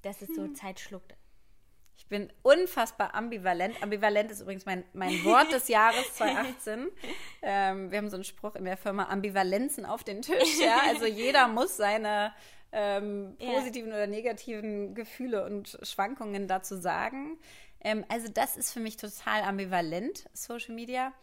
dass 0.03 0.21
es 0.21 0.29
so 0.35 0.43
hm. 0.43 0.55
Zeit 0.55 0.79
schluckt? 0.79 1.15
Ich 1.95 2.07
bin 2.07 2.31
unfassbar 2.41 3.15
ambivalent. 3.15 3.81
Ambivalent 3.81 4.31
ist 4.31 4.41
übrigens 4.41 4.65
mein, 4.65 4.83
mein 4.93 5.23
Wort 5.23 5.51
des 5.51 5.67
Jahres 5.67 6.13
2018. 6.15 6.87
ähm, 7.41 7.91
wir 7.91 7.97
haben 7.97 8.09
so 8.09 8.17
einen 8.17 8.23
Spruch 8.23 8.55
in 8.55 8.65
der 8.65 8.77
Firma, 8.77 9.05
Ambivalenzen 9.09 9.85
auf 9.85 10.03
den 10.03 10.21
Tisch. 10.21 10.59
Ja? 10.59 10.81
Also 10.87 11.05
jeder 11.05 11.47
muss 11.47 11.77
seine 11.77 12.33
ähm, 12.71 13.37
positiven 13.39 13.89
ja. 13.89 13.95
oder 13.95 14.07
negativen 14.07 14.95
Gefühle 14.95 15.45
und 15.45 15.77
Schwankungen 15.83 16.47
dazu 16.47 16.75
sagen. 16.75 17.37
Ähm, 17.81 18.03
also 18.09 18.27
das 18.27 18.57
ist 18.57 18.71
für 18.71 18.79
mich 18.79 18.97
total 18.97 19.43
ambivalent, 19.43 20.25
Social 20.33 20.73
Media. 20.73 21.13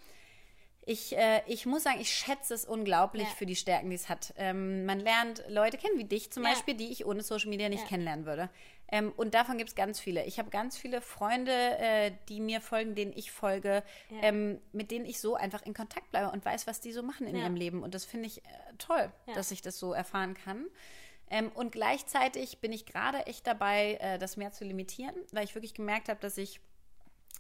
Ich, 0.91 1.17
äh, 1.17 1.43
ich 1.47 1.67
muss 1.67 1.85
sagen, 1.85 2.01
ich 2.01 2.13
schätze 2.13 2.53
es 2.53 2.65
unglaublich 2.65 3.29
ja. 3.29 3.35
für 3.37 3.47
die 3.47 3.55
Stärken, 3.55 3.91
die 3.91 3.95
es 3.95 4.09
hat. 4.09 4.35
Ähm, 4.37 4.85
man 4.87 4.99
lernt 4.99 5.45
Leute 5.49 5.79
kennen, 5.79 5.97
wie 5.99 6.05
dich 6.05 6.33
zum 6.33 6.43
ja. 6.43 6.51
Beispiel, 6.51 6.75
die 6.75 6.91
ich 6.91 7.07
ohne 7.07 7.23
Social 7.23 7.49
Media 7.49 7.69
nicht 7.69 7.85
ja. 7.85 7.89
kennenlernen 7.89 8.27
würde. 8.27 8.51
Ähm, 8.91 9.13
und 9.17 9.35
davon 9.35 9.57
gibt 9.57 9.71
es 9.71 9.77
ganz 9.77 10.01
viele. 10.01 10.25
Ich 10.25 10.41
habe 10.41 10.51
ganz 10.51 10.77
viele 10.77 11.01
Freunde, 11.01 11.53
äh, 11.53 12.11
die 12.29 12.41
mir 12.41 12.61
folgen, 12.61 12.97
denen 12.97 13.13
ich 13.15 13.31
folge, 13.31 13.85
ähm, 14.21 14.61
mit 14.73 14.91
denen 14.91 15.05
ich 15.05 15.21
so 15.21 15.37
einfach 15.37 15.63
in 15.63 15.75
Kontakt 15.75 16.11
bleibe 16.11 16.33
und 16.33 16.45
weiß, 16.45 16.67
was 16.67 16.81
die 16.81 16.91
so 16.91 17.05
machen 17.05 17.29
in 17.29 17.37
ihrem 17.37 17.55
Leben. 17.55 17.85
Und 17.85 17.95
das 17.95 18.05
finde 18.05 18.27
ich 18.27 18.39
äh, 18.39 18.49
toll, 18.79 19.13
dass 19.37 19.53
ich 19.53 19.63
das 19.63 19.79
so 19.79 19.93
erfahren 19.93 20.35
kann. 20.35 20.67
Ähm, 21.31 21.53
und 21.55 21.71
gleichzeitig 21.71 22.59
bin 22.59 22.73
ich 22.73 22.85
gerade 22.85 23.29
echt 23.29 23.47
dabei, 23.47 23.95
äh, 24.01 24.19
das 24.19 24.37
mehr 24.37 24.51
zu 24.51 24.65
limitieren, 24.65 25.15
weil 25.31 25.45
ich 25.45 25.55
wirklich 25.55 25.75
gemerkt 25.75 26.09
habe, 26.09 26.19
dass 26.19 26.37
ich 26.37 26.59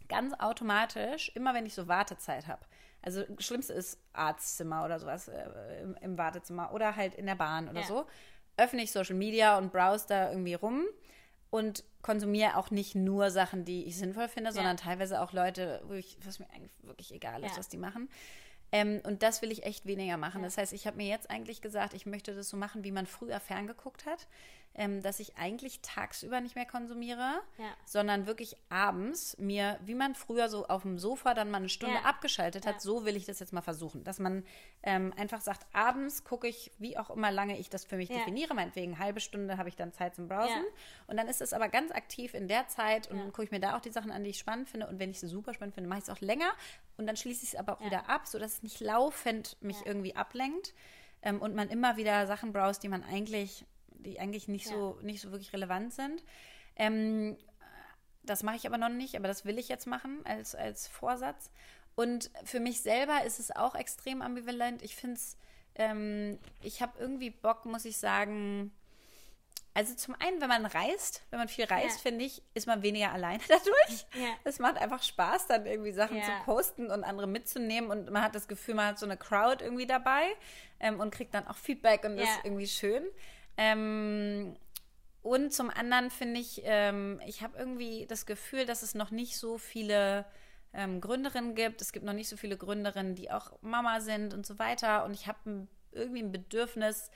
ganz 0.09 0.35
automatisch, 0.39 1.33
immer 1.35 1.53
wenn 1.53 1.67
ich 1.67 1.75
so 1.75 1.89
Wartezeit 1.89 2.47
habe, 2.47 2.65
also 3.03 3.23
das 3.23 3.45
Schlimmste 3.45 3.73
ist 3.73 3.99
Arztzimmer 4.13 4.85
oder 4.85 4.99
sowas 4.99 5.29
äh, 5.29 5.83
im, 5.83 5.95
im, 6.01 6.19
Wartezimmer 6.19 6.73
oder 6.73 6.97
halt 6.97 7.15
in 7.15 7.27
der 7.27 7.35
Bahn 7.35 7.69
oder 7.69 7.81
ja. 7.81 7.87
so. 7.87 8.07
Öffne 8.57 8.83
ich 8.83 8.93
Social 8.93 9.17
Media 9.17 9.57
und 9.57 9.73
browse 9.73 10.07
da 10.09 10.31
irgendwie 10.31 10.55
rum 10.55 10.85
und 11.51 11.85
konsumiere 12.03 12.57
auch 12.57 12.71
nicht 12.71 12.95
nur 12.95 13.31
Sachen, 13.31 13.65
die 13.65 13.85
ich 13.85 13.97
sinnvoll 13.97 14.29
finde, 14.29 14.51
ja. 14.51 14.55
sondern 14.55 14.77
teilweise 14.77 15.21
auch 15.21 15.33
Leute, 15.33 15.83
wo 15.87 15.95
ich, 15.95 16.19
was 16.25 16.39
mir 16.39 16.51
eigentlich 16.51 16.73
wirklich 16.83 17.13
egal 17.13 17.43
ist, 17.43 17.53
ja. 17.53 17.59
was 17.59 17.69
die 17.69 17.79
machen. 17.79 18.09
Ähm, 18.73 19.01
und 19.05 19.23
das 19.23 19.43
will 19.43 19.51
ich 19.51 19.65
echt 19.65 19.87
weniger 19.87 20.17
machen. 20.17 20.43
Das 20.43 20.57
heißt, 20.57 20.73
ich 20.73 20.87
habe 20.87 20.97
mir 20.97 21.09
jetzt 21.09 21.29
eigentlich 21.29 21.61
gesagt, 21.61 21.95
ich 21.95 22.07
möchte 22.07 22.35
das 22.35 22.49
so 22.49 22.57
machen, 22.57 22.85
wie 22.85 22.93
man 22.93 23.07
früher 23.07 23.41
ferngeguckt 23.41 24.07
hat 24.07 24.29
ähm, 24.75 25.03
dass 25.03 25.19
ich 25.21 25.37
eigentlich 25.37 25.81
tagsüber 25.83 26.41
nicht 26.41 26.55
mehr 26.55 26.65
konsumiere, 26.65 27.43
ja. 27.59 27.77
sondern 27.85 28.27
wirklich 28.27 28.57
abends 28.69 29.37
mir, 29.39 29.79
wie 29.85 29.95
man 29.95 30.15
früher 30.15 30.49
so 30.49 30.67
auf 30.67 30.83
dem 30.83 30.99
Sofa 30.99 31.35
dann 31.35 31.51
mal 31.51 31.59
eine 31.59 31.69
Stunde 31.69 31.97
ja. 31.97 32.03
abgeschaltet 32.03 32.67
hat, 32.67 32.75
ja. 32.75 32.81
so 32.81 33.05
will 33.05 33.17
ich 33.17 33.27
das 33.27 33.41
jetzt 33.41 33.53
mal 33.53 33.63
versuchen. 33.63 34.05
Dass 34.05 34.21
man 34.21 34.45
ähm, 34.83 35.13
einfach 35.17 35.41
sagt, 35.41 35.67
abends 35.73 36.25
gucke 36.25 36.47
ich, 36.47 36.71
wie 36.79 36.97
auch 36.97 37.11
immer 37.11 37.33
lange 37.33 37.59
ich 37.59 37.69
das 37.69 37.85
für 37.85 37.97
mich 37.97 38.09
definiere, 38.09 38.55
meinetwegen 38.55 38.99
halbe 38.99 39.21
Stunde 39.21 39.59
habe 39.59 39.69
ich 39.69 39.77
dann 39.77 39.93
Zeit 39.93 40.15
zum 40.15 40.29
Browsen. 40.29 40.65
Und 41.09 41.17
dann 41.17 41.27
ist 41.27 41.41
es 41.41 41.53
aber 41.53 41.69
ganz 41.69 41.91
aktiv 41.91 42.35
in 42.35 42.47
der 42.47 42.69
Zeit 42.69 43.11
und 43.11 43.19
dann 43.19 43.33
gucke 43.33 43.45
ich 43.45 43.51
mir 43.51 43.61
da 43.61 43.77
auch 43.77 43.81
die 43.81 43.91
Sachen 43.91 44.13
an, 44.13 44.23
die 44.23 44.31
ich 44.31 44.39
spannend 44.39 44.69
finde. 44.69 44.87
Und 44.87 44.99
wenn 45.01 45.11
ich 45.11 45.19
sie 45.19 45.27
super 45.27 45.53
spannend 45.53 45.75
finde, 45.75 45.89
mache 45.89 45.99
ich 45.99 46.05
es 46.05 46.11
auch 46.11 46.21
länger 46.21 46.53
und 46.97 47.07
dann 47.07 47.17
schließe 47.17 47.43
ich 47.43 47.55
es 47.55 47.59
aber 47.59 47.75
auch 47.75 47.85
wieder 47.85 48.09
ab, 48.09 48.27
sodass 48.27 48.55
es 48.55 48.63
nicht 48.63 48.81
laufend 48.81 49.57
mich 49.61 49.85
irgendwie 49.85 50.15
ablenkt. 50.15 50.75
Ähm, 51.23 51.43
und 51.43 51.55
man 51.55 51.69
immer 51.69 51.97
wieder 51.97 52.27
Sachen 52.27 52.53
browst, 52.53 52.83
die 52.83 52.89
man 52.89 53.05
eigentlich 53.05 53.67
die 54.03 54.21
eigentlich 54.21 54.49
nicht 54.49 54.67
ja. 54.67 54.73
so 54.73 54.99
nicht 55.03 55.21
so 55.21 55.31
wirklich 55.31 55.53
relevant 55.53 55.93
sind. 55.93 56.23
Ähm, 56.77 57.37
das 58.23 58.43
mache 58.43 58.57
ich 58.57 58.67
aber 58.67 58.79
noch 58.79 58.89
nicht, 58.89 59.17
aber 59.17 59.29
das 59.29 59.45
will 59.45 59.59
ich 59.59 59.69
jetzt 59.69 59.87
machen 59.87 60.21
als, 60.25 60.55
als 60.55 60.89
Vorsatz. 60.89 61.51
Und 61.95 62.31
für 62.45 62.61
mich 62.61 62.81
selber 62.81 63.25
ist 63.25 63.41
es 63.41 63.55
auch 63.55 63.75
extrem 63.75 64.23
ambivalent. 64.23 64.83
Ich 64.83 64.97
finde 64.97 65.17
es, 65.17 65.37
ähm, 65.75 66.39
ich 66.63 66.83
habe 66.83 66.99
irgendwie 66.99 67.31
Bock, 67.31 67.65
muss 67.65 67.85
ich 67.85 67.97
sagen. 67.97 68.73
Also 69.73 69.95
zum 69.95 70.17
einen, 70.19 70.41
wenn 70.41 70.49
man 70.49 70.67
reist, 70.67 71.23
wenn 71.31 71.39
man 71.39 71.49
viel 71.49 71.65
reist, 71.65 71.97
ja. 71.97 72.03
finde 72.03 72.25
ich, 72.25 72.43
ist 72.55 72.67
man 72.67 72.83
weniger 72.83 73.13
alleine 73.13 73.43
dadurch. 73.49 74.07
Ja. 74.15 74.35
Es 74.45 74.59
macht 74.59 74.77
einfach 74.77 75.03
Spaß, 75.03 75.47
dann 75.47 75.65
irgendwie 75.65 75.93
Sachen 75.93 76.17
ja. 76.17 76.25
zu 76.25 76.33
posten 76.45 76.91
und 76.91 77.05
andere 77.05 77.29
mitzunehmen 77.29 77.91
und 77.91 78.11
man 78.11 78.23
hat 78.23 78.35
das 78.35 78.49
Gefühl, 78.49 78.75
man 78.75 78.87
hat 78.87 78.99
so 78.99 79.07
eine 79.07 79.17
Crowd 79.17 79.63
irgendwie 79.65 79.87
dabei 79.87 80.25
ähm, 80.81 80.99
und 80.99 81.13
kriegt 81.15 81.35
dann 81.35 81.47
auch 81.47 81.57
Feedback 81.57 82.05
und 82.05 82.19
ja. 82.19 82.25
ist 82.25 82.41
irgendwie 82.43 82.67
schön. 82.67 83.05
Ähm, 83.61 84.57
und 85.21 85.53
zum 85.53 85.69
anderen 85.69 86.11
finde 86.11 86.41
ich, 86.41 86.63
ähm, 86.65 87.21
ich 87.27 87.43
habe 87.43 87.59
irgendwie 87.59 88.07
das 88.07 88.25
Gefühl, 88.25 88.65
dass 88.65 88.83
es 88.83 88.95
noch 88.95 89.11
nicht 89.11 89.37
so 89.37 89.59
viele 89.59 90.25
ähm, 90.73 91.03
Gründerinnen 91.03 91.55
gibt. 91.55 91.83
Es 91.83 91.93
gibt 91.93 92.07
noch 92.07 92.15
nicht 92.15 92.31
so 92.31 92.39
viele 92.39 92.57
Gründerinnen, 92.57 93.15
die 93.15 93.31
auch 93.31 93.53
Mama 93.61 94.01
sind 94.01 94.33
und 94.33 94.47
so 94.47 94.59
weiter. 94.59 95.05
Und 95.05 95.13
ich 95.13 95.27
habe 95.27 95.69
irgendwie 95.93 96.23
ein 96.23 96.33
Bedürfnis, 96.33 97.11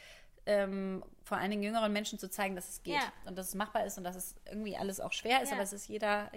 ähm, 0.46 1.02
vor 1.22 1.38
allen 1.38 1.50
Dingen 1.50 1.62
jüngeren 1.62 1.92
Menschen 1.92 2.18
zu 2.18 2.28
zeigen, 2.28 2.54
dass 2.54 2.68
es 2.68 2.82
geht 2.82 2.94
ja. 2.94 3.12
und 3.24 3.36
dass 3.38 3.48
es 3.48 3.54
machbar 3.54 3.86
ist 3.86 3.96
und 3.96 4.04
dass 4.04 4.14
es 4.14 4.34
irgendwie 4.46 4.76
alles 4.76 5.00
auch 5.00 5.12
schwer 5.12 5.42
ist, 5.42 5.48
ja. 5.48 5.54
aber 5.54 5.62
es 5.62 5.72
ist 5.72 5.88
jeder, 5.88 6.30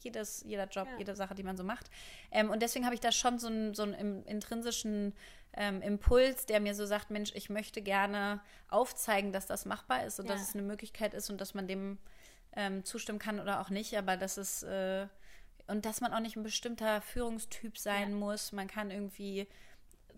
jedes, 0.00 0.42
jeder 0.44 0.66
Job, 0.66 0.86
ja. 0.86 0.98
jede 0.98 1.16
Sache, 1.16 1.34
die 1.34 1.42
man 1.42 1.56
so 1.56 1.64
macht. 1.64 1.86
Ähm, 2.30 2.50
und 2.50 2.60
deswegen 2.60 2.84
habe 2.84 2.94
ich 2.94 3.00
da 3.00 3.10
schon 3.10 3.38
so 3.38 3.46
einen, 3.46 3.74
so 3.74 3.84
einen 3.84 4.24
intrinsischen 4.24 5.14
ähm, 5.54 5.80
Impuls, 5.80 6.46
der 6.46 6.60
mir 6.60 6.74
so 6.74 6.84
sagt, 6.84 7.10
Mensch, 7.10 7.32
ich 7.34 7.48
möchte 7.48 7.80
gerne 7.80 8.40
aufzeigen, 8.68 9.32
dass 9.32 9.46
das 9.46 9.64
machbar 9.64 10.04
ist 10.04 10.20
und 10.20 10.28
dass 10.28 10.42
es 10.42 10.54
eine 10.54 10.62
Möglichkeit 10.62 11.14
ist 11.14 11.30
und 11.30 11.40
dass 11.40 11.54
man 11.54 11.66
dem 11.66 11.98
ähm, 12.54 12.84
zustimmen 12.84 13.18
kann 13.18 13.40
oder 13.40 13.60
auch 13.60 13.70
nicht, 13.70 13.96
aber 13.96 14.16
dass 14.16 14.36
es 14.36 14.62
äh, 14.62 15.06
und 15.68 15.86
dass 15.86 16.00
man 16.00 16.12
auch 16.12 16.20
nicht 16.20 16.36
ein 16.36 16.42
bestimmter 16.42 17.00
Führungstyp 17.00 17.78
sein 17.78 18.14
muss. 18.14 18.52
Man 18.52 18.66
kann 18.66 18.90
irgendwie 18.90 19.46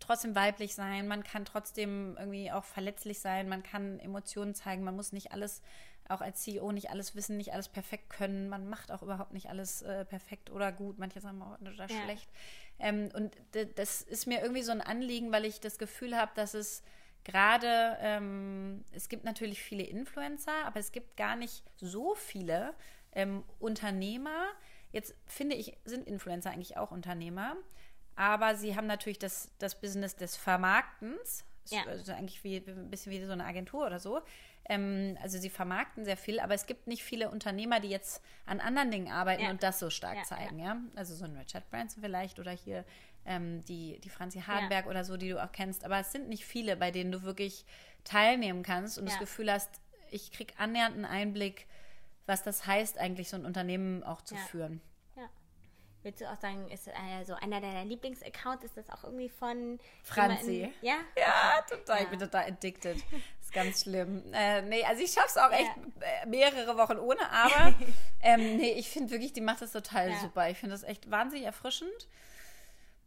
trotzdem 0.04 0.34
weiblich 0.34 0.74
sein, 0.74 1.08
man 1.08 1.22
kann 1.24 1.44
trotzdem 1.44 2.16
irgendwie 2.18 2.50
auch 2.52 2.64
verletzlich 2.64 3.20
sein, 3.20 3.48
man 3.48 3.62
kann 3.62 3.98
Emotionen 4.00 4.54
zeigen, 4.54 4.84
man 4.84 4.96
muss 4.96 5.12
nicht 5.12 5.32
alles, 5.32 5.62
auch 6.08 6.20
als 6.20 6.42
CEO, 6.42 6.72
nicht 6.72 6.90
alles 6.90 7.14
wissen, 7.14 7.36
nicht 7.36 7.52
alles 7.52 7.68
perfekt 7.68 8.10
können, 8.10 8.48
man 8.48 8.68
macht 8.68 8.92
auch 8.92 9.02
überhaupt 9.02 9.32
nicht 9.32 9.48
alles 9.48 9.82
äh, 9.82 10.04
perfekt 10.04 10.50
oder 10.50 10.72
gut, 10.72 10.98
manche 10.98 11.20
sagen 11.20 11.42
auch 11.42 11.60
oder 11.60 11.72
ja. 11.72 11.88
schlecht. 11.88 12.28
Ähm, 12.78 13.08
und 13.14 13.36
das 13.76 14.02
ist 14.02 14.26
mir 14.26 14.40
irgendwie 14.42 14.62
so 14.62 14.72
ein 14.72 14.80
Anliegen, 14.80 15.32
weil 15.32 15.44
ich 15.44 15.60
das 15.60 15.78
Gefühl 15.78 16.16
habe, 16.16 16.32
dass 16.34 16.54
es 16.54 16.82
gerade, 17.24 17.96
ähm, 18.00 18.84
es 18.92 19.08
gibt 19.08 19.24
natürlich 19.24 19.62
viele 19.62 19.84
Influencer, 19.84 20.66
aber 20.66 20.80
es 20.80 20.92
gibt 20.92 21.16
gar 21.16 21.36
nicht 21.36 21.64
so 21.76 22.14
viele 22.14 22.74
ähm, 23.12 23.44
Unternehmer. 23.58 24.48
Jetzt 24.92 25.14
finde 25.26 25.56
ich, 25.56 25.76
sind 25.84 26.06
Influencer 26.06 26.50
eigentlich 26.50 26.76
auch 26.76 26.90
Unternehmer. 26.90 27.56
Aber 28.16 28.54
sie 28.54 28.76
haben 28.76 28.86
natürlich 28.86 29.18
das, 29.18 29.50
das 29.58 29.80
Business 29.80 30.16
des 30.16 30.36
Vermarktens. 30.36 31.44
Ja. 31.70 31.84
Also 31.86 32.12
eigentlich 32.12 32.44
wie, 32.44 32.56
ein 32.56 32.90
bisschen 32.90 33.12
wie 33.12 33.24
so 33.24 33.32
eine 33.32 33.44
Agentur 33.44 33.86
oder 33.86 33.98
so. 33.98 34.20
Ähm, 34.66 35.18
also 35.22 35.38
sie 35.38 35.50
vermarkten 35.50 36.04
sehr 36.04 36.16
viel, 36.16 36.40
aber 36.40 36.54
es 36.54 36.66
gibt 36.66 36.86
nicht 36.86 37.02
viele 37.02 37.30
Unternehmer, 37.30 37.80
die 37.80 37.88
jetzt 37.88 38.22
an 38.46 38.60
anderen 38.60 38.90
Dingen 38.90 39.10
arbeiten 39.10 39.44
ja. 39.44 39.50
und 39.50 39.62
das 39.62 39.78
so 39.78 39.90
stark 39.90 40.16
ja, 40.16 40.22
zeigen, 40.22 40.58
ja. 40.58 40.76
Also 40.94 41.14
so 41.14 41.24
ein 41.24 41.36
Richard 41.36 41.68
Branson 41.70 42.02
vielleicht 42.02 42.38
oder 42.38 42.50
hier 42.50 42.84
ähm, 43.26 43.64
die, 43.64 43.98
die 44.00 44.08
Franzi 44.08 44.40
Hardenberg 44.40 44.86
oder 44.86 45.04
so, 45.04 45.16
die 45.16 45.28
du 45.28 45.42
auch 45.42 45.52
kennst. 45.52 45.84
Aber 45.84 45.98
es 45.98 46.12
sind 46.12 46.28
nicht 46.28 46.46
viele, 46.46 46.76
bei 46.76 46.90
denen 46.90 47.12
du 47.12 47.22
wirklich 47.22 47.64
teilnehmen 48.04 48.62
kannst 48.62 48.98
und 48.98 49.06
das 49.06 49.18
Gefühl 49.18 49.50
hast, 49.50 49.70
ich 50.10 50.30
kriege 50.30 50.54
annähernd 50.58 50.94
einen 50.94 51.04
Einblick, 51.04 51.66
was 52.26 52.42
das 52.42 52.66
heißt, 52.66 52.98
eigentlich 52.98 53.28
so 53.28 53.36
ein 53.36 53.44
Unternehmen 53.44 54.02
auch 54.02 54.22
zu 54.22 54.36
führen. 54.36 54.80
Willst 56.04 56.20
du 56.20 56.30
auch 56.30 56.38
sagen, 56.38 56.68
ist 56.70 56.86
äh, 56.86 57.24
so 57.24 57.32
einer 57.32 57.62
deiner 57.62 57.82
Lieblingsaccounts, 57.86 58.62
ist 58.62 58.76
das 58.76 58.90
auch 58.90 59.04
irgendwie 59.04 59.30
von 59.30 59.78
Franzi? 60.02 60.70
ja? 60.82 60.96
Ja, 61.16 61.62
total. 61.66 61.96
Ja. 61.96 62.02
Ich 62.02 62.08
bin 62.10 62.18
total 62.18 62.44
addicted. 62.44 63.02
Ist 63.40 63.52
ganz 63.54 63.82
schlimm. 63.82 64.22
Äh, 64.34 64.60
nee, 64.62 64.84
also 64.84 65.02
ich 65.02 65.10
schaffe 65.10 65.28
es 65.28 65.36
auch 65.38 65.50
echt 65.50 65.70
ja. 65.74 66.26
mehrere 66.26 66.76
Wochen 66.76 66.98
ohne, 66.98 67.20
aber 67.30 67.74
ähm, 68.22 68.58
nee, 68.58 68.72
ich 68.72 68.90
finde 68.90 69.12
wirklich, 69.12 69.32
die 69.32 69.40
macht 69.40 69.62
das 69.62 69.72
total 69.72 70.10
ja. 70.10 70.20
super. 70.20 70.50
Ich 70.50 70.58
finde 70.58 70.74
das 70.74 70.82
echt 70.82 71.10
wahnsinnig 71.10 71.46
erfrischend. 71.46 72.08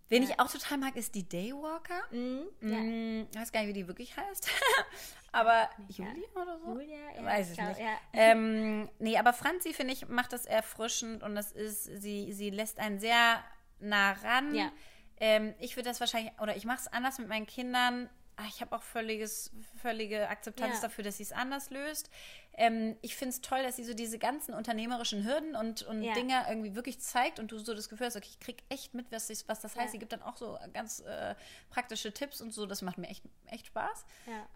Wen 0.09 0.23
ja. 0.23 0.29
ich 0.29 0.39
auch 0.39 0.49
total 0.49 0.79
mag, 0.79 0.95
ist 0.95 1.13
die 1.13 1.27
Daywalker. 1.27 2.01
Mhm, 2.09 2.47
ja. 2.61 2.77
mm, 2.77 3.27
ich 3.31 3.39
weiß 3.39 3.51
gar 3.51 3.59
nicht, 3.59 3.69
wie 3.69 3.73
die 3.73 3.87
wirklich 3.87 4.17
heißt. 4.17 4.49
aber 5.38 5.69
nicht, 5.88 5.99
Julia 5.99 6.13
ja. 6.35 6.41
oder 6.41 6.59
so? 6.59 6.67
Julia, 6.73 6.97
ja, 7.15 7.23
weiß 7.23 7.51
ich 7.51 7.61
nicht. 7.61 7.79
Ja. 7.79 7.97
Ähm, 8.13 8.89
nee, 8.99 9.17
aber 9.17 9.33
Franzi, 9.33 9.73
finde 9.73 9.93
ich, 9.93 10.07
macht 10.07 10.33
das 10.33 10.45
erfrischend 10.45 11.23
und 11.23 11.35
das 11.35 11.51
ist, 11.51 11.83
sie, 11.83 12.33
sie 12.33 12.49
lässt 12.49 12.79
einen 12.79 12.99
sehr 12.99 13.43
nah 13.79 14.13
ran. 14.13 14.55
Ja. 14.55 14.71
Ähm, 15.19 15.53
ich 15.59 15.75
würde 15.75 15.89
das 15.89 15.99
wahrscheinlich, 15.99 16.33
oder 16.41 16.55
ich 16.55 16.65
mache 16.65 16.79
es 16.79 16.88
anders 16.88 17.19
mit 17.19 17.27
meinen 17.27 17.45
Kindern. 17.45 18.09
Ach, 18.39 18.47
ich 18.47 18.61
habe 18.61 18.75
auch 18.75 18.83
völliges, 18.83 19.51
völlige 19.81 20.29
Akzeptanz 20.29 20.75
ja. 20.75 20.81
dafür, 20.81 21.03
dass 21.03 21.17
sie 21.17 21.23
es 21.23 21.31
anders 21.31 21.71
löst. 21.71 22.11
Ähm, 22.53 22.95
ich 23.01 23.15
finde 23.15 23.33
es 23.33 23.41
toll, 23.41 23.63
dass 23.63 23.77
sie 23.77 23.83
so 23.83 23.95
diese 23.95 24.19
ganzen 24.19 24.53
unternehmerischen 24.53 25.25
Hürden 25.25 25.55
und, 25.55 25.81
und 25.81 26.03
ja. 26.03 26.13
Dinge 26.13 26.45
irgendwie 26.47 26.75
wirklich 26.75 26.99
zeigt 26.99 27.39
und 27.39 27.51
du 27.51 27.57
so 27.57 27.73
das 27.73 27.89
Gefühl 27.89 28.05
hast, 28.05 28.15
okay, 28.15 28.29
ich 28.29 28.39
krieg 28.39 28.63
echt 28.69 28.93
mit, 28.93 29.11
was, 29.11 29.29
ich, 29.31 29.47
was 29.47 29.59
das 29.61 29.75
heißt. 29.75 29.88
Ja. 29.88 29.91
Sie 29.91 29.99
gibt 29.99 30.11
dann 30.11 30.21
auch 30.21 30.38
so 30.38 30.57
ganz 30.71 30.99
äh, 30.99 31.33
praktische 31.71 32.13
Tipps 32.13 32.39
und 32.39 32.53
so. 32.53 32.67
Das 32.67 32.83
macht 32.83 32.99
mir 32.99 33.07
echt, 33.07 33.23
echt 33.47 33.65
Spaß. 33.67 34.05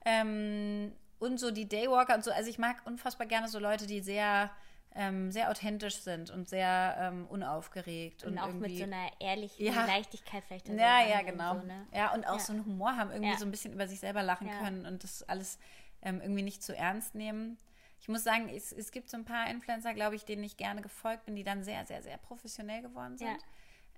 Ähm, 0.05 0.93
und 1.17 1.39
so 1.39 1.49
die 1.49 1.67
Daywalker 1.67 2.13
und 2.13 2.23
so. 2.23 2.31
Also 2.31 2.51
ich 2.51 2.59
mag 2.59 2.85
unfassbar 2.85 3.25
gerne 3.25 3.47
so 3.47 3.57
Leute, 3.57 3.87
die 3.87 4.01
sehr 4.01 4.51
ähm, 4.95 5.31
sehr 5.31 5.49
authentisch 5.49 5.97
sind 5.97 6.29
und 6.29 6.49
sehr 6.49 6.95
ähm, 6.99 7.25
unaufgeregt. 7.27 8.23
Und, 8.23 8.33
und 8.33 8.39
auch 8.39 8.51
mit 8.51 8.77
so 8.77 8.83
einer 8.83 9.09
ehrlichen 9.19 9.65
ja. 9.65 9.85
Leichtigkeit 9.85 10.43
vielleicht. 10.45 10.67
Ja, 10.67 11.05
ja, 11.05 11.21
genau. 11.21 11.55
So, 11.55 11.65
ne? 11.65 11.87
Ja, 11.93 12.13
und 12.13 12.25
auch 12.25 12.37
ja. 12.37 12.39
so 12.39 12.53
einen 12.53 12.65
Humor 12.65 12.97
haben, 12.97 13.11
irgendwie 13.11 13.31
ja. 13.31 13.37
so 13.37 13.45
ein 13.45 13.51
bisschen 13.51 13.73
über 13.73 13.87
sich 13.87 13.99
selber 13.99 14.23
lachen 14.23 14.49
können 14.49 14.85
und 14.85 15.03
das 15.03 15.23
alles 15.23 15.59
ähm, 16.01 16.19
irgendwie 16.21 16.43
nicht 16.43 16.61
zu 16.61 16.75
ernst 16.75 17.15
nehmen. 17.15 17.57
Ich 18.01 18.09
muss 18.09 18.23
sagen, 18.23 18.49
es, 18.49 18.71
es 18.71 18.91
gibt 18.91 19.09
so 19.09 19.17
ein 19.17 19.25
paar 19.25 19.49
Influencer, 19.49 19.93
glaube 19.93 20.15
ich, 20.15 20.25
denen 20.25 20.43
ich 20.43 20.57
gerne 20.57 20.81
gefolgt 20.81 21.25
bin, 21.25 21.35
die 21.35 21.43
dann 21.43 21.63
sehr, 21.63 21.85
sehr, 21.85 22.01
sehr 22.01 22.17
professionell 22.17 22.81
geworden 22.81 23.17
sind. 23.17 23.37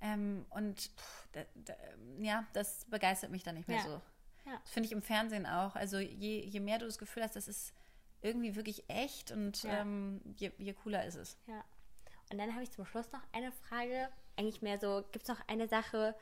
Ähm, 0.01 0.45
und 0.49 0.81
pff, 0.81 1.27
da, 1.31 1.41
da, 1.55 1.73
ja, 2.19 2.45
das 2.51 2.85
begeistert 2.85 3.31
mich 3.31 3.43
dann 3.43 3.55
nicht 3.55 3.69
mehr 3.69 3.81
so. 3.81 4.01
Das 4.45 4.71
finde 4.71 4.87
ich 4.87 4.91
im 4.91 5.01
Fernsehen 5.01 5.45
auch. 5.45 5.75
Also 5.75 5.99
je, 5.99 6.41
je 6.41 6.59
mehr 6.59 6.77
du 6.77 6.85
das 6.85 6.97
Gefühl 6.97 7.23
hast, 7.23 7.37
das 7.37 7.47
ist 7.47 7.73
irgendwie 8.24 8.55
wirklich 8.55 8.84
echt 8.88 9.32
und 9.32 9.63
ja. 9.63 9.82
ähm, 9.82 10.21
je, 10.38 10.51
je 10.57 10.74
cooler 10.74 11.05
ist 11.05 11.15
es. 11.15 11.38
Ja. 11.47 11.63
Und 12.32 12.38
dann 12.38 12.53
habe 12.53 12.63
ich 12.63 12.71
zum 12.71 12.86
Schluss 12.86 13.11
noch 13.11 13.21
eine 13.32 13.51
Frage. 13.51 14.09
Eigentlich 14.38 14.61
mehr 14.61 14.80
so, 14.80 15.03
gibt 15.11 15.24
es 15.24 15.30
noch 15.30 15.47
eine 15.47 15.67
Sache, 15.67 16.15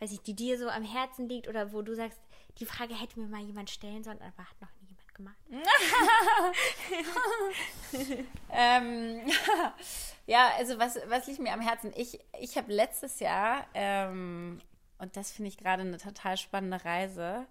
weiß 0.00 0.12
ich, 0.12 0.20
die 0.20 0.34
dir 0.34 0.58
so 0.58 0.68
am 0.68 0.84
Herzen 0.84 1.28
liegt 1.28 1.48
oder 1.48 1.72
wo 1.72 1.82
du 1.82 1.94
sagst, 1.94 2.20
die 2.58 2.66
Frage 2.66 2.94
hätte 2.94 3.20
mir 3.20 3.26
mal 3.26 3.42
jemand 3.42 3.70
stellen 3.70 4.02
sollen, 4.02 4.20
aber 4.20 4.48
hat 4.48 4.60
noch 4.60 4.68
nie 4.80 4.88
jemand 4.88 5.14
gemacht. 5.14 5.36
ähm, 8.52 9.30
ja, 10.26 10.50
also 10.56 10.78
was, 10.78 10.98
was 11.08 11.26
liegt 11.26 11.40
mir 11.40 11.52
am 11.52 11.60
Herzen? 11.60 11.92
Ich, 11.94 12.18
ich 12.40 12.56
habe 12.56 12.72
letztes 12.72 13.20
Jahr, 13.20 13.66
ähm, 13.74 14.60
und 14.98 15.16
das 15.16 15.30
finde 15.30 15.48
ich 15.48 15.58
gerade 15.58 15.82
eine 15.82 15.98
total 15.98 16.36
spannende 16.36 16.84
Reise, 16.84 17.46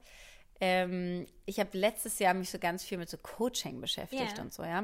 ähm, 0.60 1.26
ich 1.45 1.60
habe 1.60 1.78
letztes 1.78 2.20
Jahr 2.20 2.34
mich 2.34 2.49
so 2.49 2.60
ganz 2.60 2.84
viel 2.84 2.97
mit 2.97 3.10
so 3.10 3.18
Coaching 3.18 3.82
beschäftigt 3.82 4.34
yeah. 4.38 4.41
und 4.41 4.53
so, 4.53 4.64
ja. 4.64 4.84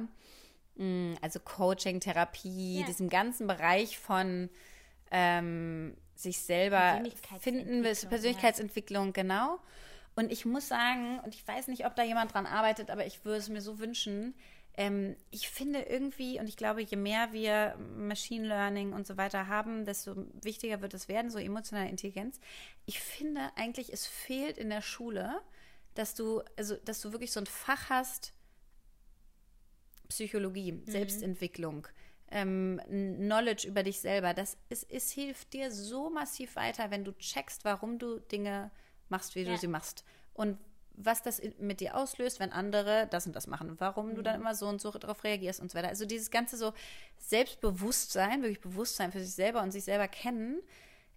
Mm, 0.76 1.15
also 1.21 1.39
Coaching, 1.39 1.99
Therapie, 1.99 2.78
yeah. 2.78 2.86
diesem 2.86 3.09
ganzen 3.09 3.47
Bereich 3.47 3.97
von 3.97 4.49
ähm, 5.11 5.95
sich 6.15 6.39
selber 6.39 7.01
finden, 7.39 7.82
Persönlichkeitsentwicklung, 7.82 9.07
ja. 9.07 9.11
genau. 9.11 9.59
Und 10.15 10.32
ich 10.32 10.45
muss 10.45 10.67
sagen, 10.67 11.19
und 11.19 11.34
ich 11.34 11.47
weiß 11.47 11.67
nicht, 11.67 11.86
ob 11.86 11.95
da 11.95 12.03
jemand 12.03 12.34
dran 12.34 12.45
arbeitet, 12.45 12.91
aber 12.91 13.05
ich 13.05 13.26
würde 13.26 13.39
es 13.39 13.49
mir 13.49 13.61
so 13.61 13.80
wünschen, 13.80 14.36
ähm, 14.76 15.15
ich 15.30 15.49
finde 15.49 15.82
irgendwie, 15.82 16.39
und 16.39 16.47
ich 16.47 16.57
glaube, 16.57 16.82
je 16.82 16.97
mehr 16.97 17.32
wir 17.32 17.76
Machine 17.95 18.47
Learning 18.47 18.93
und 18.93 19.05
so 19.05 19.17
weiter 19.17 19.47
haben, 19.47 19.86
desto 19.86 20.15
wichtiger 20.41 20.82
wird 20.82 20.93
es 20.95 21.07
werden, 21.07 21.30
so 21.30 21.38
emotionale 21.38 21.89
Intelligenz. 21.89 22.39
Ich 22.86 22.99
finde 22.99 23.51
eigentlich, 23.55 23.93
es 23.93 24.07
fehlt 24.07 24.57
in 24.57 24.69
der 24.69 24.82
Schule, 24.82 25.41
dass 25.95 26.15
du, 26.15 26.41
also, 26.57 26.75
dass 26.77 27.01
du 27.01 27.11
wirklich 27.11 27.31
so 27.31 27.39
ein 27.39 27.45
Fach 27.45 27.89
hast, 27.89 28.33
Psychologie, 30.09 30.73
mhm. 30.73 30.85
Selbstentwicklung, 30.85 31.87
ähm, 32.29 32.81
Knowledge 32.87 33.67
über 33.67 33.83
dich 33.83 33.99
selber. 33.99 34.33
Das 34.33 34.57
ist, 34.69 34.87
es 34.89 35.11
hilft 35.11 35.53
dir 35.53 35.71
so 35.71 36.09
massiv 36.09 36.55
weiter, 36.55 36.91
wenn 36.91 37.03
du 37.03 37.11
checkst, 37.13 37.65
warum 37.65 37.99
du 37.99 38.19
Dinge 38.19 38.71
machst, 39.09 39.35
wie 39.35 39.43
ja. 39.43 39.51
du 39.51 39.57
sie 39.57 39.67
machst. 39.67 40.03
Und 40.33 40.57
was 40.95 41.23
das 41.23 41.41
mit 41.59 41.79
dir 41.79 41.95
auslöst, 41.95 42.39
wenn 42.39 42.51
andere 42.51 43.07
das 43.09 43.25
und 43.25 43.35
das 43.35 43.47
machen 43.47 43.79
warum 43.79 44.09
mhm. 44.09 44.15
du 44.15 44.21
dann 44.21 44.35
mhm. 44.35 44.41
immer 44.41 44.55
so 44.55 44.67
und 44.67 44.79
so 44.79 44.91
darauf 44.91 45.23
reagierst 45.23 45.59
und 45.59 45.71
so 45.71 45.77
weiter. 45.77 45.89
Also 45.89 46.05
dieses 46.05 46.29
ganze 46.29 46.57
so 46.57 46.73
Selbstbewusstsein, 47.17 48.41
wirklich 48.41 48.61
Bewusstsein 48.61 49.11
für 49.11 49.19
sich 49.19 49.33
selber 49.33 49.61
und 49.63 49.71
sich 49.71 49.83
selber 49.83 50.07
kennen, 50.07 50.61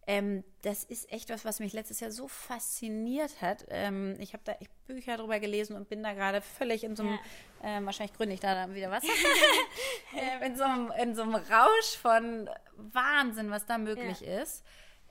ähm, 0.06 0.44
das 0.62 0.84
ist 0.84 1.10
echt 1.12 1.30
was, 1.30 1.44
was 1.44 1.58
mich 1.58 1.72
letztes 1.72 2.00
Jahr 2.00 2.12
so 2.12 2.28
fasziniert 2.28 3.42
hat. 3.42 3.66
Ähm, 3.68 4.16
ich 4.20 4.34
habe 4.34 4.42
da 4.44 4.52
echt 4.52 4.70
Bücher 4.86 5.16
drüber 5.16 5.40
gelesen 5.40 5.74
und 5.74 5.88
bin 5.88 6.02
da 6.02 6.12
gerade 6.12 6.40
völlig 6.40 6.84
in 6.84 6.94
so 6.94 7.02
einem, 7.02 7.18
ja. 7.62 7.78
äh, 7.78 7.84
wahrscheinlich 7.84 8.16
gründe 8.16 8.34
ich 8.34 8.40
da 8.40 8.54
dann 8.54 8.74
wieder 8.74 8.90
was, 8.90 9.02
äh, 10.14 10.46
in, 10.46 10.56
so 10.56 10.64
einem, 10.64 10.92
in 11.00 11.14
so 11.14 11.22
einem 11.22 11.34
Rausch 11.34 11.96
von 12.00 12.48
Wahnsinn, 12.76 13.50
was 13.50 13.66
da 13.66 13.78
möglich 13.78 14.20
ja. 14.20 14.42
ist. 14.42 14.64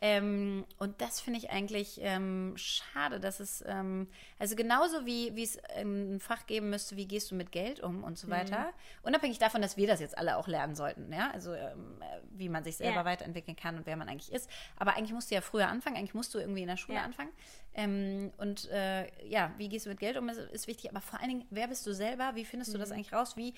Ähm, 0.08 0.66
und 0.78 1.02
das 1.02 1.20
finde 1.20 1.40
ich 1.40 1.50
eigentlich 1.50 2.00
ähm, 2.00 2.54
schade, 2.58 3.20
dass 3.20 3.40
es, 3.40 3.64
ähm, 3.66 4.08
also 4.38 4.56
genauso 4.56 5.08
wie, 5.08 5.36
wie 5.36 5.42
es 5.42 5.58
ein 5.76 6.20
Fach 6.20 6.46
geben 6.46 6.70
müsste, 6.70 6.96
wie 6.96 7.08
gehst 7.08 7.32
du 7.32 7.36
mit 7.36 7.52
Geld 7.52 7.80
um 7.80 8.04
und 8.04 8.16
so 8.16 8.30
weiter, 8.30 8.66
mhm. 8.66 9.08
unabhängig 9.08 9.40
davon, 9.40 9.64
dass 9.64 9.78
wir 9.78 9.88
das 9.88 10.00
jetzt 10.00 10.16
alle 10.16 10.38
auch 10.38 10.48
lernen 10.48 10.76
sollten, 10.76 11.12
ja, 11.12 11.32
also 11.32 11.56
ähm, 11.56 12.04
wie 12.30 12.50
man 12.50 12.64
sich 12.64 12.78
selber 12.78 12.98
ja. 12.98 13.06
weiterentwickeln 13.06 13.58
kann 13.58 13.78
und 13.78 13.88
wer 13.88 13.96
man 13.96 14.08
eigentlich 14.08 14.32
ist. 14.32 14.48
Aber 14.78 14.96
eigentlich 14.96 15.14
musst 15.14 15.32
du 15.32 15.36
ja 15.36 15.42
früher 15.42 15.70
anfangen, 15.70 15.98
eigentlich 15.98 16.14
musst 16.14 16.36
du 16.36 16.38
irgendwie 16.38 16.62
in 16.62 16.68
der 16.68 16.78
Schule 16.78 17.00
ja. 17.00 17.04
anfangen. 17.04 17.32
Ähm, 17.74 18.32
und 18.38 18.70
äh, 18.70 19.08
ja, 19.28 19.54
wie 19.58 19.70
gehst 19.70 19.88
du 19.88 19.90
mit 19.90 20.00
Geld 20.00 20.18
um, 20.18 20.30
ist, 20.30 20.38
ist, 20.38 20.68
wichtig, 20.68 20.92
aber 20.92 21.02
vor 21.02 21.20
allen 21.20 21.30
Dingen, 21.30 21.46
wer 21.50 21.68
bist 21.68 21.86
du 21.88 21.96
selber, 21.96 22.34
wie 22.36 22.46
findest 22.46 22.70
mhm. 22.70 22.74
du 22.74 22.80
das 22.80 22.90
mhm. 22.90 22.96
eigentlich 22.96 23.14
raus, 23.14 23.36
wie 23.38 23.56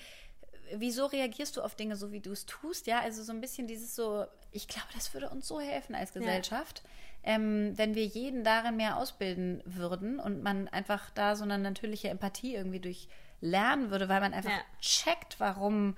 wieso 0.76 1.06
reagierst 1.06 1.56
du 1.56 1.62
auf 1.62 1.74
Dinge 1.74 1.96
so, 1.96 2.12
wie 2.12 2.20
du 2.20 2.32
es 2.32 2.46
tust? 2.46 2.86
Ja, 2.86 3.00
also 3.00 3.22
so 3.22 3.32
ein 3.32 3.40
bisschen 3.40 3.66
dieses 3.66 3.94
so, 3.94 4.26
ich 4.52 4.68
glaube, 4.68 4.88
das 4.94 5.12
würde 5.14 5.28
uns 5.30 5.46
so 5.48 5.60
helfen 5.60 5.94
als 5.94 6.12
Gesellschaft, 6.12 6.82
ja. 7.24 7.34
ähm, 7.34 7.72
wenn 7.76 7.94
wir 7.94 8.04
jeden 8.04 8.44
darin 8.44 8.76
mehr 8.76 8.96
ausbilden 8.96 9.62
würden 9.64 10.18
und 10.18 10.42
man 10.42 10.68
einfach 10.68 11.10
da 11.10 11.36
so 11.36 11.44
eine 11.44 11.58
natürliche 11.58 12.08
Empathie 12.08 12.54
irgendwie 12.54 12.80
durch 12.80 13.08
lernen 13.40 13.90
würde, 13.90 14.08
weil 14.08 14.20
man 14.20 14.34
einfach 14.34 14.50
ja. 14.50 14.60
checkt, 14.80 15.38
warum 15.38 15.96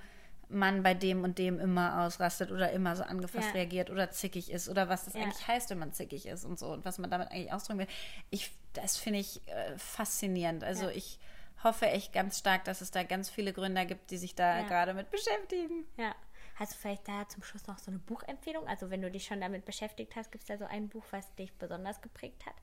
man 0.49 0.83
bei 0.83 0.93
dem 0.93 1.23
und 1.23 1.37
dem 1.37 1.59
immer 1.59 2.01
ausrastet 2.01 2.51
oder 2.51 2.71
immer 2.71 2.95
so 2.95 3.03
angefasst 3.03 3.47
ja. 3.47 3.53
reagiert 3.53 3.89
oder 3.89 4.11
zickig 4.11 4.51
ist 4.51 4.69
oder 4.69 4.89
was 4.89 5.05
das 5.05 5.13
ja. 5.13 5.21
eigentlich 5.21 5.47
heißt, 5.47 5.69
wenn 5.69 5.79
man 5.79 5.93
zickig 5.93 6.25
ist 6.25 6.43
und 6.43 6.59
so 6.59 6.67
und 6.67 6.85
was 6.85 6.99
man 6.99 7.09
damit 7.09 7.31
eigentlich 7.31 7.53
ausdrücken 7.53 7.79
will. 7.79 7.87
Ich, 8.29 8.51
das 8.73 8.97
finde 8.97 9.19
ich 9.19 9.41
äh, 9.47 9.77
faszinierend. 9.77 10.63
Also 10.63 10.89
ich 10.89 11.19
hoffe 11.63 11.87
echt 11.87 12.13
ganz 12.13 12.39
stark, 12.39 12.63
dass 12.65 12.81
es 12.81 12.91
da 12.91 13.03
ganz 13.03 13.29
viele 13.29 13.53
Gründer 13.53 13.85
gibt, 13.85 14.11
die 14.11 14.17
sich 14.17 14.35
da 14.35 14.59
ja. 14.59 14.67
gerade 14.67 14.93
mit 14.93 15.09
beschäftigen. 15.09 15.85
Ja. 15.97 16.15
Hast 16.55 16.73
du 16.73 16.77
vielleicht 16.77 17.07
da 17.07 17.27
zum 17.27 17.43
Schluss 17.43 17.65
noch 17.67 17.79
so 17.79 17.89
eine 17.89 17.99
Buchempfehlung? 17.99 18.67
Also 18.67 18.89
wenn 18.89 19.01
du 19.01 19.09
dich 19.09 19.25
schon 19.25 19.41
damit 19.41 19.65
beschäftigt 19.65 20.15
hast, 20.15 20.31
gibt 20.31 20.43
es 20.43 20.47
da 20.47 20.57
so 20.57 20.65
ein 20.65 20.89
Buch, 20.89 21.05
was 21.11 21.33
dich 21.35 21.53
besonders 21.53 22.01
geprägt 22.01 22.45
hat? 22.45 22.55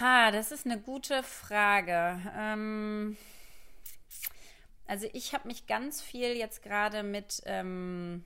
Ha, 0.00 0.30
das 0.30 0.52
ist 0.52 0.66
eine 0.66 0.80
gute 0.80 1.22
Frage. 1.22 2.20
Ähm, 2.36 3.16
also 4.86 5.06
ich 5.12 5.34
habe 5.34 5.46
mich 5.48 5.66
ganz 5.66 6.02
viel 6.02 6.36
jetzt 6.36 6.62
gerade 6.62 7.02
mit 7.02 7.42
ähm, 7.46 8.24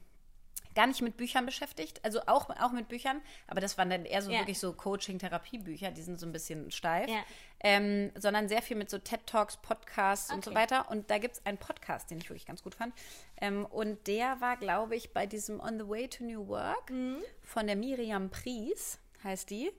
gar 0.75 0.87
nicht 0.87 1.03
mit 1.03 1.17
Büchern 1.17 1.47
beschäftigt, 1.47 2.01
also 2.05 2.21
auch, 2.27 2.51
auch 2.51 2.73
mit 2.73 2.89
Büchern, 2.89 3.21
aber 3.47 3.61
das 3.61 3.79
waren 3.79 3.91
dann 3.91 4.05
eher 4.05 4.23
so 4.23 4.31
ja. 4.31 4.41
wirklich 4.41 4.59
so 4.59 4.73
Coaching-Therapie-Bücher, 4.73 5.91
die 5.91 6.03
sind 6.03 6.19
so 6.19 6.27
ein 6.27 6.33
bisschen 6.33 6.71
steif, 6.71 7.09
ja. 7.09 7.23
ähm, 7.61 8.11
sondern 8.17 8.49
sehr 8.49 8.63
viel 8.63 8.77
mit 8.77 8.91
so 8.91 8.99
TED-Talks, 8.99 9.59
Podcasts 9.59 10.31
okay. 10.31 10.37
und 10.37 10.45
so 10.45 10.55
weiter. 10.55 10.91
Und 10.91 11.11
da 11.11 11.19
gibt 11.19 11.37
es 11.37 11.47
einen 11.47 11.59
Podcast, 11.59 12.11
den 12.11 12.19
ich 12.19 12.29
wirklich 12.29 12.47
ganz 12.47 12.63
gut 12.63 12.75
fand. 12.75 12.95
Ähm, 13.41 13.67
und 13.67 14.07
der 14.07 14.41
war, 14.41 14.57
glaube 14.57 14.97
ich, 14.97 15.13
bei 15.13 15.27
diesem 15.27 15.61
On 15.61 15.79
the 15.79 15.89
Way 15.89 16.09
to 16.09 16.25
New 16.25 16.49
Work 16.49 16.91
mhm. 16.91 17.19
von 17.43 17.67
der 17.67 17.77
Miriam 17.77 18.31
Pries, 18.31 18.99
heißt 19.25 19.51
die. 19.51 19.71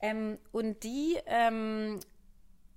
Ähm, 0.00 0.38
und 0.52 0.82
die 0.84 1.18
ähm, 1.26 2.00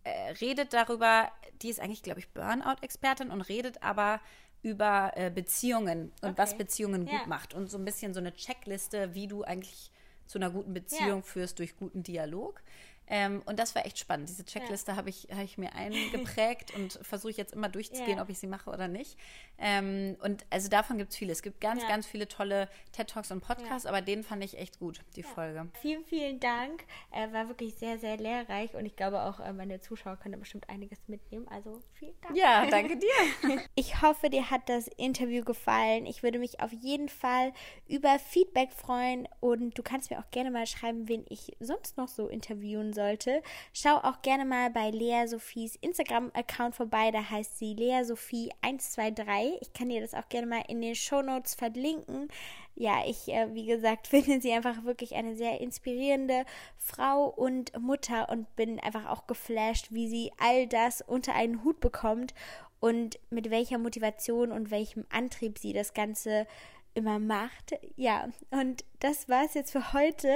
äh, 0.03 0.32
redet 0.41 0.74
darüber, 0.74 1.32
die 1.61 1.69
ist 1.69 1.80
eigentlich, 1.80 2.03
glaube 2.03 2.19
ich, 2.19 2.30
Burnout-Expertin 2.30 3.30
und 3.30 3.41
redet 3.41 3.84
aber 3.84 4.19
über 4.64 5.12
äh, 5.16 5.32
Beziehungen 5.32 6.12
und 6.22 6.30
okay. 6.30 6.38
was 6.38 6.57
Beziehungen 6.57 7.05
gut 7.05 7.14
ja. 7.14 7.28
macht 7.28 7.53
und 7.53 7.70
so 7.70 7.78
ein 7.78 7.86
bisschen 7.86 8.14
so 8.14 8.20
eine 8.20 8.34
Checkliste, 8.34 9.14
wie 9.14 9.28
du 9.28 9.43
eigentlich 9.43 9.91
zu 10.28 10.39
einer 10.39 10.49
guten 10.49 10.74
Beziehung 10.74 11.20
ja. 11.20 11.22
führst 11.22 11.59
durch 11.59 11.76
guten 11.76 12.03
Dialog. 12.03 12.62
Ähm, 13.08 13.41
und 13.45 13.60
das 13.60 13.76
war 13.76 13.86
echt 13.86 13.99
spannend. 13.99 14.30
Diese 14.30 14.45
Checkliste 14.45 14.91
ja. 14.91 14.97
habe 14.97 15.10
ich, 15.10 15.28
hab 15.32 15.43
ich 15.43 15.58
mir 15.58 15.74
eingeprägt 15.74 16.74
und 16.76 16.99
versuche 17.02 17.34
jetzt 17.34 17.54
immer 17.54 17.68
durchzugehen, 17.68 18.18
ja. 18.18 18.24
ob 18.24 18.30
ich 18.30 18.39
sie 18.39 18.47
mache 18.47 18.70
oder 18.70 18.88
nicht. 18.88 19.18
Ähm, 19.58 20.16
und 20.22 20.45
also 20.49 20.70
davon 20.70 20.97
gibt 20.97 21.12
es 21.12 21.18
viele. 21.18 21.32
Es 21.32 21.41
gibt 21.41 21.60
ganz, 21.60 21.82
ja. 21.84 21.89
ganz 21.89 22.08
viele 22.08 22.28
tolle 22.28 22.70
TED 22.93 23.10
Talks 23.10 23.32
und 23.32 23.41
Podcasts, 23.41 23.86
aber 23.86 24.02
den 24.02 24.24
fand 24.24 24.43
ich 24.43 24.58
echt 24.58 24.80
gut, 24.80 25.02
die 25.16 25.24
Folge. 25.24 25.68
Vielen, 25.82 26.06
vielen 26.06 26.39
Dank. 26.39 26.86
Äh, 27.12 27.32
war 27.34 27.47
wirklich 27.47 27.76
sehr, 27.76 27.99
sehr 27.99 28.18
lehrreich 28.18 28.74
und 28.76 28.86
ich 28.86 28.95
glaube 28.95 29.22
auch, 29.24 29.39
äh, 29.39 29.52
meine 29.52 29.82
Zuschauer 29.82 30.18
können 30.18 30.39
bestimmt 30.39 30.70
einiges 30.70 30.99
mitnehmen. 31.08 31.47
Also 31.49 31.82
vielen 31.93 32.20
Dank. 32.22 32.38
Ja, 32.38 32.66
danke 32.68 32.97
dir. 32.97 33.10
ich 33.76 34.02
hoffe, 34.02 34.30
dir 34.30 34.49
hat 34.49 34.70
das 34.70 34.88
Interview 34.88 35.43
gefallen. 35.43 36.06
Ich 36.06 36.24
würde 36.24 36.39
mich 36.39 36.60
auf 36.62 36.72
jeden 36.72 37.10
Fall 37.10 37.54
über 37.88 38.20
Feedback 38.20 38.72
freuen 38.72 39.28
und 39.39 39.78
du 39.78 39.84
kannst 39.84 40.12
mir 40.12 40.20
auch 40.20 40.32
gerne 40.32 40.52
mal 40.52 40.66
schreiben, 40.66 41.08
wen 41.08 41.26
ich 41.28 41.56
sonst 41.60 41.97
noch 41.97 42.08
so 42.08 42.28
interviewen 42.28 42.90
soll 42.93 43.11
sollte, 43.11 43.41
schau 43.73 43.97
auch 43.97 44.21
gerne 44.21 44.45
mal 44.45 44.69
bei 44.69 44.89
Lea 44.89 45.25
Sophies 45.27 45.75
Instagram-Account 45.77 46.75
vorbei. 46.75 47.11
Da 47.11 47.29
heißt 47.29 47.57
sie 47.57 47.73
Lea 47.73 48.03
Sophie 48.03 48.51
123. 48.61 49.61
Ich 49.61 49.73
kann 49.73 49.89
dir 49.89 50.01
das 50.01 50.13
auch 50.13 50.29
gerne 50.29 50.47
mal 50.47 50.63
in 50.67 50.81
den 50.81 50.95
Show 50.95 51.21
Notes 51.21 51.55
verlinken. 51.55 52.29
Ja, 52.75 53.03
ich, 53.05 53.27
äh, 53.27 53.53
wie 53.53 53.65
gesagt, 53.65 54.07
finde 54.11 54.39
sie 54.39 54.53
einfach 54.53 54.83
wirklich 54.83 55.15
eine 55.15 55.35
sehr 55.35 55.59
inspirierende 55.61 56.45
Frau 56.77 57.25
und 57.25 57.77
Mutter 57.79 58.29
und 58.29 58.55
bin 58.55 58.79
einfach 58.79 59.07
auch 59.09 59.27
geflasht, 59.27 59.87
wie 59.91 60.07
sie 60.07 60.31
all 60.37 60.67
das 60.67 61.01
unter 61.01 61.33
einen 61.33 61.63
Hut 61.63 61.79
bekommt 61.79 62.33
und 62.79 63.19
mit 63.29 63.49
welcher 63.49 63.77
Motivation 63.77 64.51
und 64.51 64.71
welchem 64.71 65.05
Antrieb 65.09 65.59
sie 65.59 65.73
das 65.73 65.93
Ganze 65.93 66.47
immer 66.93 67.19
macht. 67.19 67.73
Ja, 67.95 68.29
und 68.49 68.83
das 68.99 69.29
war 69.29 69.45
es 69.45 69.53
jetzt 69.53 69.71
für 69.71 69.93
heute. 69.93 70.29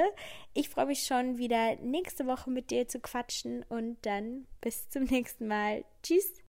Ich 0.54 0.70
freue 0.70 0.88
mich 0.88 1.04
schon 1.04 1.38
wieder 1.38 1.76
nächste 1.78 2.26
Woche 2.28 2.50
mit 2.50 2.72
dir 2.72 2.88
zu 2.88 3.00
quatschen 3.00 3.64
und 3.70 3.98
dann 4.06 4.48
bis 4.62 4.90
zum 4.90 5.04
nächsten 5.04 5.48
Mal. 5.48 5.86
Tschüss. 6.04 6.36